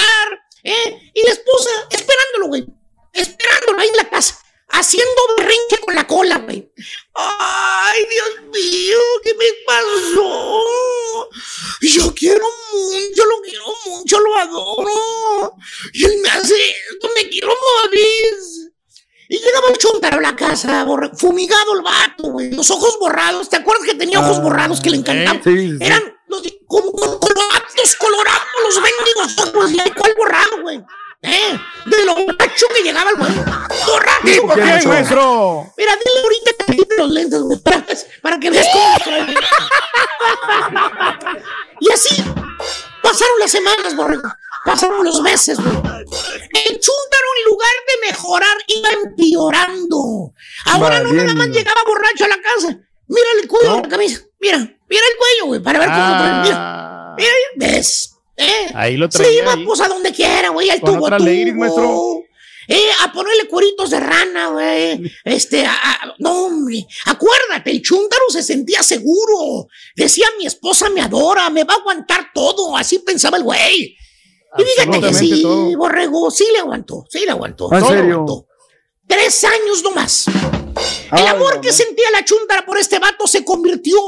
¿eh? 0.65 1.11
Y 1.15 1.23
la 1.25 1.33
esposa 1.33 1.71
esperándolo, 1.91 2.47
güey. 2.49 2.67
Esperándolo 3.13 3.81
ahí 3.81 3.89
en 3.89 3.97
la 3.97 4.09
casa. 4.11 4.39
Haciendo 4.71 5.21
berrinche 5.37 5.79
con 5.85 5.95
la 5.95 6.07
cola, 6.07 6.39
güey. 6.39 6.71
Ay, 7.15 8.05
Dios 8.11 8.43
mío, 8.53 8.99
¿qué 9.25 9.35
me 9.35 9.47
pasó? 9.67 11.29
Yo 11.81 12.15
quiero 12.15 12.45
mucho, 12.73 13.25
lo 13.25 13.41
quiero 13.43 13.65
mucho, 13.87 14.21
lo 14.21 14.37
adoro. 14.37 15.55
Y 15.93 16.05
él 16.05 16.19
me 16.23 16.29
hace 16.29 16.55
esto, 16.91 17.09
me 17.15 17.29
quiero 17.29 17.49
morir. 17.49 18.35
Y 19.31 19.39
llegaba 19.39 19.69
el 19.69 19.79
chuntaro 19.79 20.19
a 20.19 20.23
la 20.23 20.37
casa, 20.37 20.87
fumigado 21.17 21.75
el 21.75 21.83
vato, 21.83 22.25
güey. 22.25 22.51
Los 22.51 22.71
ojos 22.71 22.99
borrados. 22.99 23.49
¿Te 23.49 23.57
acuerdas 23.57 23.87
que 23.87 23.95
tenía 23.95 24.21
ojos 24.21 24.39
Ah, 24.39 24.43
borrados 24.43 24.81
que 24.81 24.91
le 24.91 24.99
encantaban? 24.99 25.43
sí, 25.43 25.51
sí. 25.71 25.77
Eran 25.81 26.03
los, 26.29 26.43
como, 26.67 26.93
como 26.93 27.19
colorados, 27.21 27.97
colorados 27.99 28.43
los 28.65 28.75
mendigos 28.77 29.39
ojos. 29.39 29.71
¿Y 29.73 29.91
cuál 29.93 30.15
borrado, 30.17 30.63
güey? 30.63 30.83
¿Eh? 31.23 31.59
De 31.87 32.05
lo 32.05 32.15
borracho 32.15 32.67
que 32.75 32.83
llegaba 32.83 33.11
el 33.11 33.17
güey. 33.17 33.33
¡Borracho! 33.87 34.47
¿Por 34.47 34.55
qué, 34.55 34.89
maestro? 34.89 35.73
Mira, 35.77 35.97
dile 35.97 36.21
ahorita 36.23 36.51
que 36.59 36.65
te 36.65 36.77
quite 36.77 36.97
los 36.97 37.11
lentes, 37.11 37.41
güey, 37.41 37.59
para, 38.23 38.39
que 38.39 38.51
veas 38.51 38.67
cómo. 38.73 39.17
Y 41.81 41.93
así 41.93 42.23
pasaron 43.03 43.39
las 43.41 43.51
semanas, 43.51 43.97
borrego. 43.97 44.29
Pasaron 44.65 45.05
los 45.05 45.21
meses, 45.23 45.59
güey. 45.59 45.77
El 45.77 46.81
chúntaro, 46.81 47.29
en 47.37 47.45
lugar 47.51 47.71
de 47.87 48.09
mejorar, 48.09 48.57
iba 48.67 48.89
empeorando. 49.05 50.33
Ahora 50.67 51.01
no 51.01 51.13
nada 51.13 51.35
más 51.35 51.49
llegaba 51.49 51.81
borracho 51.87 52.25
a 52.25 52.29
la 52.29 52.41
casa. 52.43 52.79
Mira 53.07 53.29
el 53.41 53.49
cuello 53.49 53.77
de 53.77 53.83
la 53.83 53.89
camisa. 53.89 54.21
Mira, 54.41 54.59
mira 54.59 55.03
el 55.11 55.17
cuello, 55.17 55.47
güey, 55.47 55.63
para 55.63 55.79
ver 55.79 55.89
cómo 55.89 56.19
trae. 56.19 56.43
Mira, 56.43 57.15
mira, 57.17 57.33
¿ves? 57.57 58.18
¿Eh? 58.39 58.71
Ahí 58.75 58.97
lo 58.97 59.11
Se 59.11 59.19
traía 59.19 59.43
iba 59.43 59.53
ahí. 59.53 59.65
pues 59.65 59.81
a 59.81 59.89
donde 59.89 60.13
quiera, 60.13 60.51
güey, 60.51 60.71
al 60.71 60.81
tubo 60.81 61.05
otra. 61.05 61.19
Eh, 62.71 62.89
a 63.03 63.13
ponerle 63.13 63.49
cueritos 63.49 63.89
de 63.91 63.99
rana, 63.99 64.49
güey. 64.49 65.11
Este, 65.25 65.65
a- 65.65 65.73
a- 65.73 66.15
no, 66.19 66.45
hombre. 66.47 66.87
Acuérdate, 67.07 67.71
el 67.71 67.81
chúntaro 67.83 68.23
se 68.29 68.43
sentía 68.43 68.83
seguro. 68.83 69.69
Decía, 69.97 70.27
mi 70.39 70.47
esposa 70.47 70.91
me 70.91 71.01
adora, 71.01 71.49
me 71.51 71.65
va 71.65 71.75
a 71.75 71.77
aguantar 71.79 72.31
todo. 72.35 72.77
Así 72.77 72.99
pensaba 72.99 73.39
el 73.39 73.43
güey. 73.45 73.97
Y 74.59 74.63
fíjate 74.63 75.01
que 75.01 75.15
sí, 75.15 75.43
todo. 75.43 75.77
borrego, 75.79 76.31
sí 76.31 76.47
le 76.53 76.59
aguantó, 76.59 77.05
sí 77.09 77.21
le 77.25 77.31
aguantó. 77.31 77.73
¿En 77.73 77.85
serio? 77.85 78.13
aguantó. 78.15 78.47
Tres 79.07 79.45
años 79.45 79.83
nomás. 79.83 80.27
El 81.11 81.27
amor 81.27 81.61
que 81.63 81.73
sentía 81.73 82.11
la 82.11 82.25
chúntara 82.25 82.65
por 82.67 82.79
este 82.79 82.99
vato 82.99 83.27
se 83.27 83.45
convirtió 83.45 83.99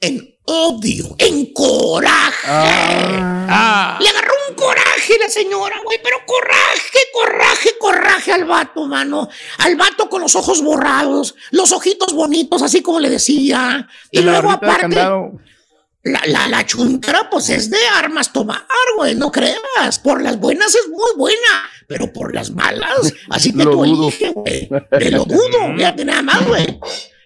en 0.00 0.33
odio, 0.44 1.14
en 1.18 1.52
coraje. 1.52 2.46
Ah. 2.46 3.98
Le 4.00 4.08
agarró 4.08 4.32
un 4.48 4.54
coraje 4.54 5.18
la 5.20 5.28
señora, 5.28 5.76
güey, 5.84 5.98
pero 6.02 6.18
coraje, 6.26 6.98
coraje, 7.12 7.70
coraje 7.78 8.32
al 8.32 8.44
vato, 8.44 8.86
mano. 8.86 9.28
Al 9.58 9.76
vato 9.76 10.08
con 10.08 10.20
los 10.22 10.34
ojos 10.36 10.62
borrados, 10.62 11.34
los 11.50 11.72
ojitos 11.72 12.12
bonitos, 12.12 12.62
así 12.62 12.82
como 12.82 13.00
le 13.00 13.10
decía. 13.10 13.88
Y 14.10 14.20
luego 14.20 14.50
aparte, 14.50 14.96
la, 14.96 16.20
la, 16.26 16.48
la 16.48 16.66
chuntara, 16.66 17.30
pues 17.30 17.48
es 17.48 17.70
de 17.70 17.78
armas 17.96 18.32
tomar, 18.32 18.66
güey, 18.96 19.14
no 19.14 19.32
creas. 19.32 19.98
Por 20.02 20.20
las 20.22 20.38
buenas 20.38 20.74
es 20.74 20.88
muy 20.90 21.10
buena, 21.16 21.70
pero 21.88 22.12
por 22.12 22.34
las 22.34 22.50
malas, 22.50 23.12
así 23.30 23.52
que 23.52 23.64
Lo 23.64 23.70
tú 23.70 23.84
dudo. 23.86 24.08
elige, 24.08 24.30
güey. 24.32 24.68
De 24.90 25.10
lo 25.10 25.24
dudo, 25.24 25.72
fíjate 25.76 26.04
nada 26.04 26.20
más, 26.22 26.46
güey. 26.46 26.78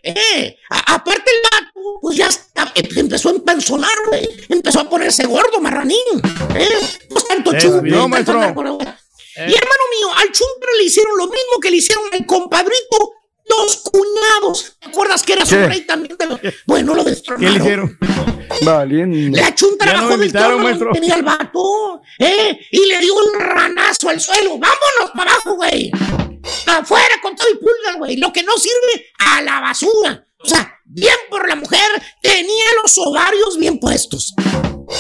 Eh, 0.02 0.56
a- 0.70 0.94
aparte 0.94 1.30
el 1.30 1.42
vato, 1.42 1.98
pues 2.00 2.16
ya 2.16 2.26
está- 2.28 2.72
eh, 2.74 2.88
empezó 2.96 3.28
a 3.30 3.32
empanzonar, 3.32 3.92
güey. 4.08 4.28
Empezó 4.48 4.80
a 4.80 4.88
ponerse 4.88 5.26
gordo, 5.26 5.60
marranín. 5.60 5.98
Eh, 6.56 6.68
pues 7.08 7.26
tanto 7.26 7.50
subió, 7.60 7.94
tanto 7.94 8.08
maestro. 8.08 8.38
narco, 8.40 8.62
Y 9.36 9.54
hermano 9.54 9.84
mío, 10.00 10.08
al 10.16 10.32
chumpre 10.32 10.70
le 10.78 10.84
hicieron 10.84 11.16
lo 11.16 11.24
mismo 11.26 11.60
que 11.62 11.70
le 11.70 11.76
hicieron 11.76 12.04
al 12.12 12.26
compadrito, 12.26 13.12
los 13.48 13.76
cuñados. 13.78 14.76
¿Te 14.80 14.88
acuerdas 14.88 15.22
que 15.22 15.32
era 15.34 15.46
su 15.46 15.56
rey 15.56 15.82
también? 15.82 16.16
de 16.18 16.26
los- 16.26 16.40
Bueno, 16.66 16.94
lo 16.94 17.02
¿Qué 17.04 17.10
le 17.10 17.14
destronaron. 17.16 17.56
hicieron? 17.56 17.98
Valiendo. 18.62 19.38
No 19.38 19.42
bajó 19.92 20.16
me 20.16 20.28
del 20.28 20.56
maestro. 20.58 20.90
tenía 20.92 21.14
el 21.14 21.22
vato, 21.22 22.00
¿eh? 22.18 22.58
Y 22.72 22.86
le 22.86 22.98
dio 22.98 23.14
un 23.14 23.38
ranazo 23.40 24.08
al 24.08 24.20
suelo. 24.20 24.58
¡Vámonos 24.58 25.10
para 25.14 25.32
abajo, 25.32 25.54
güey! 25.56 25.90
¡Afuera 26.66 27.14
con 27.22 27.36
todo 27.36 27.46
y 27.50 27.54
pulgas, 27.56 27.96
güey! 27.98 28.16
Lo 28.16 28.32
que 28.32 28.42
no 28.42 28.52
sirve, 28.56 29.06
a 29.18 29.42
la 29.42 29.60
basura. 29.60 30.26
O 30.42 30.46
sea, 30.48 30.74
bien 30.84 31.14
por 31.30 31.48
la 31.48 31.56
mujer, 31.56 31.80
tenía 32.22 32.64
los 32.82 32.96
ovarios 32.98 33.58
bien 33.58 33.78
puestos. 33.78 34.34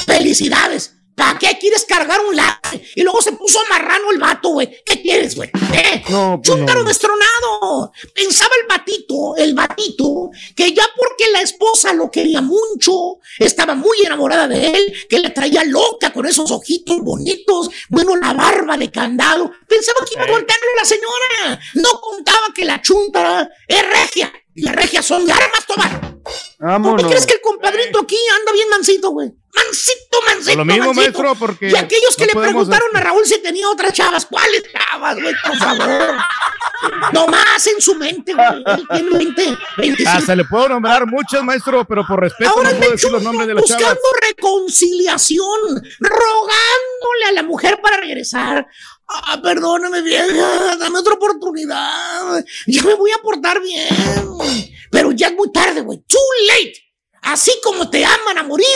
¡Felicidades! 0.06 0.94
¿Para 1.18 1.36
qué 1.38 1.58
quieres 1.60 1.84
cargar 1.84 2.20
un 2.20 2.36
lado? 2.36 2.56
Y 2.94 3.02
luego 3.02 3.20
se 3.20 3.32
puso 3.32 3.58
marrano 3.68 4.12
el 4.12 4.18
vato, 4.18 4.50
güey. 4.50 4.82
¿Qué 4.84 5.02
quieres, 5.02 5.34
güey? 5.34 5.50
¿Eh? 5.74 6.02
No, 6.08 6.40
pues 6.42 6.56
Chúntaro 6.56 6.82
no. 6.82 6.88
destronado. 6.88 7.92
Pensaba 8.14 8.50
el 8.62 8.68
batito, 8.68 9.36
el 9.36 9.54
batito, 9.54 10.30
que 10.54 10.72
ya 10.72 10.84
porque 10.96 11.30
la 11.32 11.40
esposa 11.42 11.92
lo 11.92 12.10
quería 12.10 12.40
mucho, 12.40 13.18
estaba 13.38 13.74
muy 13.74 13.98
enamorada 14.04 14.46
de 14.46 14.66
él, 14.68 14.94
que 15.08 15.18
le 15.18 15.30
traía 15.30 15.64
loca 15.64 16.12
con 16.12 16.24
esos 16.24 16.50
ojitos 16.52 16.98
bonitos, 17.00 17.68
bueno, 17.88 18.16
la 18.16 18.32
barba 18.32 18.76
de 18.76 18.90
candado. 18.90 19.50
Pensaba 19.68 19.98
que 20.06 20.14
iba 20.14 20.22
a 20.22 20.26
aguantarle 20.26 20.66
a 20.72 20.80
la 20.80 20.84
señora. 20.84 21.60
No 21.74 22.00
contaba 22.00 22.46
que 22.54 22.64
la 22.64 22.80
chúntara 22.80 23.50
es 23.66 23.82
regia. 23.90 24.32
Y 24.54 24.62
las 24.62 24.74
regias 24.74 25.04
son 25.04 25.24
de 25.24 25.32
armas 25.32 25.66
tomar. 25.66 26.00
¿Tú 26.00 26.30
Vámonos. 26.58 27.06
crees 27.06 27.26
que 27.26 27.34
el 27.34 27.40
compadrito 27.40 28.00
aquí 28.00 28.16
anda 28.40 28.52
bien 28.52 28.68
mansito, 28.68 29.10
güey? 29.10 29.30
Mansito, 29.64 30.22
mansito, 30.26 30.56
Por 30.56 30.56
lo 30.58 30.64
mismo, 30.64 30.94
maestro, 30.94 31.34
porque 31.34 31.68
Y 31.68 31.76
aquellos 31.76 32.16
que 32.16 32.26
no 32.26 32.40
le 32.40 32.46
preguntaron 32.48 32.96
a 32.96 33.00
Raúl 33.00 33.24
si 33.24 33.40
tenía 33.42 33.68
otras 33.68 33.92
chavas, 33.92 34.26
¿cuáles 34.26 34.62
chavas, 34.72 35.20
güey? 35.20 35.34
Por 35.44 35.56
favor. 35.56 36.16
No 37.12 37.26
más 37.26 37.66
en 37.66 37.80
su 37.80 37.94
mente, 37.96 38.34
güey. 38.34 38.64
Él 38.66 38.86
tiene 38.92 39.10
20, 39.10 39.58
25. 39.78 40.10
Hasta 40.10 40.36
le 40.36 40.44
puedo 40.44 40.68
nombrar 40.68 41.06
muchas, 41.06 41.42
maestro, 41.42 41.84
pero 41.84 42.06
por 42.06 42.20
respeto 42.20 42.50
Ahora 42.50 42.70
no 42.70 42.78
puedo 42.78 42.92
decir 42.92 43.10
los 43.10 43.22
nombres 43.22 43.48
de 43.48 43.54
las 43.54 43.62
buscando 43.62 43.84
chavas. 43.86 43.98
reconciliación, 44.28 45.82
rogándole 46.00 47.24
a 47.28 47.32
la 47.32 47.42
mujer 47.42 47.80
para 47.82 47.96
regresar. 47.98 48.66
Ah, 49.08 49.40
perdóname, 49.42 50.02
vieja, 50.02 50.76
dame 50.78 50.98
otra 50.98 51.14
oportunidad. 51.14 52.44
Ya 52.66 52.82
me 52.82 52.94
voy 52.94 53.10
a 53.10 53.22
portar 53.22 53.60
bien. 53.60 53.88
Pero 54.90 55.12
ya 55.12 55.28
es 55.28 55.34
muy 55.34 55.50
tarde, 55.50 55.80
güey. 55.80 55.98
Too 56.06 56.18
late. 56.48 56.74
Así 57.22 57.52
como 57.62 57.90
te 57.90 58.04
aman 58.04 58.38
a 58.38 58.42
morir, 58.42 58.66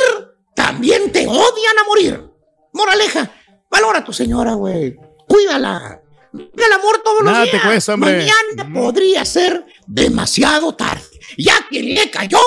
también 0.55 1.11
te 1.13 1.27
odian 1.27 1.79
a 1.81 1.85
morir. 1.85 2.25
Moraleja, 2.73 3.31
valora 3.71 4.01
a 4.01 4.05
tu 4.05 4.13
señora, 4.13 4.55
güey. 4.55 4.97
Cuídala. 5.29 6.01
El 6.35 6.73
amor 6.73 7.03
todos 7.05 7.23
los 7.23 7.33
Nada 7.33 7.45
te 7.45 7.51
días. 7.53 7.63
cuesta, 7.65 7.95
hombre. 7.95 8.19
Mañana 8.19 8.73
podría 8.81 9.25
ser 9.25 9.67
demasiado 9.87 10.75
tarde. 10.75 11.03
Ya 11.37 11.55
quien 11.69 11.95
le 11.95 12.11
cayó, 12.11 12.39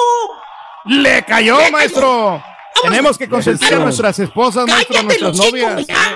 ¡Le 0.86 1.24
cayó, 1.26 1.58
maestro! 1.72 2.44
Tenemos 2.84 3.18
que 3.18 3.28
consentir 3.30 3.74
a 3.74 3.80
nuestras 3.80 4.20
esposas, 4.20 4.68
maestro, 4.68 5.00
a 5.00 5.04
nuestras 5.04 5.36
los 5.38 5.46
chicos, 5.48 5.62
novias. 5.72 5.88
ya. 5.88 6.16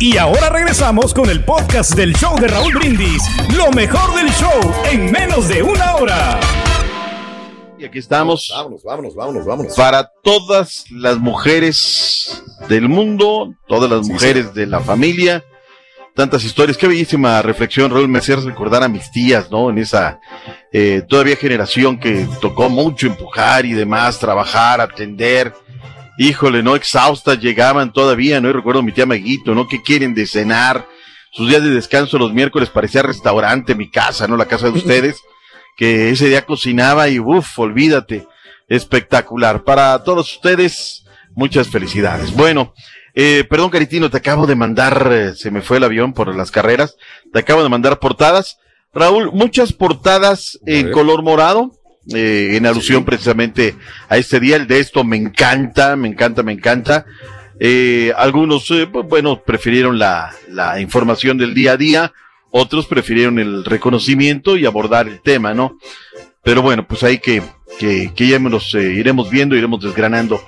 Y 0.00 0.16
ahora 0.16 0.48
regresamos 0.50 1.12
con 1.12 1.28
el 1.28 1.44
podcast 1.44 1.92
del 1.94 2.14
show 2.14 2.38
de 2.38 2.48
Raúl 2.48 2.72
Brindis. 2.74 3.22
Lo 3.56 3.70
mejor 3.72 4.14
del 4.14 4.30
show 4.32 4.60
en 4.90 5.10
menos 5.10 5.48
de 5.48 5.62
una 5.62 5.96
hora. 5.96 6.38
Y 7.78 7.84
aquí 7.84 7.98
estamos 7.98 8.50
Vámonos, 8.52 8.82
vámonos, 8.82 9.14
vámonos, 9.14 9.46
vámonos. 9.46 9.74
para 9.76 10.10
todas 10.22 10.84
las 10.90 11.18
mujeres 11.18 12.42
del 12.68 12.88
mundo, 12.88 13.54
todas 13.68 13.88
las 13.90 14.06
mujeres 14.08 14.52
de 14.52 14.66
la 14.66 14.80
familia. 14.80 15.44
Tantas 16.14 16.42
historias, 16.42 16.76
qué 16.76 16.88
bellísima 16.88 17.40
reflexión, 17.42 17.92
Raúl, 17.92 18.08
me 18.08 18.18
hacías 18.18 18.42
recordar 18.42 18.82
a 18.82 18.88
mis 18.88 19.08
tías, 19.12 19.52
¿no? 19.52 19.70
En 19.70 19.78
esa 19.78 20.18
eh, 20.72 21.02
todavía 21.08 21.36
generación 21.36 22.00
que 22.00 22.26
tocó 22.40 22.68
mucho 22.68 23.06
empujar 23.06 23.64
y 23.64 23.72
demás, 23.72 24.18
trabajar, 24.18 24.80
atender. 24.80 25.54
Híjole, 26.18 26.64
¿no? 26.64 26.74
Exhaustas 26.74 27.38
llegaban 27.38 27.92
todavía, 27.92 28.40
¿no? 28.40 28.48
Y 28.48 28.52
recuerdo 28.52 28.80
a 28.80 28.82
mi 28.82 28.90
tía 28.90 29.06
Maguito, 29.06 29.54
¿no? 29.54 29.68
¿Qué 29.68 29.80
quieren 29.80 30.12
de 30.14 30.26
cenar? 30.26 30.84
Sus 31.30 31.48
días 31.48 31.62
de 31.62 31.70
descanso 31.70 32.18
los 32.18 32.32
miércoles 32.32 32.68
parecía 32.70 33.02
restaurante, 33.02 33.76
mi 33.76 33.88
casa, 33.88 34.26
¿no? 34.26 34.36
La 34.36 34.46
casa 34.46 34.66
de 34.66 34.72
ustedes, 34.78 35.22
que 35.78 36.10
ese 36.10 36.28
día 36.28 36.44
cocinaba 36.44 37.08
y 37.08 37.20
uff, 37.20 37.58
olvídate, 37.58 38.26
espectacular. 38.68 39.62
Para 39.62 40.02
todos 40.02 40.34
ustedes, 40.34 41.04
muchas 41.34 41.68
felicidades. 41.68 42.34
Bueno, 42.34 42.74
eh, 43.14 43.44
perdón, 43.48 43.70
Caritino, 43.70 44.10
te 44.10 44.18
acabo 44.18 44.46
de 44.46 44.56
mandar, 44.56 45.08
eh, 45.10 45.34
se 45.36 45.52
me 45.52 45.62
fue 45.62 45.76
el 45.76 45.84
avión 45.84 46.12
por 46.12 46.34
las 46.34 46.50
carreras, 46.50 46.96
te 47.32 47.38
acabo 47.38 47.62
de 47.62 47.68
mandar 47.68 48.00
portadas. 48.00 48.58
Raúl, 48.92 49.30
muchas 49.32 49.72
portadas 49.72 50.58
en 50.66 50.90
color 50.90 51.22
morado, 51.22 51.72
eh, 52.12 52.56
en 52.56 52.66
alusión 52.66 53.04
precisamente 53.04 53.76
a 54.08 54.16
este 54.16 54.40
día. 54.40 54.56
El 54.56 54.66
de 54.66 54.80
esto 54.80 55.04
me 55.04 55.16
encanta, 55.16 55.94
me 55.94 56.08
encanta, 56.08 56.42
me 56.42 56.52
encanta. 56.52 57.06
Eh, 57.60 58.12
algunos, 58.16 58.70
eh, 58.72 58.86
bueno, 58.86 59.42
prefirieron 59.42 59.98
la, 59.98 60.32
la 60.48 60.80
información 60.80 61.38
del 61.38 61.54
día 61.54 61.72
a 61.72 61.76
día, 61.76 62.12
otros 62.58 62.86
prefirieron 62.86 63.38
el 63.38 63.64
reconocimiento 63.64 64.56
y 64.56 64.66
abordar 64.66 65.08
el 65.08 65.20
tema, 65.20 65.54
¿no? 65.54 65.78
Pero 66.42 66.62
bueno, 66.62 66.86
pues 66.86 67.02
ahí 67.02 67.18
que, 67.18 67.42
que, 67.78 68.12
que 68.14 68.28
ya 68.28 68.38
nos 68.38 68.74
eh, 68.74 68.92
iremos 68.94 69.30
viendo, 69.30 69.56
iremos 69.56 69.82
desgranando. 69.82 70.42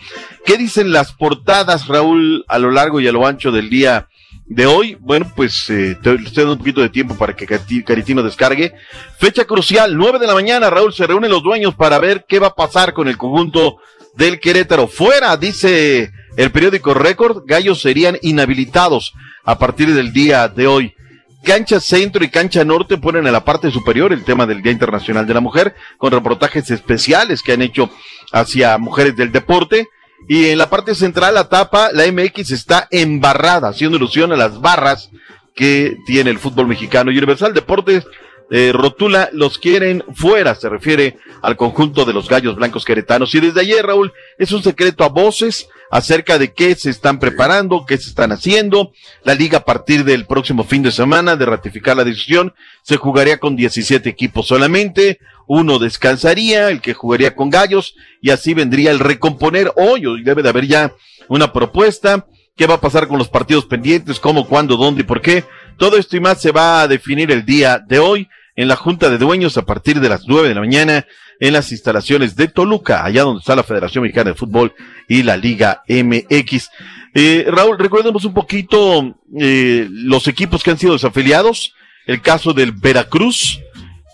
¿Qué 0.44 0.56
dicen 0.56 0.92
las 0.92 1.12
portadas, 1.12 1.88
Raúl, 1.88 2.44
a 2.48 2.58
lo 2.58 2.70
largo 2.70 3.00
y 3.00 3.08
a 3.08 3.12
lo 3.12 3.26
ancho 3.26 3.52
del 3.52 3.68
día 3.68 4.08
de 4.46 4.66
hoy? 4.66 4.96
Bueno, 5.00 5.30
pues 5.36 5.68
eh, 5.68 5.96
te 6.02 6.16
dando 6.16 6.52
un 6.52 6.58
poquito 6.58 6.80
de 6.80 6.88
tiempo 6.88 7.16
para 7.16 7.34
que 7.34 7.46
Caritino 7.46 8.22
descargue. 8.22 8.72
Fecha 9.18 9.44
crucial, 9.44 9.96
9 9.96 10.18
de 10.18 10.26
la 10.26 10.34
mañana, 10.34 10.70
Raúl, 10.70 10.94
se 10.94 11.06
reúnen 11.06 11.30
los 11.30 11.42
dueños 11.42 11.74
para 11.74 11.98
ver 11.98 12.24
qué 12.28 12.38
va 12.38 12.48
a 12.48 12.54
pasar 12.54 12.94
con 12.94 13.08
el 13.08 13.18
conjunto 13.18 13.78
del 14.14 14.40
Querétaro. 14.40 14.88
Fuera, 14.88 15.36
dice 15.36 16.12
el 16.36 16.50
periódico 16.50 16.94
Récord, 16.94 17.42
Gallos 17.46 17.82
serían 17.82 18.18
inhabilitados 18.22 19.12
a 19.44 19.58
partir 19.58 19.92
del 19.94 20.12
día 20.12 20.48
de 20.48 20.66
hoy. 20.66 20.94
Cancha 21.42 21.80
Centro 21.80 22.24
y 22.24 22.28
Cancha 22.28 22.64
Norte 22.64 22.98
ponen 22.98 23.26
en 23.26 23.32
la 23.32 23.44
parte 23.44 23.70
superior 23.70 24.12
el 24.12 24.24
tema 24.24 24.46
del 24.46 24.62
Día 24.62 24.72
Internacional 24.72 25.26
de 25.26 25.34
la 25.34 25.40
Mujer, 25.40 25.74
con 25.96 26.12
reportajes 26.12 26.70
especiales 26.70 27.42
que 27.42 27.52
han 27.52 27.62
hecho 27.62 27.90
hacia 28.32 28.78
mujeres 28.78 29.16
del 29.16 29.32
deporte. 29.32 29.88
Y 30.28 30.48
en 30.48 30.58
la 30.58 30.68
parte 30.68 30.94
central, 30.94 31.34
la 31.34 31.48
tapa, 31.48 31.90
la 31.92 32.10
MX 32.10 32.50
está 32.50 32.88
embarrada, 32.90 33.68
haciendo 33.68 33.96
ilusión 33.96 34.32
a 34.32 34.36
las 34.36 34.60
barras 34.60 35.10
que 35.54 35.96
tiene 36.06 36.30
el 36.30 36.38
fútbol 36.38 36.66
mexicano. 36.66 37.10
Y 37.10 37.18
Universal 37.18 37.54
Deportes 37.54 38.06
eh, 38.50 38.72
rotula, 38.72 39.30
los 39.32 39.58
quieren 39.58 40.04
fuera, 40.12 40.56
se 40.56 40.68
refiere 40.68 41.18
al 41.40 41.56
conjunto 41.56 42.04
de 42.04 42.12
los 42.12 42.28
gallos 42.28 42.56
blancos 42.56 42.84
queretanos. 42.84 43.32
Y 43.34 43.40
desde 43.40 43.60
ayer, 43.60 43.86
Raúl, 43.86 44.12
es 44.38 44.50
un 44.50 44.62
secreto 44.62 45.04
a 45.04 45.08
voces 45.08 45.68
acerca 45.90 46.38
de 46.38 46.52
qué 46.52 46.74
se 46.74 46.90
están 46.90 47.18
preparando, 47.18 47.84
qué 47.86 47.96
se 47.96 48.08
están 48.08 48.32
haciendo. 48.32 48.92
La 49.22 49.34
liga 49.34 49.58
a 49.58 49.64
partir 49.64 50.04
del 50.04 50.26
próximo 50.26 50.64
fin 50.64 50.82
de 50.82 50.90
semana 50.90 51.36
de 51.36 51.46
ratificar 51.46 51.96
la 51.96 52.04
decisión 52.04 52.54
se 52.82 52.96
jugaría 52.96 53.38
con 53.38 53.54
17 53.54 54.08
equipos 54.08 54.48
solamente, 54.48 55.20
uno 55.46 55.78
descansaría, 55.78 56.70
el 56.70 56.80
que 56.80 56.94
jugaría 56.94 57.34
con 57.34 57.50
gallos 57.50 57.94
y 58.20 58.30
así 58.30 58.54
vendría 58.54 58.90
el 58.90 58.98
recomponer 58.98 59.72
hoy, 59.76 60.06
hoy 60.06 60.22
debe 60.22 60.42
de 60.42 60.48
haber 60.48 60.66
ya 60.66 60.94
una 61.28 61.52
propuesta. 61.52 62.26
¿Qué 62.56 62.66
va 62.66 62.74
a 62.74 62.80
pasar 62.80 63.08
con 63.08 63.18
los 63.18 63.28
partidos 63.28 63.64
pendientes? 63.64 64.20
¿Cómo, 64.20 64.46
cuándo, 64.46 64.76
dónde 64.76 65.00
y 65.00 65.04
por 65.04 65.22
qué? 65.22 65.44
Todo 65.78 65.96
esto 65.96 66.16
y 66.16 66.20
más 66.20 66.40
se 66.42 66.52
va 66.52 66.82
a 66.82 66.88
definir 66.88 67.30
el 67.30 67.46
día 67.46 67.78
de 67.78 67.98
hoy 67.98 68.28
en 68.60 68.68
la 68.68 68.76
Junta 68.76 69.08
de 69.08 69.16
Dueños 69.16 69.56
a 69.56 69.64
partir 69.64 70.00
de 70.00 70.10
las 70.10 70.26
nueve 70.26 70.48
de 70.48 70.54
la 70.54 70.60
mañana 70.60 71.06
en 71.40 71.54
las 71.54 71.72
instalaciones 71.72 72.36
de 72.36 72.46
Toluca, 72.46 73.02
allá 73.02 73.22
donde 73.22 73.40
está 73.40 73.56
la 73.56 73.62
Federación 73.62 74.02
Mexicana 74.02 74.32
de 74.32 74.36
Fútbol 74.36 74.74
y 75.08 75.22
la 75.22 75.38
Liga 75.38 75.82
MX. 75.88 76.68
Eh, 77.14 77.46
Raúl, 77.48 77.78
recuérdemos 77.78 78.26
un 78.26 78.34
poquito 78.34 79.16
eh, 79.38 79.88
los 79.90 80.28
equipos 80.28 80.62
que 80.62 80.72
han 80.72 80.78
sido 80.78 80.92
desafiliados, 80.92 81.72
el 82.06 82.20
caso 82.20 82.52
del 82.52 82.72
Veracruz, 82.72 83.62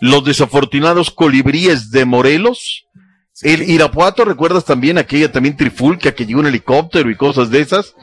los 0.01 0.25
desafortunados 0.25 1.11
colibríes 1.11 1.91
de 1.91 2.05
Morelos, 2.05 2.87
el 3.43 3.69
Irapuato, 3.69 4.25
recuerdas 4.25 4.65
también 4.65 4.97
aquella 4.97 5.33
también 5.33 5.57
trifulca 5.57 6.13
que 6.13 6.25
llegó 6.25 6.39
un 6.39 6.47
helicóptero 6.47 7.11
y 7.11 7.17
cosas 7.17 7.51
de 7.51 7.63
esas, 7.63 7.97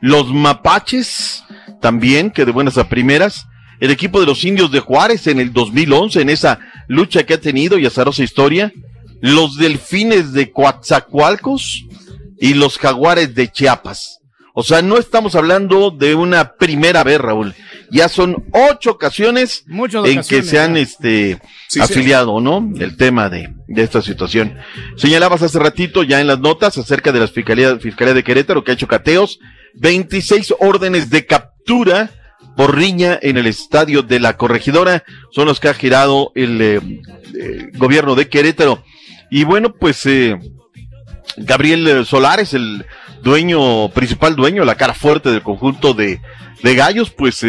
los 0.00 0.32
mapaches 0.32 1.44
también, 1.80 2.32
que 2.32 2.44
de 2.44 2.50
buenas 2.50 2.76
a 2.76 2.88
primeras, 2.88 3.46
el 3.80 3.90
equipo 3.90 4.20
de 4.20 4.26
los 4.26 4.44
indios 4.44 4.70
de 4.70 4.80
Juárez 4.80 5.26
en 5.26 5.40
el 5.40 5.52
2011, 5.52 6.20
en 6.20 6.30
esa 6.30 6.60
lucha 6.88 7.24
que 7.24 7.34
ha 7.34 7.40
tenido 7.40 7.78
y 7.78 7.86
azarosa 7.86 8.22
historia, 8.22 8.72
los 9.20 9.56
delfines 9.56 10.32
de 10.32 10.50
Coatzacoalcos 10.52 11.84
y 12.38 12.54
los 12.54 12.78
jaguares 12.78 13.34
de 13.34 13.50
Chiapas. 13.50 14.20
O 14.58 14.62
sea, 14.62 14.80
no 14.80 14.96
estamos 14.96 15.34
hablando 15.34 15.90
de 15.90 16.14
una 16.14 16.54
primera 16.54 17.04
vez, 17.04 17.20
Raúl. 17.20 17.54
Ya 17.90 18.08
son 18.08 18.46
ocho 18.52 18.92
ocasiones 18.92 19.64
Muchas 19.66 20.06
en 20.06 20.22
que 20.22 20.42
se 20.42 20.58
han 20.58 20.78
este, 20.78 21.38
Sí, 21.68 21.78
afiliado, 21.78 22.40
¿no? 22.40 22.66
El 22.78 22.96
tema 22.96 23.28
de, 23.28 23.52
de 23.68 23.82
esta 23.82 24.00
situación. 24.00 24.56
Señalabas 24.96 25.42
hace 25.42 25.58
ratito 25.58 26.02
ya 26.04 26.22
en 26.22 26.26
las 26.26 26.40
notas 26.40 26.78
acerca 26.78 27.12
de 27.12 27.20
la 27.20 27.28
Fiscalía, 27.28 27.78
Fiscalía 27.78 28.14
de 28.14 28.24
Querétaro 28.24 28.64
que 28.64 28.70
ha 28.70 28.74
hecho 28.74 28.88
cateos, 28.88 29.40
26 29.74 30.54
órdenes 30.60 31.10
de 31.10 31.26
captura 31.26 32.10
por 32.56 32.76
riña 32.76 33.18
en 33.20 33.36
el 33.36 33.46
estadio 33.46 34.02
de 34.02 34.18
la 34.18 34.36
corregidora 34.36 35.04
son 35.30 35.46
los 35.46 35.60
que 35.60 35.68
ha 35.68 35.74
girado 35.74 36.32
el, 36.34 36.60
eh, 36.60 36.80
eh, 37.34 37.70
gobierno 37.74 38.14
de 38.14 38.28
Querétaro. 38.28 38.82
Y 39.30 39.44
bueno, 39.44 39.74
pues 39.74 40.06
eh, 40.06 40.38
Gabriel 41.36 42.06
Solares, 42.06 42.54
el 42.54 42.86
dueño, 43.22 43.90
principal 43.90 44.36
dueño, 44.36 44.64
la 44.64 44.76
cara 44.76 44.94
fuerte 44.94 45.30
del 45.30 45.42
conjunto 45.42 45.92
de, 45.92 46.20
de 46.62 46.74
gallos, 46.74 47.10
pues 47.10 47.44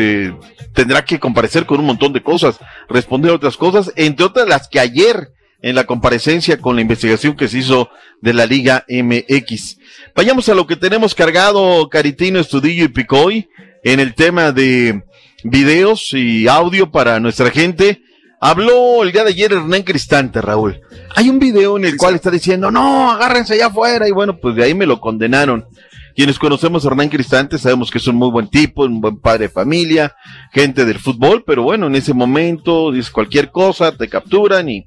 tendrá 0.73 1.05
que 1.05 1.19
comparecer 1.19 1.65
con 1.65 1.79
un 1.79 1.85
montón 1.85 2.11
de 2.11 2.21
cosas, 2.21 2.59
responder 2.89 3.31
otras 3.31 3.55
cosas, 3.55 3.93
entre 3.95 4.25
otras 4.25 4.47
las 4.47 4.67
que 4.67 4.79
ayer 4.79 5.31
en 5.61 5.75
la 5.75 5.85
comparecencia 5.85 6.59
con 6.59 6.75
la 6.75 6.81
investigación 6.81 7.35
que 7.35 7.47
se 7.47 7.59
hizo 7.59 7.89
de 8.21 8.33
la 8.33 8.45
Liga 8.45 8.85
MX. 8.87 9.77
Vayamos 10.15 10.49
a 10.49 10.55
lo 10.55 10.67
que 10.67 10.75
tenemos 10.75 11.15
cargado, 11.15 11.89
Caritino, 11.89 12.39
Estudillo 12.39 12.85
y 12.85 12.89
Picoy, 12.89 13.49
en 13.93 14.01
el 14.01 14.15
tema 14.15 14.51
de 14.51 15.03
videos 15.45 16.11
y 16.11 16.45
audio 16.49 16.91
para 16.91 17.21
nuestra 17.21 17.51
gente. 17.51 18.01
Habló 18.41 19.01
el 19.01 19.13
día 19.13 19.23
de 19.23 19.29
ayer 19.29 19.53
Hernán 19.53 19.83
Cristante, 19.83 20.41
Raúl. 20.41 20.81
Hay 21.15 21.29
un 21.29 21.39
video 21.39 21.77
en 21.77 21.85
el 21.85 21.95
cual 21.95 22.15
está 22.15 22.29
diciendo, 22.29 22.69
no, 22.69 23.09
agárrense 23.09 23.53
allá 23.53 23.67
afuera. 23.67 24.05
Y 24.05 24.11
bueno, 24.11 24.39
pues 24.41 24.55
de 24.55 24.65
ahí 24.65 24.73
me 24.73 24.85
lo 24.85 24.99
condenaron. 24.99 25.65
Quienes 26.13 26.37
conocemos 26.37 26.83
a 26.83 26.89
Hernán 26.89 27.07
Cristante 27.07 27.57
sabemos 27.57 27.89
que 27.89 27.99
es 27.99 28.07
un 28.07 28.17
muy 28.17 28.29
buen 28.29 28.49
tipo, 28.49 28.83
un 28.83 28.99
buen 28.99 29.21
padre 29.21 29.45
de 29.47 29.53
familia, 29.53 30.13
gente 30.51 30.83
del 30.83 30.99
fútbol, 30.99 31.45
pero 31.47 31.63
bueno, 31.63 31.87
en 31.87 31.95
ese 31.95 32.13
momento 32.13 32.91
dices 32.91 33.09
cualquier 33.09 33.51
cosa, 33.51 33.93
te 33.93 34.09
capturan 34.09 34.67
y 34.67 34.85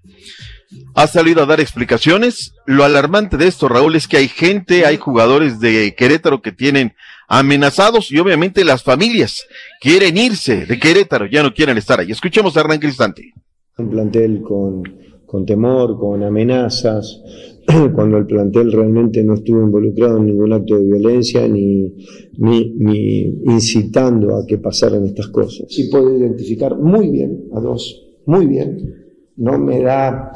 ha 0.94 1.07
salido 1.07 1.42
a 1.42 1.46
dar 1.46 1.61
explicaciones. 1.61 2.53
Lo 2.66 2.84
alarmante 2.84 3.38
de 3.38 3.46
esto, 3.46 3.68
Raúl, 3.68 3.96
es 3.96 4.07
que 4.07 4.18
hay 4.18 4.28
gente, 4.28 4.84
hay 4.84 4.98
jugadores 4.98 5.59
de 5.59 5.94
Querétaro 5.96 6.42
que 6.42 6.53
tienen 6.53 6.94
amenazados 7.31 8.11
y 8.11 8.18
obviamente 8.18 8.64
las 8.64 8.83
familias 8.83 9.47
quieren 9.81 10.16
irse 10.16 10.66
de 10.66 10.78
Querétaro, 10.78 11.26
ya 11.26 11.43
no 11.43 11.55
quieren 11.55 11.78
estar 11.78 12.01
ahí. 12.01 12.11
Escuchemos 12.11 12.57
a 12.57 12.61
Hernán 12.61 12.81
Cristante. 12.81 13.33
Un 13.78 13.89
plantel 13.89 14.43
con, 14.43 14.83
con 15.24 15.47
temor, 15.47 15.97
con 15.97 16.24
amenazas, 16.24 17.22
cuando 17.95 18.18
el 18.18 18.26
plantel 18.26 18.72
realmente 18.72 19.22
no 19.22 19.35
estuvo 19.35 19.62
involucrado 19.62 20.18
en 20.18 20.26
ningún 20.26 20.53
acto 20.53 20.76
de 20.76 20.85
violencia 20.85 21.47
ni, 21.47 21.95
ni, 22.39 22.74
ni 22.76 23.20
incitando 23.45 24.37
a 24.37 24.45
que 24.45 24.59
pasaran 24.59 25.07
estas 25.07 25.28
cosas. 25.28 25.66
Sí 25.68 25.85
puedo 25.85 26.16
identificar 26.18 26.76
muy 26.76 27.11
bien 27.11 27.49
a 27.55 27.61
dos, 27.61 28.09
muy 28.26 28.47
bien. 28.47 28.97
No 29.37 29.57
me 29.57 29.81
da 29.81 30.33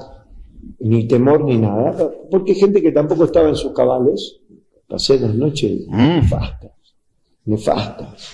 ni 0.78 1.08
temor 1.08 1.44
ni 1.44 1.58
nada, 1.58 1.96
porque 2.30 2.52
hay 2.52 2.58
gente 2.58 2.80
que 2.80 2.92
tampoco 2.92 3.24
estaba 3.24 3.48
en 3.48 3.56
sus 3.56 3.72
cabales. 3.72 4.36
Pasé 4.86 5.18
las 5.18 5.34
noches 5.34 5.88
nefastas, 5.88 6.70
nefastas. 7.44 8.28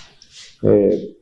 Eh, 0.62 1.16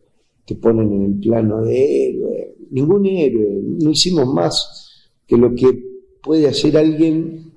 te 0.46 0.54
ponen 0.56 0.92
en 0.92 1.04
el 1.04 1.20
plano 1.20 1.62
de 1.62 2.08
héroe. 2.08 2.54
Ningún 2.70 3.06
héroe, 3.06 3.60
no 3.80 3.90
hicimos 3.90 4.26
más 4.32 5.08
que 5.26 5.36
lo 5.36 5.54
que 5.54 5.78
puede 6.22 6.48
hacer 6.48 6.76
alguien 6.76 7.52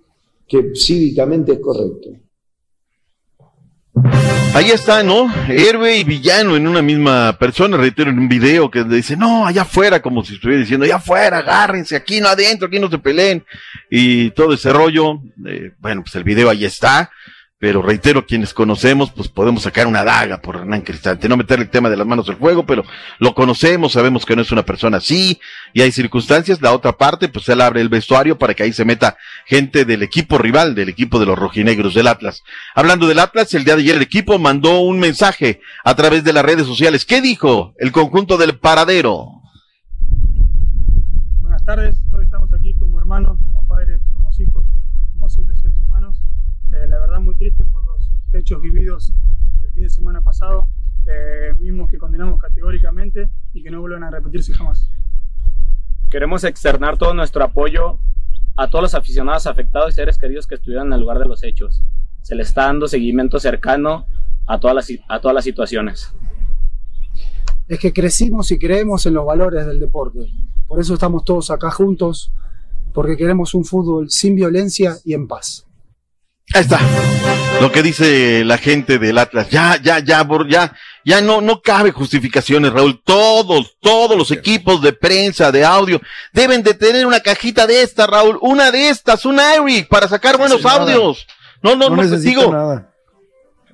que 0.47 0.71
cívicamente 0.75 1.53
es 1.53 1.59
correcto. 1.59 2.09
Ahí 4.53 4.69
está, 4.69 5.01
¿no? 5.01 5.33
Héroe 5.47 5.97
y 5.97 6.03
villano 6.03 6.57
en 6.57 6.67
una 6.67 6.81
misma 6.81 7.37
persona, 7.39 7.77
reitero 7.77 8.09
en 8.09 8.19
un 8.19 8.27
video 8.27 8.69
que 8.69 8.83
dice, 8.83 9.15
no, 9.15 9.45
allá 9.45 9.61
afuera, 9.61 10.01
como 10.01 10.25
si 10.25 10.33
estuviera 10.33 10.59
diciendo, 10.61 10.85
allá 10.85 10.97
afuera, 10.97 11.37
agárrense, 11.37 11.95
aquí 11.95 12.19
no 12.19 12.27
adentro, 12.27 12.67
aquí 12.67 12.77
no 12.77 12.89
se 12.89 12.99
peleen, 12.99 13.45
y 13.89 14.31
todo 14.31 14.53
ese 14.53 14.73
rollo, 14.73 15.21
eh, 15.47 15.71
bueno, 15.79 16.01
pues 16.03 16.15
el 16.15 16.25
video 16.25 16.49
ahí 16.49 16.65
está, 16.65 17.09
pero 17.61 17.83
reitero, 17.83 18.25
quienes 18.25 18.55
conocemos, 18.55 19.11
pues 19.11 19.27
podemos 19.27 19.61
sacar 19.61 19.85
una 19.85 20.03
daga 20.03 20.41
por 20.41 20.55
Hernán 20.55 20.81
Cristante, 20.81 21.29
no 21.29 21.37
meterle 21.37 21.65
el 21.65 21.69
tema 21.69 21.91
de 21.91 21.95
las 21.95 22.07
manos 22.07 22.27
al 22.27 22.37
fuego, 22.37 22.65
pero 22.65 22.83
lo 23.19 23.35
conocemos, 23.35 23.91
sabemos 23.91 24.25
que 24.25 24.35
no 24.35 24.41
es 24.41 24.51
una 24.51 24.65
persona 24.65 24.97
así, 24.97 25.39
y 25.71 25.81
hay 25.81 25.91
circunstancias, 25.91 26.59
la 26.59 26.73
otra 26.73 26.93
parte, 26.93 27.29
pues 27.29 27.47
él 27.49 27.61
abre 27.61 27.81
el 27.81 27.89
vestuario 27.89 28.39
para 28.39 28.55
que 28.55 28.63
ahí 28.63 28.73
se 28.73 28.83
meta 28.83 29.15
gente 29.45 29.85
del 29.85 30.01
equipo 30.01 30.39
rival, 30.39 30.73
del 30.73 30.89
equipo 30.89 31.19
de 31.19 31.27
los 31.27 31.37
rojinegros 31.37 31.93
del 31.93 32.07
Atlas. 32.07 32.41
Hablando 32.73 33.05
del 33.05 33.19
Atlas, 33.19 33.53
el 33.53 33.63
día 33.63 33.75
de 33.75 33.83
ayer 33.83 33.97
el 33.97 34.01
equipo 34.01 34.39
mandó 34.39 34.79
un 34.79 34.97
mensaje 34.99 35.61
a 35.83 35.93
través 35.93 36.23
de 36.23 36.33
las 36.33 36.43
redes 36.43 36.65
sociales. 36.65 37.05
¿Qué 37.05 37.21
dijo 37.21 37.75
el 37.77 37.91
conjunto 37.91 38.37
del 38.37 38.57
paradero? 38.57 39.39
Buenas 41.41 41.63
tardes, 41.63 41.95
hoy 42.11 42.23
estamos 42.23 42.51
aquí 42.53 42.73
como 42.79 42.97
hermanos, 42.97 43.37
como 43.53 43.67
padres, 43.67 44.01
como 44.15 44.31
hijos, 44.35 44.63
como 45.13 45.29
simples 45.29 45.59
seres 45.59 45.77
humanos. 45.87 46.17
Eh, 46.73 46.87
la 46.87 46.99
verdad 46.99 47.19
muy 47.19 47.30
triste 47.41 47.63
por 47.65 47.83
los 47.87 48.07
hechos 48.33 48.61
vividos 48.61 49.11
el 49.63 49.71
fin 49.71 49.83
de 49.83 49.89
semana 49.89 50.21
pasado, 50.21 50.69
eh, 51.07 51.55
mismos 51.59 51.89
que 51.89 51.97
condenamos 51.97 52.39
categóricamente 52.39 53.31
y 53.51 53.63
que 53.63 53.71
no 53.71 53.81
vuelvan 53.81 54.03
a 54.03 54.11
repetirse 54.11 54.53
jamás. 54.53 54.87
Queremos 56.11 56.43
externar 56.43 56.99
todo 56.99 57.15
nuestro 57.15 57.43
apoyo 57.43 57.97
a 58.55 58.69
todos 58.69 58.83
los 58.83 58.93
aficionados 58.93 59.47
afectados 59.47 59.89
y 59.89 59.95
seres 59.95 60.19
queridos 60.19 60.45
que 60.45 60.53
estuvieron 60.53 60.87
en 60.87 60.93
el 60.93 60.99
lugar 60.99 61.17
de 61.17 61.25
los 61.25 61.41
hechos. 61.41 61.81
Se 62.21 62.35
le 62.35 62.43
está 62.43 62.65
dando 62.65 62.87
seguimiento 62.87 63.39
cercano 63.39 64.05
a 64.45 64.59
todas 64.59 64.75
las, 64.75 64.91
a 65.09 65.19
todas 65.19 65.33
las 65.33 65.43
situaciones. 65.43 66.13
es 67.67 67.79
que 67.79 67.91
crecimos 67.91 68.51
y 68.51 68.59
creemos 68.59 69.07
en 69.07 69.15
los 69.15 69.25
valores 69.25 69.65
del 69.65 69.79
deporte. 69.79 70.31
Por 70.67 70.79
eso 70.79 70.93
estamos 70.93 71.25
todos 71.25 71.49
acá 71.49 71.71
juntos, 71.71 72.31
porque 72.93 73.17
queremos 73.17 73.55
un 73.55 73.65
fútbol 73.65 74.11
sin 74.11 74.35
violencia 74.35 74.97
y 75.03 75.15
en 75.15 75.27
paz. 75.27 75.65
Ahí 76.53 76.61
está. 76.61 76.79
Lo 77.61 77.71
que 77.71 77.81
dice 77.81 78.43
la 78.43 78.57
gente 78.57 78.99
del 78.99 79.17
Atlas. 79.17 79.49
Ya, 79.49 79.77
ya, 79.81 79.99
ya, 79.99 80.27
ya, 80.49 80.73
ya 81.05 81.21
no, 81.21 81.39
no 81.39 81.61
cabe 81.61 81.91
justificaciones, 81.91 82.73
Raúl. 82.73 83.01
Todos, 83.03 83.77
todos 83.79 84.17
los 84.17 84.31
equipos 84.31 84.81
de 84.81 84.93
prensa, 84.93 85.51
de 85.51 85.63
audio, 85.63 86.01
deben 86.33 86.63
de 86.63 86.73
tener 86.73 87.05
una 87.05 87.19
cajita 87.19 87.67
de 87.67 87.83
estas, 87.83 88.07
Raúl. 88.07 88.37
Una 88.41 88.71
de 88.71 88.89
estas, 88.89 89.25
un 89.25 89.39
Eric, 89.39 89.87
para 89.87 90.07
sacar 90.07 90.37
buenos 90.37 90.65
audios. 90.65 91.25
No, 91.61 91.75
no, 91.75 91.89
no, 91.89 91.95
necesita 91.97 92.41
digo. 92.41 92.51
nada. 92.51 92.90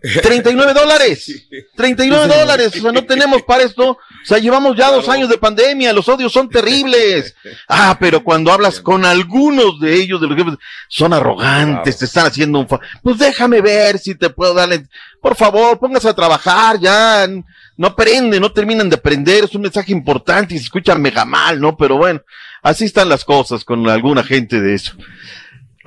39 0.02 0.74
dólares. 0.74 1.48
39 1.76 2.28
dólares. 2.40 2.76
O 2.78 2.82
sea, 2.82 2.92
no 2.92 3.04
tenemos 3.06 3.42
para 3.44 3.64
esto. 3.64 3.92
O 3.92 3.98
sea, 4.26 4.38
llevamos 4.38 4.76
ya 4.76 4.92
dos 4.92 5.08
años 5.10 5.30
de 5.30 5.38
pandemia. 5.38 5.94
Los 5.94 6.08
odios 6.10 6.32
son 6.32 6.50
terribles. 6.50 7.36
Ah, 7.68 7.98
pero 8.00 8.24
cuando 8.24 8.52
hablas 8.52 8.80
con 8.82 9.06
algunos 9.06 9.80
de 9.80 9.96
ellos, 9.96 10.20
de 10.22 10.28
los 10.28 10.38
jefes, 10.38 10.56
son 10.88 11.14
arrogantes, 11.14 11.98
te 11.98 12.06
están 12.06 12.26
haciendo 12.28 12.60
un... 12.60 12.68
fa- 12.68 12.80
Pues 13.02 13.18
déjame 13.18 13.62
ver 13.62 13.98
si 14.00 14.16
te 14.16 14.30
puedo 14.30 14.54
darle... 14.54 14.88
Por 15.22 15.36
favor, 15.36 15.80
póngase 15.80 16.08
a 16.10 16.14
trabajar 16.14 16.80
ya. 16.80 17.28
No 17.76 17.88
aprenden, 17.88 18.42
no 18.42 18.52
terminan 18.52 18.90
de 18.90 18.96
aprender. 18.96 19.44
Es 19.46 19.56
un 19.56 19.62
mensaje 19.62 19.92
importante 19.92 20.56
y 20.56 20.58
se 20.58 20.66
escucha 20.66 20.96
mega 20.96 21.26
mal, 21.26 21.60
¿no? 21.60 21.76
Pero 21.78 21.98
bueno, 21.98 22.22
así 22.64 22.86
están 22.86 23.10
las 23.10 23.24
cosas 23.26 23.64
con 23.64 23.88
alguna 23.90 24.24
gente 24.24 24.60
de 24.62 24.76
eso. 24.76 24.94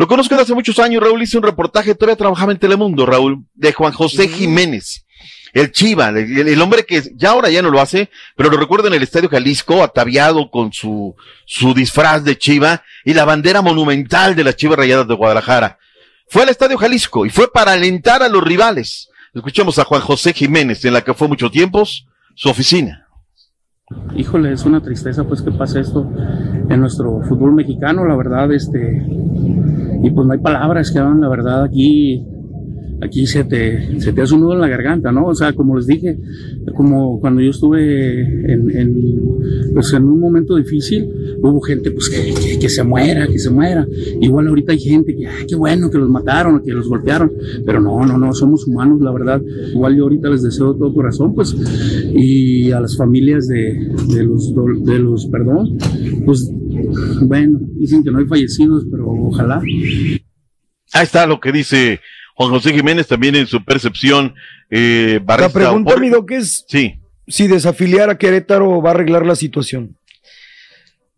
Lo 0.01 0.09
conozco 0.09 0.35
desde 0.35 0.45
hace 0.45 0.55
muchos 0.55 0.79
años, 0.79 1.03
Raúl 1.03 1.23
hizo 1.23 1.37
un 1.37 1.45
reportaje, 1.45 1.95
todavía 1.95 2.17
trabajaba 2.17 2.53
en 2.53 2.59
Telemundo, 2.59 3.05
Raúl, 3.05 3.45
de 3.53 3.71
Juan 3.75 3.93
José 3.93 4.29
Jiménez, 4.29 5.05
el 5.53 5.73
Chiva, 5.73 6.09
el, 6.09 6.49
el 6.49 6.63
hombre 6.63 6.87
que 6.87 7.03
ya 7.17 7.33
ahora 7.33 7.51
ya 7.51 7.61
no 7.61 7.69
lo 7.69 7.83
hace, 7.83 8.09
pero 8.35 8.49
lo 8.49 8.57
recuerdo 8.57 8.89
en 8.89 8.95
el 8.95 9.03
Estadio 9.03 9.29
Jalisco, 9.29 9.83
ataviado 9.83 10.51
con 10.51 10.73
su, 10.73 11.15
su 11.45 11.75
disfraz 11.75 12.25
de 12.25 12.39
Chiva 12.39 12.83
y 13.05 13.13
la 13.13 13.27
bandera 13.27 13.61
monumental 13.61 14.35
de 14.35 14.45
las 14.45 14.57
Chivas 14.57 14.79
Rayadas 14.79 15.07
de 15.07 15.13
Guadalajara. 15.17 15.79
Fue 16.31 16.45
al 16.45 16.49
Estadio 16.49 16.79
Jalisco 16.79 17.27
y 17.27 17.29
fue 17.29 17.53
para 17.53 17.73
alentar 17.73 18.23
a 18.23 18.31
los 18.31 18.43
rivales. 18.43 19.11
Escuchemos 19.35 19.79
a 19.79 19.85
Juan 19.85 20.01
José 20.01 20.33
Jiménez, 20.33 20.83
en 20.87 20.95
la 20.95 21.03
que 21.03 21.13
fue 21.13 21.29
mucho 21.29 21.51
tiempo 21.51 21.85
su 21.85 22.49
oficina. 22.49 23.07
Híjole, 24.17 24.53
es 24.53 24.65
una 24.65 24.81
tristeza 24.81 25.25
pues 25.25 25.43
que 25.43 25.51
pase 25.51 25.81
esto 25.81 26.11
en 26.71 26.81
nuestro 26.81 27.21
fútbol 27.29 27.53
mexicano, 27.53 28.05
la 28.05 28.15
verdad, 28.15 28.53
este, 28.53 29.05
y 30.03 30.11
pues 30.11 30.27
no 30.27 30.33
hay 30.33 30.39
palabras 30.39 30.91
que 30.91 30.99
hagan, 30.99 31.21
la 31.21 31.29
verdad, 31.29 31.65
aquí, 31.65 32.25
aquí 33.03 33.27
se 33.27 33.45
te, 33.45 34.01
se 34.01 34.13
te 34.13 34.23
hace 34.23 34.35
un 34.35 34.43
nudo 34.43 34.55
en 34.55 34.61
la 34.61 34.69
garganta, 34.69 35.11
¿no? 35.13 35.27
O 35.27 35.35
sea, 35.35 35.53
como 35.53 35.77
les 35.77 35.87
dije, 35.87 36.19
como 36.75 37.19
cuando 37.21 37.41
yo 37.41 37.51
estuve 37.51 38.21
en, 38.21 38.71
en, 38.77 39.73
pues 39.75 39.93
en 39.93 40.05
un 40.05 40.21
momento 40.21 40.57
difícil, 40.57 41.09
hubo 41.41 41.61
gente 41.61 41.91
pues 41.91 42.09
que, 42.09 42.35
que, 42.35 42.59
que 42.59 42.69
se 42.69 42.83
muera, 42.83 43.27
que 43.27 43.39
se 43.39 43.51
muera. 43.51 43.87
Igual 44.21 44.49
ahorita 44.49 44.73
hay 44.73 44.81
gente 44.81 45.15
que, 45.15 45.27
ay, 45.27 45.47
qué 45.49 45.57
bueno 45.57 45.91
que 45.91 45.99
los 45.99 46.11
mataron, 46.11 46.63
que 46.63 46.73
los 46.73 46.89
golpearon, 46.89 47.33
pero 47.65 47.81
no, 47.81 48.05
no, 48.05 48.19
no, 48.19 48.35
somos 48.35 48.67
humanos, 48.67 49.01
la 49.01 49.13
verdad. 49.13 49.41
Igual 49.73 49.97
yo 49.97 50.05
ahorita 50.05 50.29
les 50.29 50.43
deseo 50.43 50.73
de 50.73 50.79
todo 50.79 50.95
corazón, 50.95 51.35
pues, 51.35 51.55
y 52.15 52.71
a 52.73 52.81
las 52.81 52.97
familias 52.97 53.49
de, 53.49 53.93
de 54.15 54.25
los, 54.25 54.53
de 54.85 54.99
los, 54.99 55.27
perdón, 55.27 55.79
pues, 56.25 56.51
bueno, 57.23 57.61
dicen 57.79 58.03
que 58.03 58.11
no 58.11 58.19
hay 58.19 58.27
fallecidos, 58.27 58.85
pero 58.91 59.09
ojalá. 59.09 59.61
Ahí 60.93 61.05
está 61.05 61.27
lo 61.27 61.39
que 61.41 61.53
dice 61.53 62.01
Juan 62.41 62.53
José 62.53 62.72
Jiménez 62.72 63.07
también 63.07 63.36
en 63.36 63.47
su 63.47 63.62
percepción. 63.62 64.34
Eh, 64.70 65.20
La 65.26 65.51
pregunta, 65.51 65.91
por- 65.93 66.01
mi 66.01 66.09
Doc, 66.09 66.30
es 66.30 66.64
Sí. 66.66 66.95
si 67.28 67.47
desafiliar 67.49 68.09
a 68.09 68.16
Querétaro 68.16 68.80
va 68.80 68.88
a 68.91 68.95
arreglar 68.95 69.26
la 69.26 69.36
situación. 69.36 69.95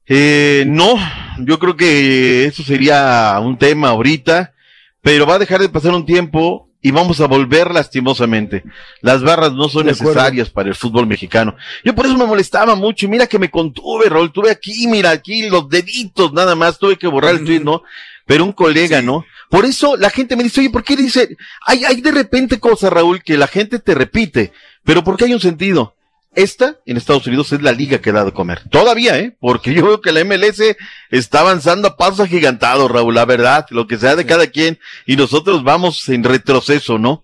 Eh, 0.09 0.65
no, 0.67 0.97
yo 1.39 1.61
creo 1.61 1.77
que 1.77 2.45
eso 2.47 2.65
sería 2.65 3.39
un 3.41 3.57
tema 3.57 3.91
ahorita, 3.91 4.53
pero 5.01 5.25
va 5.25 5.37
a 5.37 5.39
dejar 5.39 5.61
de 5.61 5.69
pasar 5.69 5.93
un 5.93 6.05
tiempo 6.05 6.69
y 6.83 6.91
vamos 6.91 7.21
a 7.21 7.29
volver 7.29 7.71
lastimosamente. 7.71 8.65
Las 9.01 9.23
barras 9.23 9.53
no 9.53 9.69
son 9.69 9.87
necesarias 9.87 10.51
para 10.51 10.71
el 10.71 10.75
fútbol 10.75 11.07
mexicano. 11.07 11.55
Yo 11.85 11.95
por 11.95 12.07
eso 12.07 12.19
me 12.19 12.27
molestaba 12.27 12.75
mucho 12.75 13.07
y 13.07 13.11
mira 13.11 13.29
que 13.29 13.39
me 13.39 13.49
contuve, 13.49 14.09
Raúl, 14.09 14.33
tuve 14.33 14.51
aquí, 14.51 14.89
mira 14.89 15.11
aquí 15.11 15.49
los 15.49 15.69
deditos 15.69 16.33
nada 16.33 16.57
más, 16.57 16.81
tuve 16.81 16.97
que 16.97 17.07
borrar 17.07 17.37
el 17.37 17.45
tweet, 17.45 17.61
¿no? 17.61 17.85
Pero 18.27 18.45
un 18.45 18.53
colega, 18.53 19.03
¿no? 19.03 19.25
Por 19.51 19.65
eso 19.65 19.97
la 19.97 20.11
gente 20.11 20.37
me 20.37 20.45
dice, 20.45 20.61
oye, 20.61 20.71
¿por 20.71 20.85
qué 20.85 20.97
dice? 20.97 21.37
Hay, 21.67 21.85
hay 21.85 22.01
de 22.01 22.11
repente 22.11 22.59
cosas, 22.59 22.93
Raúl, 22.93 23.23
que 23.23 23.37
la 23.37 23.47
gente 23.47 23.79
te 23.79 23.95
repite, 23.95 24.53
pero 24.85 25.05
porque 25.05 25.25
hay 25.25 25.35
un 25.35 25.41
sentido. 25.41 25.95
Esta, 26.35 26.79
en 26.87 26.97
Estados 26.97 27.27
Unidos, 27.27 27.53
es 27.53 27.61
la 27.61 27.73
liga 27.73 27.99
que 27.99 28.11
da 28.11 28.25
de 28.25 28.33
comer. 28.33 28.63
Todavía, 28.71 29.19
¿eh? 29.19 29.37
Porque 29.39 29.75
yo 29.75 29.85
veo 29.85 30.01
que 30.01 30.13
la 30.13 30.25
MLS 30.25 30.63
está 31.11 31.41
avanzando 31.41 31.89
a 31.89 31.97
pasos 31.99 32.21
agigantados, 32.21 32.91
Raúl, 32.91 33.15
la 33.15 33.27
verdad, 33.27 33.67
lo 33.69 33.87
que 33.87 33.99
sea 33.99 34.17
de 34.17 34.25
cada 34.25 34.47
quien, 34.47 34.79
y 35.05 35.17
nosotros 35.17 35.63
vamos 35.63 36.09
en 36.09 36.25
retroceso, 36.25 36.99
¿no? 36.99 37.23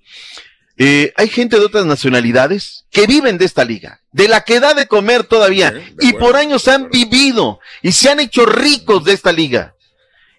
Eh, 0.76 1.12
hay 1.16 1.28
gente 1.28 1.58
de 1.58 1.64
otras 1.64 1.86
nacionalidades 1.86 2.84
que 2.90 3.06
viven 3.06 3.38
de 3.38 3.46
esta 3.46 3.64
liga, 3.64 4.00
de 4.12 4.28
la 4.28 4.42
que 4.42 4.60
da 4.60 4.74
de 4.74 4.86
comer 4.86 5.24
todavía, 5.24 5.74
y 6.00 6.12
por 6.12 6.36
años 6.36 6.68
han 6.68 6.88
vivido 6.88 7.58
y 7.82 7.92
se 7.92 8.10
han 8.10 8.20
hecho 8.20 8.46
ricos 8.46 9.04
de 9.04 9.12
esta 9.12 9.32
liga. 9.32 9.74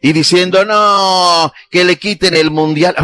Y 0.02 0.14
diciendo, 0.14 0.64
no, 0.66 1.52
que 1.70 1.84
le 1.84 1.98
quiten 1.98 2.36
el 2.36 2.52
mundial. 2.52 2.96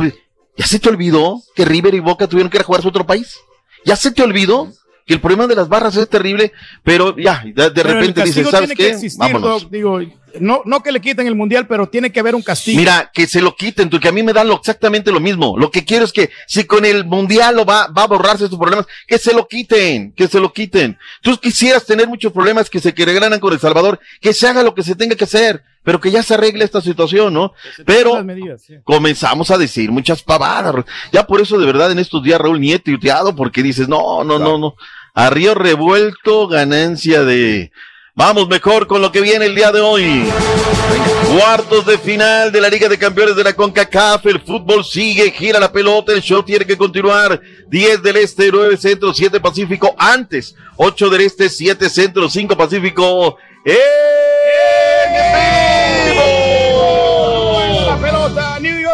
¿Ya 0.57 0.65
se 0.65 0.79
te 0.79 0.89
olvidó 0.89 1.41
que 1.55 1.65
River 1.65 1.93
y 1.95 1.99
Boca 1.99 2.27
tuvieron 2.27 2.49
que 2.49 2.57
ir 2.57 2.61
a 2.61 2.65
jugar 2.65 2.81
a 2.83 2.87
otro 2.87 3.05
país? 3.05 3.35
¿Ya 3.83 3.95
se 3.95 4.11
te 4.11 4.23
olvidó 4.23 4.71
que 5.05 5.13
el 5.13 5.21
problema 5.21 5.47
de 5.47 5.55
las 5.55 5.67
barras 5.67 5.97
es 5.97 6.09
terrible? 6.09 6.53
Pero 6.83 7.15
ya, 7.17 7.43
de, 7.43 7.51
de 7.51 7.71
Pero 7.71 7.89
repente 7.89 8.23
dices, 8.23 8.49
¿sabes 8.49 8.69
tiene 8.69 8.75
que 8.75 8.83
qué? 8.83 8.89
existir, 8.93 9.19
Vámonos. 9.19 9.63
Doc, 9.63 9.71
digo, 9.71 9.99
no, 10.39 10.61
no 10.65 10.81
que 10.81 10.91
le 10.91 11.01
quiten 11.01 11.27
el 11.27 11.35
mundial, 11.35 11.67
pero 11.67 11.87
tiene 11.87 12.11
que 12.11 12.19
haber 12.19 12.35
un 12.35 12.41
castigo. 12.41 12.79
Mira, 12.79 13.11
que 13.13 13.27
se 13.27 13.41
lo 13.41 13.55
quiten, 13.55 13.89
tú, 13.89 13.99
que 13.99 14.07
a 14.07 14.11
mí 14.11 14.23
me 14.23 14.33
dan 14.33 14.47
lo, 14.47 14.55
exactamente 14.55 15.11
lo 15.11 15.19
mismo. 15.19 15.57
Lo 15.57 15.71
que 15.71 15.85
quiero 15.85 16.05
es 16.05 16.13
que 16.13 16.31
si 16.47 16.65
con 16.65 16.85
el 16.85 17.05
mundial 17.05 17.55
lo 17.55 17.65
va, 17.65 17.87
va 17.87 18.03
a 18.03 18.07
borrarse 18.07 18.47
sus 18.47 18.57
problemas, 18.57 18.85
que 19.07 19.17
se 19.17 19.33
lo 19.33 19.47
quiten, 19.47 20.13
que 20.13 20.27
se 20.27 20.39
lo 20.39 20.53
quiten. 20.53 20.97
Tú 21.21 21.37
quisieras 21.37 21.85
tener 21.85 22.07
muchos 22.07 22.31
problemas 22.31 22.69
que 22.69 22.79
se 22.79 22.93
queregranan 22.93 23.39
con 23.39 23.53
El 23.53 23.59
Salvador, 23.59 23.99
que 24.21 24.33
se 24.33 24.47
haga 24.47 24.63
lo 24.63 24.73
que 24.75 24.83
se 24.83 24.95
tenga 24.95 25.15
que 25.15 25.25
hacer, 25.25 25.63
pero 25.83 25.99
que 25.99 26.11
ya 26.11 26.23
se 26.23 26.33
arregle 26.33 26.65
esta 26.65 26.81
situación, 26.81 27.33
¿no? 27.33 27.53
Pero 27.85 28.15
las 28.15 28.25
medidas, 28.25 28.61
sí. 28.61 28.75
comenzamos 28.83 29.51
a 29.51 29.57
decir 29.57 29.91
muchas 29.91 30.23
pavadas. 30.23 30.85
Ya 31.11 31.27
por 31.27 31.41
eso 31.41 31.57
de 31.57 31.65
verdad 31.65 31.91
en 31.91 31.99
estos 31.99 32.23
días 32.23 32.39
Raúl 32.39 32.59
Nieto 32.59 32.91
tuteado 32.91 33.35
porque 33.35 33.63
dices, 33.63 33.87
no, 33.87 34.23
no, 34.23 34.39
no, 34.39 34.57
no. 34.57 34.75
A 35.13 35.29
río 35.29 35.53
revuelto, 35.55 36.47
ganancia 36.47 37.23
de... 37.23 37.71
Vamos 38.17 38.47
mejor 38.47 38.87
con 38.87 39.01
lo 39.01 39.11
que 39.11 39.19
viene 39.19 39.45
el 39.45 39.55
día 39.55 39.73
de 39.73 39.81
hoy. 39.81 40.23
Cuartos 41.37 41.85
de 41.85 41.97
final 41.97 42.49
de 42.49 42.61
la 42.61 42.69
Liga 42.69 42.87
de 42.87 42.97
Campeones 42.97 43.35
de 43.35 43.43
la 43.43 43.51
CONCACAF. 43.51 44.25
El 44.27 44.39
fútbol 44.39 44.85
sigue, 44.85 45.31
gira 45.31 45.59
la 45.59 45.69
pelota, 45.69 46.13
el 46.13 46.21
show 46.21 46.41
tiene 46.41 46.63
que 46.63 46.77
continuar. 46.77 47.41
10 47.67 48.01
del 48.01 48.15
este, 48.15 48.49
9 48.49 48.77
centro, 48.77 49.13
7 49.13 49.41
pacífico. 49.41 49.93
Antes, 49.97 50.55
8 50.77 51.09
del 51.09 51.21
este, 51.21 51.49
7 51.49 51.89
centro, 51.89 52.29
5 52.29 52.55
pacífico. 52.55 53.35
La 53.65 53.73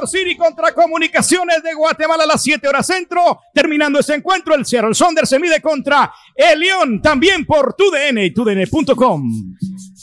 City 0.07 0.35
contra 0.35 0.73
Comunicaciones 0.73 1.63
de 1.63 1.73
Guatemala 1.73 2.23
a 2.23 2.27
las 2.27 2.43
7 2.43 2.67
horas 2.67 2.87
centro. 2.87 3.39
Terminando 3.53 3.99
ese 3.99 4.15
encuentro, 4.15 4.55
el 4.55 4.65
Seattle 4.65 4.93
Sonder 4.93 5.27
se 5.27 5.39
mide 5.39 5.61
contra 5.61 6.11
el 6.35 6.59
León, 6.59 7.01
también 7.01 7.45
por 7.45 7.73
TUDN 7.73 8.17
y 8.19 8.31
TUDN.com. 8.31 9.55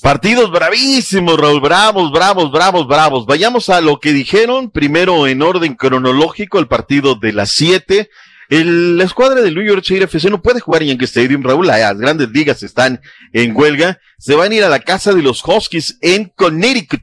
Partidos 0.03 0.51
bravísimos, 0.51 1.38
Raúl, 1.38 1.61
bravos, 1.61 2.12
bravos, 2.12 2.51
bravos, 2.53 2.86
bravos. 2.86 3.26
Vayamos 3.26 3.68
a 3.68 3.80
lo 3.80 3.99
que 3.99 4.12
dijeron, 4.12 4.70
primero 4.70 5.26
en 5.26 5.42
orden 5.42 5.74
cronológico, 5.74 6.59
el 6.59 6.68
partido 6.68 7.16
de 7.16 7.32
las 7.32 7.51
7. 7.53 8.09
El- 8.49 8.96
la 8.96 9.05
escuadra 9.05 9.42
del 9.42 9.55
New 9.55 9.64
York 9.64 9.84
City 9.84 10.03
FC 10.05 10.30
no 10.30 10.40
puede 10.40 10.61
jugar 10.61 10.82
en 10.82 10.88
Yankee 10.88 11.05
Stadium, 11.05 11.42
Raúl, 11.42 11.66
las 11.66 11.99
grandes 11.99 12.30
ligas 12.30 12.62
están 12.62 13.01
en 13.32 13.55
huelga. 13.55 13.99
Se 14.18 14.34
van 14.34 14.53
a 14.53 14.55
ir 14.55 14.64
a 14.64 14.68
la 14.70 14.80
casa 14.80 15.12
de 15.12 15.20
los 15.22 15.42
Huskies 15.46 15.99
en 16.01 16.32
Connecticut. 16.34 17.03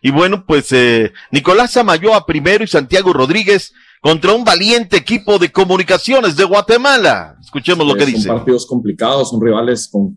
Y 0.00 0.10
bueno, 0.10 0.44
pues 0.46 0.72
eh, 0.72 1.12
Nicolás 1.30 1.76
Amayoa 1.76 2.24
primero 2.24 2.64
y 2.64 2.66
Santiago 2.66 3.12
Rodríguez 3.12 3.72
contra 4.00 4.32
un 4.32 4.44
valiente 4.44 4.96
equipo 4.96 5.38
de 5.38 5.50
comunicaciones 5.52 6.36
de 6.36 6.44
Guatemala. 6.44 7.36
Escuchemos 7.42 7.86
lo 7.86 7.94
que 7.94 8.04
Eh, 8.04 8.06
dice. 8.06 8.22
Son 8.28 8.36
partidos 8.36 8.64
complicados, 8.66 9.30
son 9.30 9.40
rivales 9.42 9.88
con, 9.92 10.16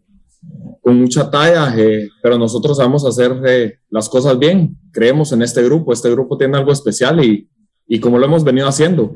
con 0.82 0.98
mucha 1.00 1.30
talla, 1.30 1.74
eh, 1.78 2.08
pero 2.24 2.38
nosotros 2.38 2.78
sabemos 2.78 3.06
hacer 3.06 3.34
eh, 3.46 3.80
las 3.90 4.08
cosas 4.08 4.40
bien. 4.40 4.78
Creemos 4.94 5.32
en 5.34 5.42
este 5.42 5.62
grupo, 5.64 5.92
este 5.92 6.10
grupo 6.12 6.38
tiene 6.38 6.58
algo 6.58 6.72
especial 6.72 7.24
y, 7.24 7.50
y 7.88 8.00
como 8.00 8.18
lo 8.18 8.26
hemos 8.26 8.44
venido 8.44 8.68
haciendo, 8.68 9.16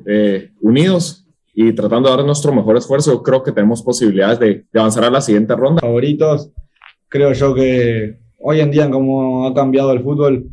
unidos 0.61 1.22
y 1.53 1.71
tratando 1.73 2.09
de 2.09 2.15
dar 2.15 2.25
nuestro 2.25 2.53
mejor 2.53 2.77
esfuerzo, 2.77 3.13
yo 3.13 3.23
creo 3.23 3.43
que 3.43 3.51
tenemos 3.51 3.83
posibilidades 3.83 4.39
de, 4.39 4.65
de 4.71 4.79
avanzar 4.79 5.03
a 5.03 5.11
la 5.11 5.21
siguiente 5.21 5.55
ronda. 5.55 5.81
favoritos. 5.81 6.49
Creo 7.09 7.31
yo 7.33 7.53
que 7.53 8.15
hoy 8.39 8.59
en 8.59 8.71
día, 8.71 8.89
como 8.89 9.47
ha 9.47 9.53
cambiado 9.53 9.91
el 9.91 10.01
fútbol, 10.01 10.45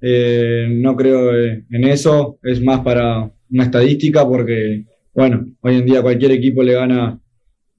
eh, 0.00 0.68
no 0.70 0.94
creo 0.96 1.34
en 1.34 1.84
eso. 1.84 2.38
Es 2.42 2.62
más 2.62 2.80
para 2.80 3.28
una 3.50 3.64
estadística 3.64 4.26
porque, 4.26 4.84
bueno, 5.14 5.44
hoy 5.60 5.76
en 5.76 5.86
día 5.86 6.02
cualquier 6.02 6.32
equipo 6.32 6.62
le 6.62 6.74
gana 6.74 7.18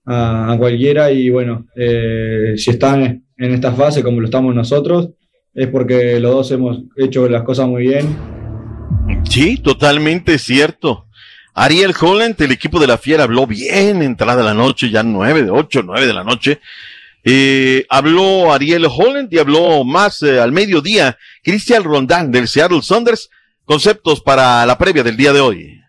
a, 0.06 0.52
a 0.52 0.58
cualquiera 0.58 1.12
y, 1.12 1.30
bueno, 1.30 1.66
eh, 1.76 2.56
si 2.58 2.72
están 2.72 3.24
en 3.38 3.54
esta 3.54 3.72
fase 3.72 4.04
como 4.04 4.20
lo 4.20 4.26
estamos 4.26 4.54
nosotros, 4.54 5.12
es 5.54 5.68
porque 5.68 6.20
los 6.20 6.32
dos 6.32 6.52
hemos 6.52 6.82
hecho 6.98 7.28
las 7.30 7.44
cosas 7.44 7.68
muy 7.68 7.84
bien. 7.84 8.06
Sí, 9.24 9.58
totalmente 9.58 10.38
cierto. 10.38 11.06
Ariel 11.62 11.94
Holland, 12.00 12.42
el 12.42 12.52
equipo 12.52 12.80
de 12.80 12.88
la 12.88 12.98
Fiera, 12.98 13.24
habló 13.26 13.46
bien 13.46 14.02
entrada 14.02 14.42
la 14.44 14.54
noche, 14.54 14.90
ya 14.90 15.04
nueve 15.04 15.44
de 15.44 15.52
ocho, 15.52 15.84
nueve 15.84 16.08
de 16.08 16.14
la 16.14 16.24
noche. 16.24 16.60
Eh, 17.26 17.86
habló 17.90 18.54
Ariel 18.54 18.86
Holland 18.86 19.28
y 19.34 19.40
habló 19.40 19.84
más 19.84 20.22
eh, 20.24 20.40
al 20.40 20.54
mediodía 20.54 21.18
Cristian 21.44 21.84
Rondán 21.84 22.32
del 22.32 22.48
Seattle 22.48 22.82
Saunders. 22.82 23.30
Conceptos 23.66 24.22
para 24.22 24.66
la 24.66 24.78
previa 24.78 25.04
del 25.04 25.18
día 25.18 25.34
de 25.34 25.42
hoy. 25.42 25.80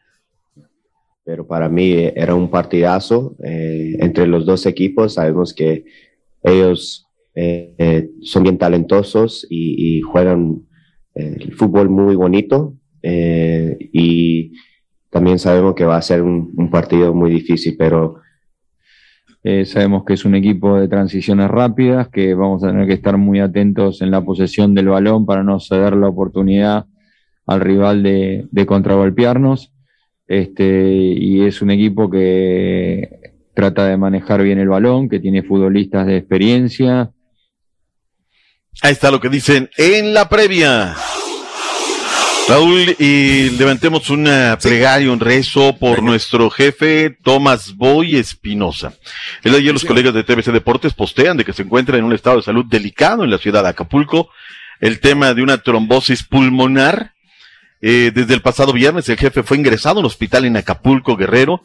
pero 1.30 1.46
para 1.46 1.68
mí 1.68 1.92
era 2.16 2.34
un 2.34 2.50
partidazo 2.50 3.36
eh, 3.44 3.96
entre 4.00 4.26
los 4.26 4.44
dos 4.44 4.66
equipos. 4.66 5.14
Sabemos 5.14 5.54
que 5.54 5.84
ellos 6.42 7.06
eh, 7.36 7.72
eh, 7.78 8.08
son 8.22 8.42
bien 8.42 8.58
talentosos 8.58 9.46
y, 9.48 9.98
y 9.98 10.00
juegan 10.00 10.62
eh, 11.14 11.36
el 11.38 11.54
fútbol 11.54 11.88
muy 11.88 12.16
bonito 12.16 12.74
eh, 13.02 13.76
y 13.92 14.52
también 15.10 15.38
sabemos 15.38 15.74
que 15.74 15.84
va 15.84 15.96
a 15.96 16.02
ser 16.02 16.22
un, 16.22 16.52
un 16.56 16.70
partido 16.70 17.12
muy 17.12 17.30
difícil, 17.30 17.76
pero 17.78 18.20
Eh, 19.42 19.64
sabemos 19.64 20.04
que 20.04 20.12
es 20.12 20.26
un 20.26 20.34
equipo 20.34 20.78
de 20.78 20.86
transiciones 20.86 21.48
rápidas, 21.48 22.08
que 22.08 22.34
vamos 22.34 22.62
a 22.62 22.66
tener 22.66 22.86
que 22.86 22.92
estar 22.92 23.16
muy 23.16 23.40
atentos 23.40 24.02
en 24.02 24.10
la 24.10 24.20
posesión 24.20 24.74
del 24.74 24.88
balón 24.88 25.24
para 25.24 25.42
no 25.42 25.58
ceder 25.60 25.96
la 25.96 26.08
oportunidad 26.08 26.84
al 27.46 27.60
rival 27.60 28.02
de, 28.02 28.44
de 28.50 28.66
contragolpearnos. 28.66 29.72
Este, 30.28 30.92
y 30.92 31.46
es 31.46 31.62
un 31.62 31.70
equipo 31.70 32.10
que 32.10 33.08
trata 33.54 33.86
de 33.86 33.96
manejar 33.96 34.42
bien 34.42 34.58
el 34.58 34.68
balón, 34.68 35.08
que 35.08 35.20
tiene 35.20 35.42
futbolistas 35.42 36.06
de 36.06 36.18
experiencia. 36.18 37.10
Ahí 38.82 38.92
está 38.92 39.10
lo 39.10 39.20
que 39.20 39.30
dicen 39.30 39.70
en 39.78 40.12
la 40.12 40.28
previa. 40.28 40.94
Raúl, 42.50 42.96
y 42.98 43.50
levantemos 43.50 44.10
una 44.10 44.58
plegaria, 44.60 45.12
un 45.12 45.20
rezo 45.20 45.76
por 45.78 46.02
nuestro 46.02 46.50
jefe 46.50 47.16
Tomás 47.22 47.76
Boy 47.76 48.16
Espinosa. 48.16 48.92
El 49.44 49.54
ayer 49.54 49.72
los 49.72 49.84
colegas 49.84 50.12
de 50.14 50.24
TBC 50.24 50.46
Deportes 50.46 50.92
postean 50.92 51.36
de 51.36 51.44
que 51.44 51.52
se 51.52 51.62
encuentra 51.62 51.96
en 51.96 52.02
un 52.02 52.12
estado 52.12 52.38
de 52.38 52.42
salud 52.42 52.64
delicado 52.64 53.22
en 53.22 53.30
la 53.30 53.38
ciudad 53.38 53.62
de 53.62 53.68
Acapulco. 53.68 54.30
El 54.80 54.98
tema 54.98 55.32
de 55.32 55.44
una 55.44 55.58
trombosis 55.58 56.24
pulmonar. 56.24 57.12
Eh, 57.82 58.10
desde 58.12 58.34
el 58.34 58.42
pasado 58.42 58.72
viernes 58.72 59.08
el 59.08 59.16
jefe 59.16 59.44
fue 59.44 59.56
ingresado 59.56 59.98
a 59.98 60.00
un 60.00 60.06
hospital 60.06 60.44
en 60.44 60.56
Acapulco, 60.56 61.16
Guerrero. 61.16 61.62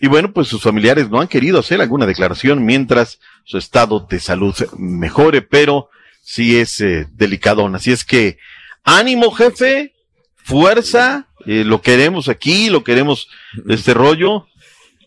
Y 0.00 0.06
bueno, 0.06 0.32
pues 0.32 0.48
sus 0.48 0.62
familiares 0.62 1.10
no 1.10 1.20
han 1.20 1.28
querido 1.28 1.58
hacer 1.58 1.82
alguna 1.82 2.06
declaración 2.06 2.64
mientras 2.64 3.20
su 3.44 3.58
estado 3.58 4.06
de 4.08 4.18
salud 4.18 4.54
mejore, 4.78 5.42
pero 5.42 5.90
sí 6.22 6.56
es 6.56 6.80
eh, 6.80 7.06
delicadón. 7.12 7.74
Así 7.74 7.92
es 7.92 8.02
que, 8.02 8.38
ánimo 8.82 9.30
jefe, 9.30 9.92
fuerza, 10.44 11.28
eh, 11.46 11.64
lo 11.64 11.82
queremos 11.82 12.28
aquí, 12.28 12.70
lo 12.70 12.84
queremos 12.84 13.28
este 13.68 13.94
rollo. 13.94 14.46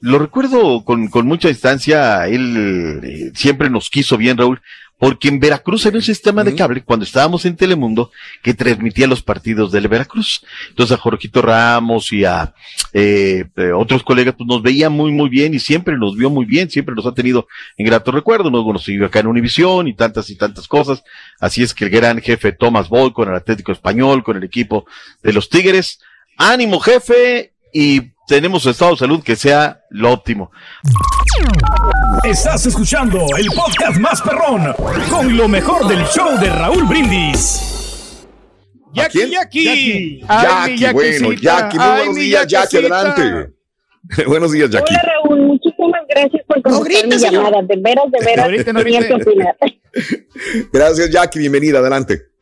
Lo 0.02 0.20
recuerdo 0.20 0.84
con, 0.84 1.08
con 1.08 1.26
mucha 1.26 1.48
distancia, 1.48 2.28
él 2.28 3.02
eh, 3.04 3.32
siempre 3.34 3.70
nos 3.70 3.90
quiso 3.90 4.18
bien, 4.18 4.38
Raúl, 4.38 4.62
porque 4.98 5.28
en 5.28 5.40
Veracruz 5.40 5.86
había 5.86 6.00
un 6.00 6.04
sistema 6.04 6.44
de 6.44 6.56
cable 6.56 6.84
cuando 6.84 7.04
estábamos 7.04 7.46
en 7.46 7.56
Telemundo 7.56 8.12
que 8.42 8.54
transmitía 8.54 9.08
los 9.08 9.22
partidos 9.22 9.72
del 9.72 9.88
Veracruz. 9.88 10.42
Entonces 10.70 10.98
a 10.98 11.02
Jorgito 11.02 11.42
Ramos 11.42 12.12
y 12.14 12.24
a 12.24 12.54
eh, 12.94 13.46
eh, 13.58 13.72
otros 13.72 14.04
colegas 14.04 14.36
pues 14.38 14.48
nos 14.48 14.62
veía 14.62 14.90
muy 14.90 15.12
muy 15.12 15.30
bien 15.30 15.54
y 15.54 15.60
siempre 15.60 15.98
nos 15.98 16.16
vio 16.16 16.30
muy 16.30 16.46
bien, 16.46 16.70
siempre 16.70 16.96
nos 16.96 17.06
ha 17.06 17.14
tenido 17.14 17.48
en 17.78 17.86
grato 17.86 18.12
recuerdo, 18.12 18.50
nos, 18.50 18.66
nos 18.66 18.84
siguió 18.84 19.06
acá 19.06 19.20
en 19.20 19.28
Univisión 19.28 19.88
y 19.88 19.94
tantas 19.94 20.30
y 20.30 20.36
tantas 20.36 20.68
cosas. 20.68 21.04
Así 21.40 21.62
es 21.62 21.74
que 21.74 21.86
el 21.86 21.92
gran 21.92 22.22
jefe 22.22 22.54
Tomás 22.54 22.88
Boy 22.88 23.12
con 23.12 23.30
el 23.30 23.36
Atlético 23.36 23.72
Español, 23.72 24.24
con 24.24 24.38
el 24.38 24.44
equipo 24.44 24.86
de 25.22 25.34
los 25.34 25.50
Tigres. 25.50 26.00
Ánimo 26.38 26.80
jefe 26.80 27.54
y 27.74 28.15
tenemos 28.28 28.66
estado 28.66 28.92
de 28.92 28.98
salud 28.98 29.24
que 29.24 29.36
sea 29.36 29.82
lo 29.90 30.12
óptimo. 30.12 30.52
Estás 32.24 32.66
escuchando 32.66 33.26
el 33.38 33.48
podcast 33.48 34.00
más 34.00 34.22
perrón 34.22 34.74
con 35.10 35.36
lo 35.38 35.48
mejor 35.48 35.88
del 35.88 36.04
show 36.06 36.38
de 36.40 36.50
Raúl 36.50 36.86
Brindis. 36.86 38.28
Jackie, 38.94 39.30
Jackie. 39.30 40.22
Jackie, 40.22 40.26
Ay, 40.28 40.78
mi 40.78 40.94
bueno. 40.94 41.34
Jackie, 41.34 41.78
muy 41.78 41.86
Ay, 41.86 41.98
buenos 41.98 42.16
días, 42.16 42.48
Jackie, 42.48 42.78
adelante. 42.78 43.54
buenos 44.28 44.52
días, 44.52 44.70
Jackie. 44.70 44.94
Hola 44.94 45.14
Raúl, 45.24 45.40
muchísimas 45.42 46.02
gracias 46.08 46.44
por 46.48 46.62
contestar 46.62 47.08
mi 47.08 47.18
llamada. 47.18 47.62
De 47.64 47.76
veras, 47.78 48.06
de 48.12 48.26
veras, 48.26 48.74
no. 48.74 49.56
Gracias, 50.74 51.10
Jackie, 51.10 51.40
bienvenida, 51.40 51.80
adelante. 51.80 52.35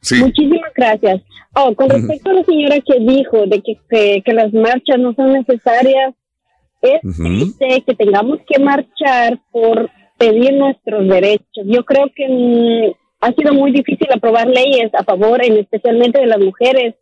Sí. 0.00 0.16
Muchísimas 0.16 0.72
gracias. 0.74 1.22
Oh, 1.54 1.74
con 1.74 1.90
respecto 1.90 2.30
a 2.30 2.34
la 2.34 2.44
señora 2.44 2.76
que 2.80 3.00
dijo 3.00 3.46
de 3.46 3.60
que, 3.60 3.78
que, 3.88 4.22
que 4.24 4.32
las 4.32 4.52
marchas 4.52 4.98
no 4.98 5.12
son 5.14 5.32
necesarias, 5.32 6.14
es 6.82 7.00
triste 7.00 7.82
que 7.86 7.94
tengamos 7.94 8.38
que 8.46 8.62
marchar 8.62 9.40
por 9.50 9.90
pedir 10.16 10.54
nuestros 10.54 11.08
derechos. 11.08 11.64
Yo 11.64 11.84
creo 11.84 12.06
que 12.14 12.28
mm, 12.28 12.92
ha 13.20 13.32
sido 13.32 13.54
muy 13.54 13.72
difícil 13.72 14.06
aprobar 14.12 14.46
leyes 14.48 14.92
a 14.94 15.04
favor, 15.04 15.44
en 15.44 15.58
especialmente 15.58 16.20
de 16.20 16.26
las 16.26 16.38
mujeres, 16.38 16.94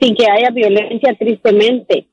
sin 0.00 0.14
que 0.14 0.26
haya 0.30 0.50
violencia, 0.50 1.14
tristemente. 1.18 2.06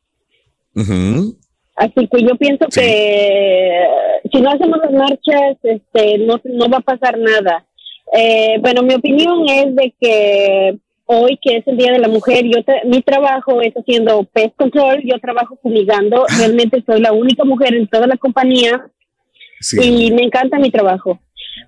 Así 1.76 2.08
que 2.08 2.22
yo 2.22 2.36
pienso 2.38 2.66
que 2.68 2.82
eh, 2.82 3.88
si 4.32 4.42
no 4.42 4.52
hacemos 4.52 4.78
las 4.80 4.92
marchas, 4.92 5.58
este, 5.64 6.18
no, 6.20 6.40
no 6.44 6.70
va 6.70 6.78
a 6.78 6.82
pasar 6.82 7.18
nada. 7.18 7.66
Eh, 8.14 8.58
bueno, 8.60 8.82
mi 8.84 8.94
opinión 8.94 9.48
es 9.48 9.76
de 9.76 9.94
que 10.00 10.78
hoy, 11.06 11.38
que 11.42 11.58
es 11.58 11.68
el 11.68 11.78
Día 11.78 11.92
de 11.94 12.00
la 12.00 12.08
Mujer, 12.08 12.44
yo 12.46 12.62
tra- 12.64 12.84
mi 12.86 13.02
trabajo 13.02 13.62
es 13.62 13.74
haciendo 13.74 14.24
pest 14.26 14.56
control, 14.56 15.02
yo 15.04 15.20
trabajo 15.20 15.58
fumigando, 15.62 16.26
realmente 16.40 16.84
soy 16.86 17.02
la 17.02 17.12
única 17.14 17.44
mujer 17.44 17.74
en 17.74 17.88
toda 17.88 18.08
la 18.08 18.18
compañía 18.18 18.86
y 19.84 20.12
me 20.12 20.24
encanta 20.24 20.58
mi 20.58 20.72
trabajo. 20.72 21.20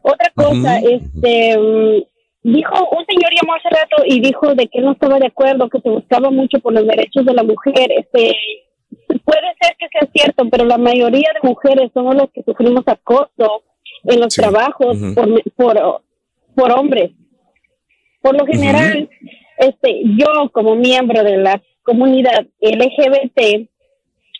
Otra 0.01 0.31
cosa, 0.35 0.79
este, 0.79 1.57
mm, 1.57 2.03
dijo, 2.43 2.89
un 2.97 3.05
señor 3.05 3.31
llamó 3.39 3.53
hace 3.55 3.69
rato 3.69 4.03
y 4.05 4.19
dijo 4.19 4.53
de 4.55 4.67
que 4.67 4.81
no 4.81 4.93
estaba 4.93 5.19
de 5.19 5.27
acuerdo, 5.27 5.69
que 5.69 5.79
se 5.79 5.89
buscaba 5.89 6.29
mucho 6.29 6.59
por 6.59 6.73
los 6.73 6.85
derechos 6.87 7.25
de 7.25 7.33
la 7.33 7.43
mujer, 7.43 7.91
este, 7.97 8.35
puede 9.23 9.47
ser 9.61 9.75
que 9.77 9.87
sea 9.91 10.07
cierto, 10.13 10.43
pero 10.49 10.65
la 10.65 10.77
mayoría 10.77 11.29
de 11.41 11.47
mujeres 11.47 11.91
somos 11.93 12.15
las 12.15 12.29
que 12.31 12.43
sufrimos 12.43 12.83
acoso 12.87 13.63
en 14.05 14.19
los 14.19 14.33
trabajos 14.33 14.97
por, 15.15 15.43
por, 15.55 16.01
por 16.55 16.71
hombres. 16.71 17.11
Por 18.21 18.37
lo 18.37 18.45
general, 18.45 19.09
este, 19.57 20.01
yo 20.17 20.49
como 20.51 20.75
miembro 20.75 21.23
de 21.23 21.37
la 21.37 21.61
comunidad 21.83 22.47
LGBT, 22.61 23.67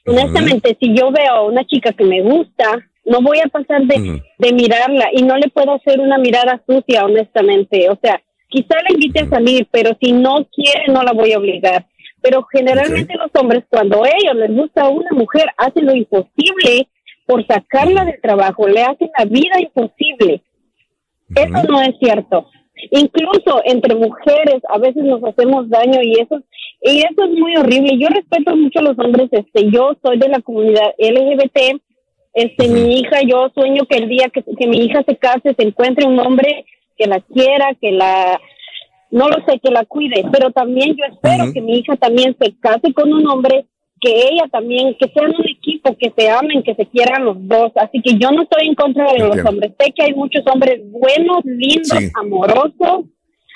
honestamente, 0.06 0.78
si 0.80 0.94
yo 0.96 1.12
veo 1.12 1.34
a 1.34 1.46
una 1.46 1.66
chica 1.66 1.92
que 1.92 2.06
me 2.06 2.22
gusta, 2.22 2.90
no 3.06 3.22
voy 3.22 3.40
a 3.40 3.50
pasar 3.50 3.84
de, 3.84 4.22
de 4.38 4.54
mirarla 4.54 5.10
y 5.12 5.24
no 5.24 5.38
le 5.38 5.50
puedo 5.50 5.74
hacer 5.74 6.00
una 6.00 6.18
mirada 6.18 6.62
sucia, 6.66 7.04
honestamente. 7.04 7.90
O 7.90 8.00
sea, 8.02 8.22
quizá 8.48 8.76
la 8.82 8.94
invite 8.94 9.22
a 9.22 9.30
salir, 9.30 9.68
pero 9.72 9.92
si 10.02 10.14
no 10.14 10.48
quiere, 10.54 10.86
no 10.88 11.04
la 11.04 11.12
voy 11.12 11.34
a 11.34 11.40
obligar. 11.40 11.86
Pero 12.22 12.44
generalmente 12.44 13.16
los 13.18 13.32
hombres, 13.34 13.66
cuando 13.70 14.04
a 14.04 14.08
ellos 14.08 14.36
les 14.36 14.56
gusta 14.56 14.88
una 14.88 15.10
mujer, 15.12 15.46
hacen 15.58 15.86
lo 15.86 15.94
imposible 15.94 16.88
por 17.26 17.46
sacarla 17.46 18.06
del 18.06 18.22
trabajo, 18.22 18.68
le 18.68 18.82
hacen 18.82 19.10
la 19.18 19.26
vida 19.26 19.60
imposible. 19.60 20.42
Eso 21.36 21.64
no 21.70 21.82
es 21.82 21.96
cierto. 22.00 22.50
Incluso 22.92 23.62
entre 23.66 23.96
mujeres 23.96 24.62
a 24.70 24.78
veces 24.78 25.04
nos 25.04 25.24
hacemos 25.24 25.70
daño 25.70 26.02
y 26.02 26.20
eso 26.20 26.42
y 26.82 27.00
eso 27.00 27.24
es 27.24 27.40
muy 27.40 27.56
horrible. 27.56 27.98
Yo 27.98 28.10
respeto 28.10 28.56
mucho 28.56 28.80
a 28.80 28.84
los 28.84 29.00
hombres, 29.00 29.30
este, 29.32 29.72
yo 29.72 29.96
soy 30.04 30.18
de 30.18 30.28
la 30.28 30.42
comunidad 30.42 30.94
LGBT, 30.98 31.82
este, 32.34 32.68
mi 32.68 33.00
hija, 33.00 33.22
yo 33.26 33.50
sueño 33.54 33.86
que 33.86 33.98
el 33.98 34.10
día 34.10 34.30
que, 34.34 34.44
que 34.44 34.68
mi 34.68 34.78
hija 34.80 35.04
se 35.08 35.16
case 35.16 35.54
se 35.56 35.64
encuentre 35.64 36.06
un 36.06 36.20
hombre 36.20 36.66
que 36.98 37.08
la 37.08 37.22
quiera, 37.22 37.74
que 37.80 37.92
la, 37.92 38.40
no 39.12 39.30
lo 39.30 39.36
sé, 39.46 39.60
que 39.60 39.72
la 39.72 39.86
cuide, 39.86 40.26
pero 40.32 40.52
también 40.52 40.96
yo 40.96 41.06
espero 41.06 41.54
que 41.54 41.62
mi 41.62 41.78
hija 41.78 41.96
también 41.96 42.36
se 42.40 42.54
case 42.60 42.94
con 42.94 43.14
un 43.14 43.28
hombre 43.28 43.66
que 44.02 44.10
ella 44.10 44.48
también, 44.52 44.96
que 45.00 45.08
sean 45.10 45.34
un 45.38 45.46
equipo, 45.64 45.96
que 45.98 46.12
se 46.18 46.30
amen, 46.30 46.62
que 46.64 46.76
se 46.76 46.86
quieran 46.86 47.24
los 47.26 47.38
dos. 47.48 47.72
Así 47.76 48.02
que 48.02 48.16
yo 48.18 48.32
no 48.32 48.44
estoy 48.44 48.68
en 48.68 48.76
contra 48.76 49.12
de 49.14 49.20
los 49.20 49.46
hombres. 49.46 49.72
Sé 49.80 49.92
que 49.94 50.04
hay 50.04 50.14
muchos 50.14 50.44
hombres 50.52 50.82
buenos, 50.92 51.44
lindos, 51.46 51.88
Sí. 51.98 52.10
amorosos. 52.20 53.06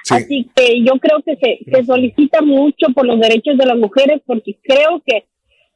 Así 0.10 0.50
que 0.56 0.82
yo 0.84 0.94
creo 1.02 1.22
que 1.26 1.36
se, 1.36 1.60
se 1.70 1.84
solicita 1.84 2.42
mucho 2.42 2.88
por 2.96 3.06
los 3.06 3.20
derechos 3.20 3.58
de 3.58 3.66
las 3.66 3.78
mujeres 3.78 4.22
porque 4.26 4.56
creo 4.64 5.02
que 5.06 5.26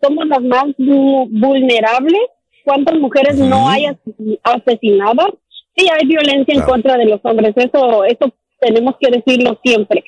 somos 0.02 0.26
las 0.28 0.42
más 0.42 0.66
vu- 0.78 1.28
vulnerables. 1.30 2.22
¿Cuántas 2.64 2.98
mujeres 2.98 3.38
no 3.38 3.68
hay 3.68 3.86
ases- 3.86 4.40
asesinadas? 4.44 5.32
Sí, 5.76 5.86
hay 5.92 6.08
violencia 6.08 6.54
en 6.54 6.60
Claro. 6.62 6.72
contra 6.72 6.98
de 6.98 7.06
los 7.06 7.20
hombres. 7.24 7.54
Eso, 7.58 8.04
eso 8.06 8.34
tenemos 8.60 8.96
que 9.00 9.10
decirlo 9.12 9.60
siempre. 9.64 10.04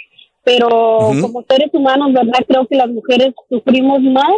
Pero 0.45 0.67
Ujú. 1.09 1.21
como 1.21 1.43
seres 1.49 1.69
humanos, 1.73 2.13
¿verdad? 2.13 2.45
Creo 2.47 2.67
que 2.67 2.75
las 2.75 2.89
mujeres 2.89 3.33
sufrimos 3.49 4.01
más 4.01 4.31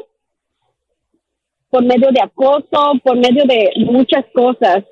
por 1.76 1.84
medio 1.84 2.08
de 2.14 2.22
acoso, 2.22 2.94
por 3.04 3.18
medio 3.18 3.44
de 3.46 3.70
muchas 3.92 4.24
cosas. 4.34 4.86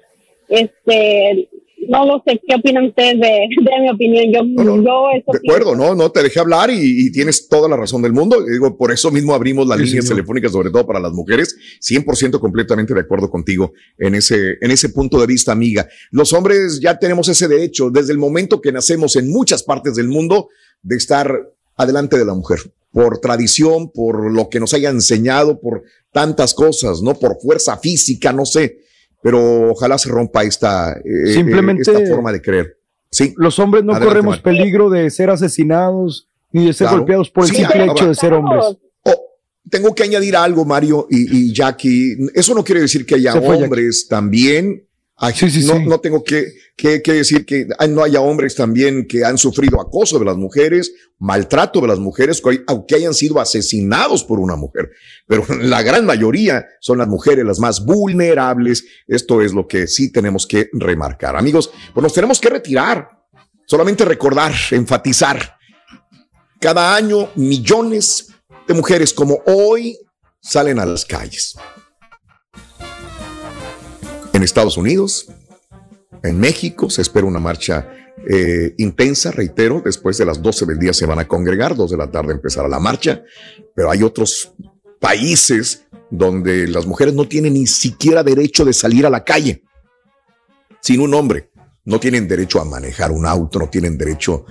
Este, 0.50 1.48
no 1.88 2.06
lo 2.06 2.22
sé, 2.28 2.42
¿qué 2.46 2.56
opinan 2.56 2.88
ustedes 2.88 3.22
de, 3.22 3.48
de 3.62 3.82
mi 3.82 3.90
opinión? 3.90 4.26
Yo, 4.34 4.84
yo 4.84 5.06
eso 5.16 5.32
De 5.32 5.40
acuerdo, 5.50 5.78
no, 5.78 5.96
no, 5.96 6.12
te 6.12 6.22
dejé 6.22 6.42
hablar 6.42 6.70
y, 6.72 7.08
y 7.08 7.12
tienes 7.14 7.48
toda 7.48 7.70
la 7.70 7.78
razón 7.78 8.02
del 8.02 8.12
mundo. 8.12 8.44
Digo, 8.44 8.76
por 8.78 8.92
eso 8.92 9.12
mismo 9.12 9.34
abrimos 9.34 9.66
las 9.66 9.78
Sí, 9.78 9.86
líneas 9.86 10.04
señor. 10.04 10.18
telefónicas, 10.18 10.52
sobre 10.52 10.72
todo 10.72 10.86
para 10.86 11.00
las 11.00 11.14
mujeres. 11.14 11.56
100% 11.80 12.38
completamente 12.42 12.94
de 12.94 13.00
acuerdo 13.00 13.30
contigo 13.30 13.72
en 13.98 14.16
ese, 14.16 14.58
en 14.60 14.70
ese 14.70 14.90
punto 14.90 15.22
de 15.22 15.28
vista, 15.28 15.54
amiga. 15.54 15.88
Los 16.12 16.34
hombres 16.34 16.82
ya 16.82 17.00
tenemos 17.00 17.30
ese 17.30 17.48
derecho 17.48 17.92
desde 17.92 18.12
el 18.12 18.18
momento 18.20 18.60
que 18.60 18.74
nacemos 18.74 19.16
en 19.16 19.32
muchas 19.32 19.64
partes 19.64 19.96
del 19.96 20.10
mundo 20.10 20.50
de 20.82 20.98
estar 20.98 21.34
adelante 21.78 22.18
de 22.18 22.26
la 22.26 22.34
mujer. 22.34 22.60
Por 22.92 23.20
tradición, 23.20 23.90
por 23.90 24.32
lo 24.32 24.50
que 24.50 24.60
nos 24.60 24.74
haya 24.74 24.90
enseñado, 24.90 25.62
por 25.62 25.84
tantas 26.14 26.54
cosas, 26.54 27.02
¿no? 27.02 27.14
Por 27.16 27.40
fuerza 27.42 27.78
física, 27.78 28.32
no 28.32 28.46
sé, 28.46 28.78
pero 29.22 29.72
ojalá 29.72 29.98
se 29.98 30.10
rompa 30.10 30.44
esta, 30.44 30.94
eh, 30.94 31.34
Simplemente- 31.34 31.82
esta 31.92 32.06
forma 32.08 32.32
de 32.32 32.42
creer. 32.42 32.78
Sí. 33.10 33.34
Los 33.38 33.60
hombres 33.60 33.84
no 33.84 33.92
Adelante, 33.92 34.08
corremos 34.16 34.40
peligro 34.40 34.90
de 34.90 35.10
ser 35.10 35.30
asesinados 35.30 36.28
ni 36.52 36.66
de 36.68 36.74
ser 36.74 36.86
Claro. 36.86 36.98
golpeados 37.00 37.30
por 37.30 37.44
el 37.46 37.50
Sí, 37.52 37.58
simple 37.58 37.86
hecho 37.86 38.08
de 38.08 38.16
ser 38.16 38.34
hombres. 38.34 38.64
Oh, 39.04 39.22
tengo 39.70 39.94
que 39.94 40.04
añadir 40.04 40.36
algo, 40.36 40.66
Mario 40.66 41.08
y, 41.10 41.50
y 41.50 41.54
Jackie. 41.54 42.16
Eso 42.34 42.54
no 42.56 42.64
quiere 42.64 42.82
decir 42.82 43.06
que 43.06 43.16
haya 43.16 43.34
fue 43.42 43.56
hombres 43.56 44.08
también. 44.08 44.84
Ay, 45.18 45.34
no, 45.66 45.80
no 45.80 46.00
tengo 46.00 46.24
que, 46.24 46.54
que- 46.76 47.02
que 47.02 47.14
decir 47.14 47.46
que 47.46 47.68
no 47.90 48.04
haya 48.04 48.20
hombres 48.22 48.56
también 48.56 49.06
que 49.08 49.24
han 49.24 49.38
sufrido 49.38 49.80
acoso 49.80 50.18
de 50.20 50.26
las 50.26 50.38
mujeres, 50.38 50.92
maltrato 51.20 51.80
de 51.82 51.88
las 51.88 52.00
mujeres, 52.00 52.42
que- 52.42 52.64
aunque 52.68 52.96
hayan 52.96 53.14
sido 53.14 53.40
asesinados 53.40 54.24
por 54.24 54.40
una 54.40 54.56
mujer. 54.56 54.90
Pero 55.28 55.46
la 55.62 55.82
gran 55.84 56.06
mayoría 56.06 56.66
son 56.82 56.98
las 56.98 57.08
mujeres 57.08 57.46
las 57.46 57.60
más 57.60 57.86
vulnerables. 57.86 58.86
Esto 59.08 59.42
es 59.42 59.54
lo 59.54 59.68
que 59.68 59.88
sí 59.88 60.12
tenemos 60.12 60.48
que 60.48 60.70
remarcar. 60.74 61.36
Amigos, 61.36 61.72
pues 61.94 62.02
nos 62.04 62.14
tenemos 62.14 62.40
que 62.40 62.50
retirar. 62.50 63.10
Solamente 63.66 64.04
recordar, 64.04 64.52
enfatizar. 64.72 65.56
Cada 66.60 66.96
año 66.96 67.30
millones 67.36 68.28
de 68.68 68.74
mujeres 68.74 69.14
como 69.14 69.42
hoy 69.46 69.98
salen 70.42 70.80
a 70.80 70.86
las 70.86 71.06
calles. 71.06 71.56
En 74.34 74.42
Estados 74.44 74.78
Unidos, 74.78 75.28
en 76.24 76.40
México, 76.40 76.90
se 76.90 77.02
espera 77.02 77.28
una 77.28 77.40
marcha 77.40 77.88
eh, 78.30 78.74
intensa, 78.78 79.32
reitero, 79.32 79.82
después 79.84 80.18
de 80.18 80.26
las 80.26 80.42
12 80.42 80.66
del 80.66 80.80
día 80.80 80.94
se 80.94 81.06
van 81.06 81.20
a 81.20 81.28
congregar, 81.28 81.76
2 81.76 81.92
de 81.92 81.98
la 81.98 82.10
tarde 82.10 82.34
empezará 82.34 82.68
la 82.68 82.80
marcha, 82.80 83.24
pero 83.76 83.92
hay 83.92 84.04
otros 84.04 84.54
países 85.00 85.84
donde 86.10 86.68
las 86.68 86.86
mujeres 86.86 87.14
no 87.14 87.28
tienen 87.28 87.56
ni 87.56 87.68
siquiera 87.68 88.24
derecho 88.24 88.64
de 88.64 88.74
salir 88.74 89.06
a 89.06 89.10
la 89.10 89.24
calle 89.24 89.64
sin 90.80 91.02
un 91.02 91.14
hombre. 91.14 91.50
No 91.86 92.00
tienen 92.00 92.28
derecho 92.28 92.62
a 92.62 92.66
manejar 92.66 93.12
un 93.12 93.26
auto, 93.26 93.60
no 93.60 93.70
tienen 93.70 93.98
derecho 93.98 94.46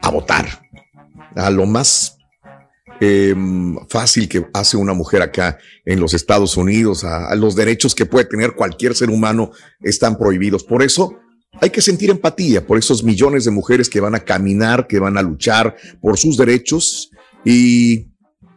a 0.00 0.10
votar. 0.10 0.46
A 1.34 1.50
lo 1.50 1.66
más 1.66 2.16
eh, 3.00 3.34
fácil 3.88 4.28
que 4.28 4.46
hace 4.52 4.76
una 4.76 4.92
mujer 4.92 5.22
acá 5.22 5.58
en 5.84 6.00
los 6.00 6.14
Estados 6.14 6.56
Unidos, 6.56 7.04
a, 7.04 7.28
a 7.28 7.34
los 7.34 7.56
derechos 7.56 7.94
que 7.94 8.06
puede 8.06 8.26
tener 8.26 8.52
cualquier 8.52 8.94
ser 8.94 9.10
humano 9.10 9.50
están 9.80 10.18
prohibidos. 10.18 10.64
Por 10.64 10.82
eso 10.82 11.16
hay 11.60 11.70
que 11.70 11.82
sentir 11.82 12.10
empatía 12.10 12.66
por 12.66 12.78
esos 12.78 13.02
millones 13.02 13.44
de 13.44 13.50
mujeres 13.50 13.88
que 13.88 14.00
van 14.00 14.14
a 14.14 14.20
caminar, 14.20 14.86
que 14.86 14.98
van 14.98 15.18
a 15.18 15.22
luchar 15.22 15.76
por 16.00 16.16
sus 16.16 16.36
derechos 16.36 17.10
y 17.44 18.06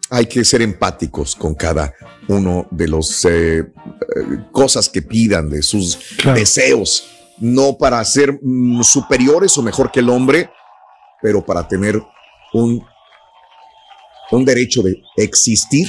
hay 0.10 0.28
que 0.28 0.46
ser 0.46 0.62
empáticos 0.62 1.36
con 1.36 1.56
cada 1.56 1.94
uno 2.28 2.68
de 2.70 2.88
los 2.88 3.26
eh, 3.26 3.60
eh, 3.60 3.66
cosas 4.52 4.88
que 4.88 5.02
pidan, 5.02 5.50
de 5.50 5.64
sus 5.64 5.98
deseos, 6.36 7.08
no 7.40 7.78
para 7.78 8.04
ser 8.06 8.40
mm, 8.42 8.84
superiores 8.84 9.58
o 9.58 9.64
mejor 9.64 9.92
que 9.92 10.02
el 10.02 10.10
hombre, 10.10 10.52
pero 11.22 11.44
para 11.44 11.68
tener 11.68 12.00
un, 12.54 12.86
un 14.36 14.46
derecho 14.46 14.82
de 14.82 15.02
existir. 15.18 15.88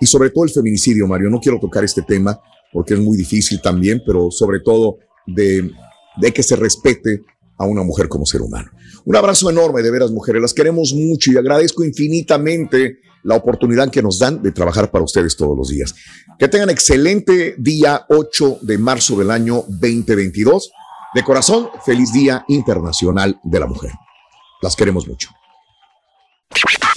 Y 0.00 0.06
sobre 0.06 0.30
todo 0.30 0.44
el 0.44 0.50
feminicidio, 0.50 1.06
Mario. 1.06 1.30
No 1.30 1.40
quiero 1.40 1.58
tocar 1.58 1.84
este 1.84 2.02
tema 2.02 2.40
porque 2.72 2.94
es 2.94 3.00
muy 3.00 3.16
difícil 3.16 3.60
también, 3.60 4.02
pero 4.06 4.30
sobre 4.30 4.60
todo 4.60 4.98
de, 5.26 5.70
de 6.20 6.32
que 6.32 6.42
se 6.42 6.56
respete 6.56 7.22
a 7.58 7.66
una 7.66 7.82
mujer 7.82 8.08
como 8.08 8.24
ser 8.24 8.42
humano. 8.42 8.70
Un 9.04 9.16
abrazo 9.16 9.50
enorme, 9.50 9.82
de 9.82 9.90
veras, 9.90 10.10
mujeres. 10.10 10.40
Las 10.40 10.54
queremos 10.54 10.92
mucho 10.94 11.32
y 11.32 11.36
agradezco 11.36 11.84
infinitamente 11.84 12.98
la 13.24 13.34
oportunidad 13.34 13.90
que 13.90 14.02
nos 14.02 14.18
dan 14.18 14.42
de 14.42 14.52
trabajar 14.52 14.90
para 14.90 15.04
ustedes 15.04 15.36
todos 15.36 15.56
los 15.56 15.68
días. 15.68 15.94
Que 16.38 16.48
tengan 16.48 16.70
excelente 16.70 17.56
día 17.58 18.06
8 18.08 18.58
de 18.62 18.78
marzo 18.78 19.16
del 19.16 19.30
año 19.30 19.64
2022. 19.66 20.70
De 21.14 21.22
corazón, 21.24 21.68
feliz 21.84 22.12
Día 22.12 22.44
Internacional 22.48 23.40
de 23.42 23.60
la 23.60 23.66
Mujer. 23.66 23.90
Las 24.62 24.76
queremos 24.76 25.08
mucho. 25.08 25.30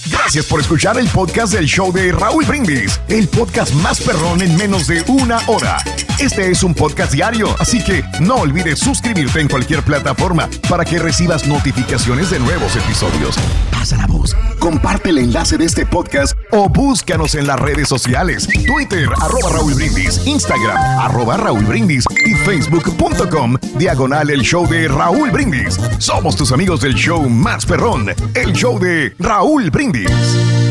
Gracias 0.09 0.45
por 0.45 0.59
escuchar 0.61 0.97
el 0.97 1.07
podcast 1.09 1.53
del 1.53 1.65
show 1.65 1.91
de 1.91 2.11
Raúl 2.11 2.45
Brindis, 2.45 2.99
el 3.09 3.27
podcast 3.27 3.73
más 3.75 4.01
perrón 4.01 4.41
en 4.41 4.55
menos 4.57 4.87
de 4.87 5.03
una 5.07 5.39
hora. 5.47 5.77
Este 6.19 6.49
es 6.49 6.63
un 6.63 6.73
podcast 6.73 7.11
diario, 7.11 7.55
así 7.59 7.83
que 7.83 8.03
no 8.19 8.35
olvides 8.35 8.79
suscribirte 8.79 9.39
en 9.39 9.47
cualquier 9.47 9.83
plataforma 9.83 10.49
para 10.69 10.85
que 10.85 10.99
recibas 10.99 11.47
notificaciones 11.47 12.29
de 12.29 12.39
nuevos 12.39 12.75
episodios. 12.75 13.35
Pasa 13.81 13.97
la 13.97 14.05
voz, 14.05 14.37
comparte 14.59 15.09
el 15.09 15.17
enlace 15.17 15.57
de 15.57 15.65
este 15.65 15.87
podcast 15.87 16.37
o 16.51 16.69
búscanos 16.69 17.33
en 17.33 17.47
las 17.47 17.59
redes 17.59 17.89
sociales, 17.89 18.47
Twitter, 18.67 19.09
arroba 19.19 19.49
Raúl 19.49 19.73
Brindis, 19.73 20.21
Instagram, 20.27 20.77
arroba 20.99 21.35
Raúl 21.35 21.65
Brindis 21.65 22.05
y 22.23 22.35
facebook.com, 22.35 23.57
diagonal 23.79 24.29
el 24.29 24.41
show 24.41 24.67
de 24.67 24.87
Raúl 24.87 25.31
Brindis. 25.31 25.79
Somos 25.97 26.35
tus 26.35 26.51
amigos 26.51 26.81
del 26.81 26.93
show 26.93 27.27
más 27.27 27.65
perrón, 27.65 28.09
el 28.35 28.53
show 28.53 28.77
de 28.77 29.15
Raúl 29.17 29.71
Brindis. 29.71 30.70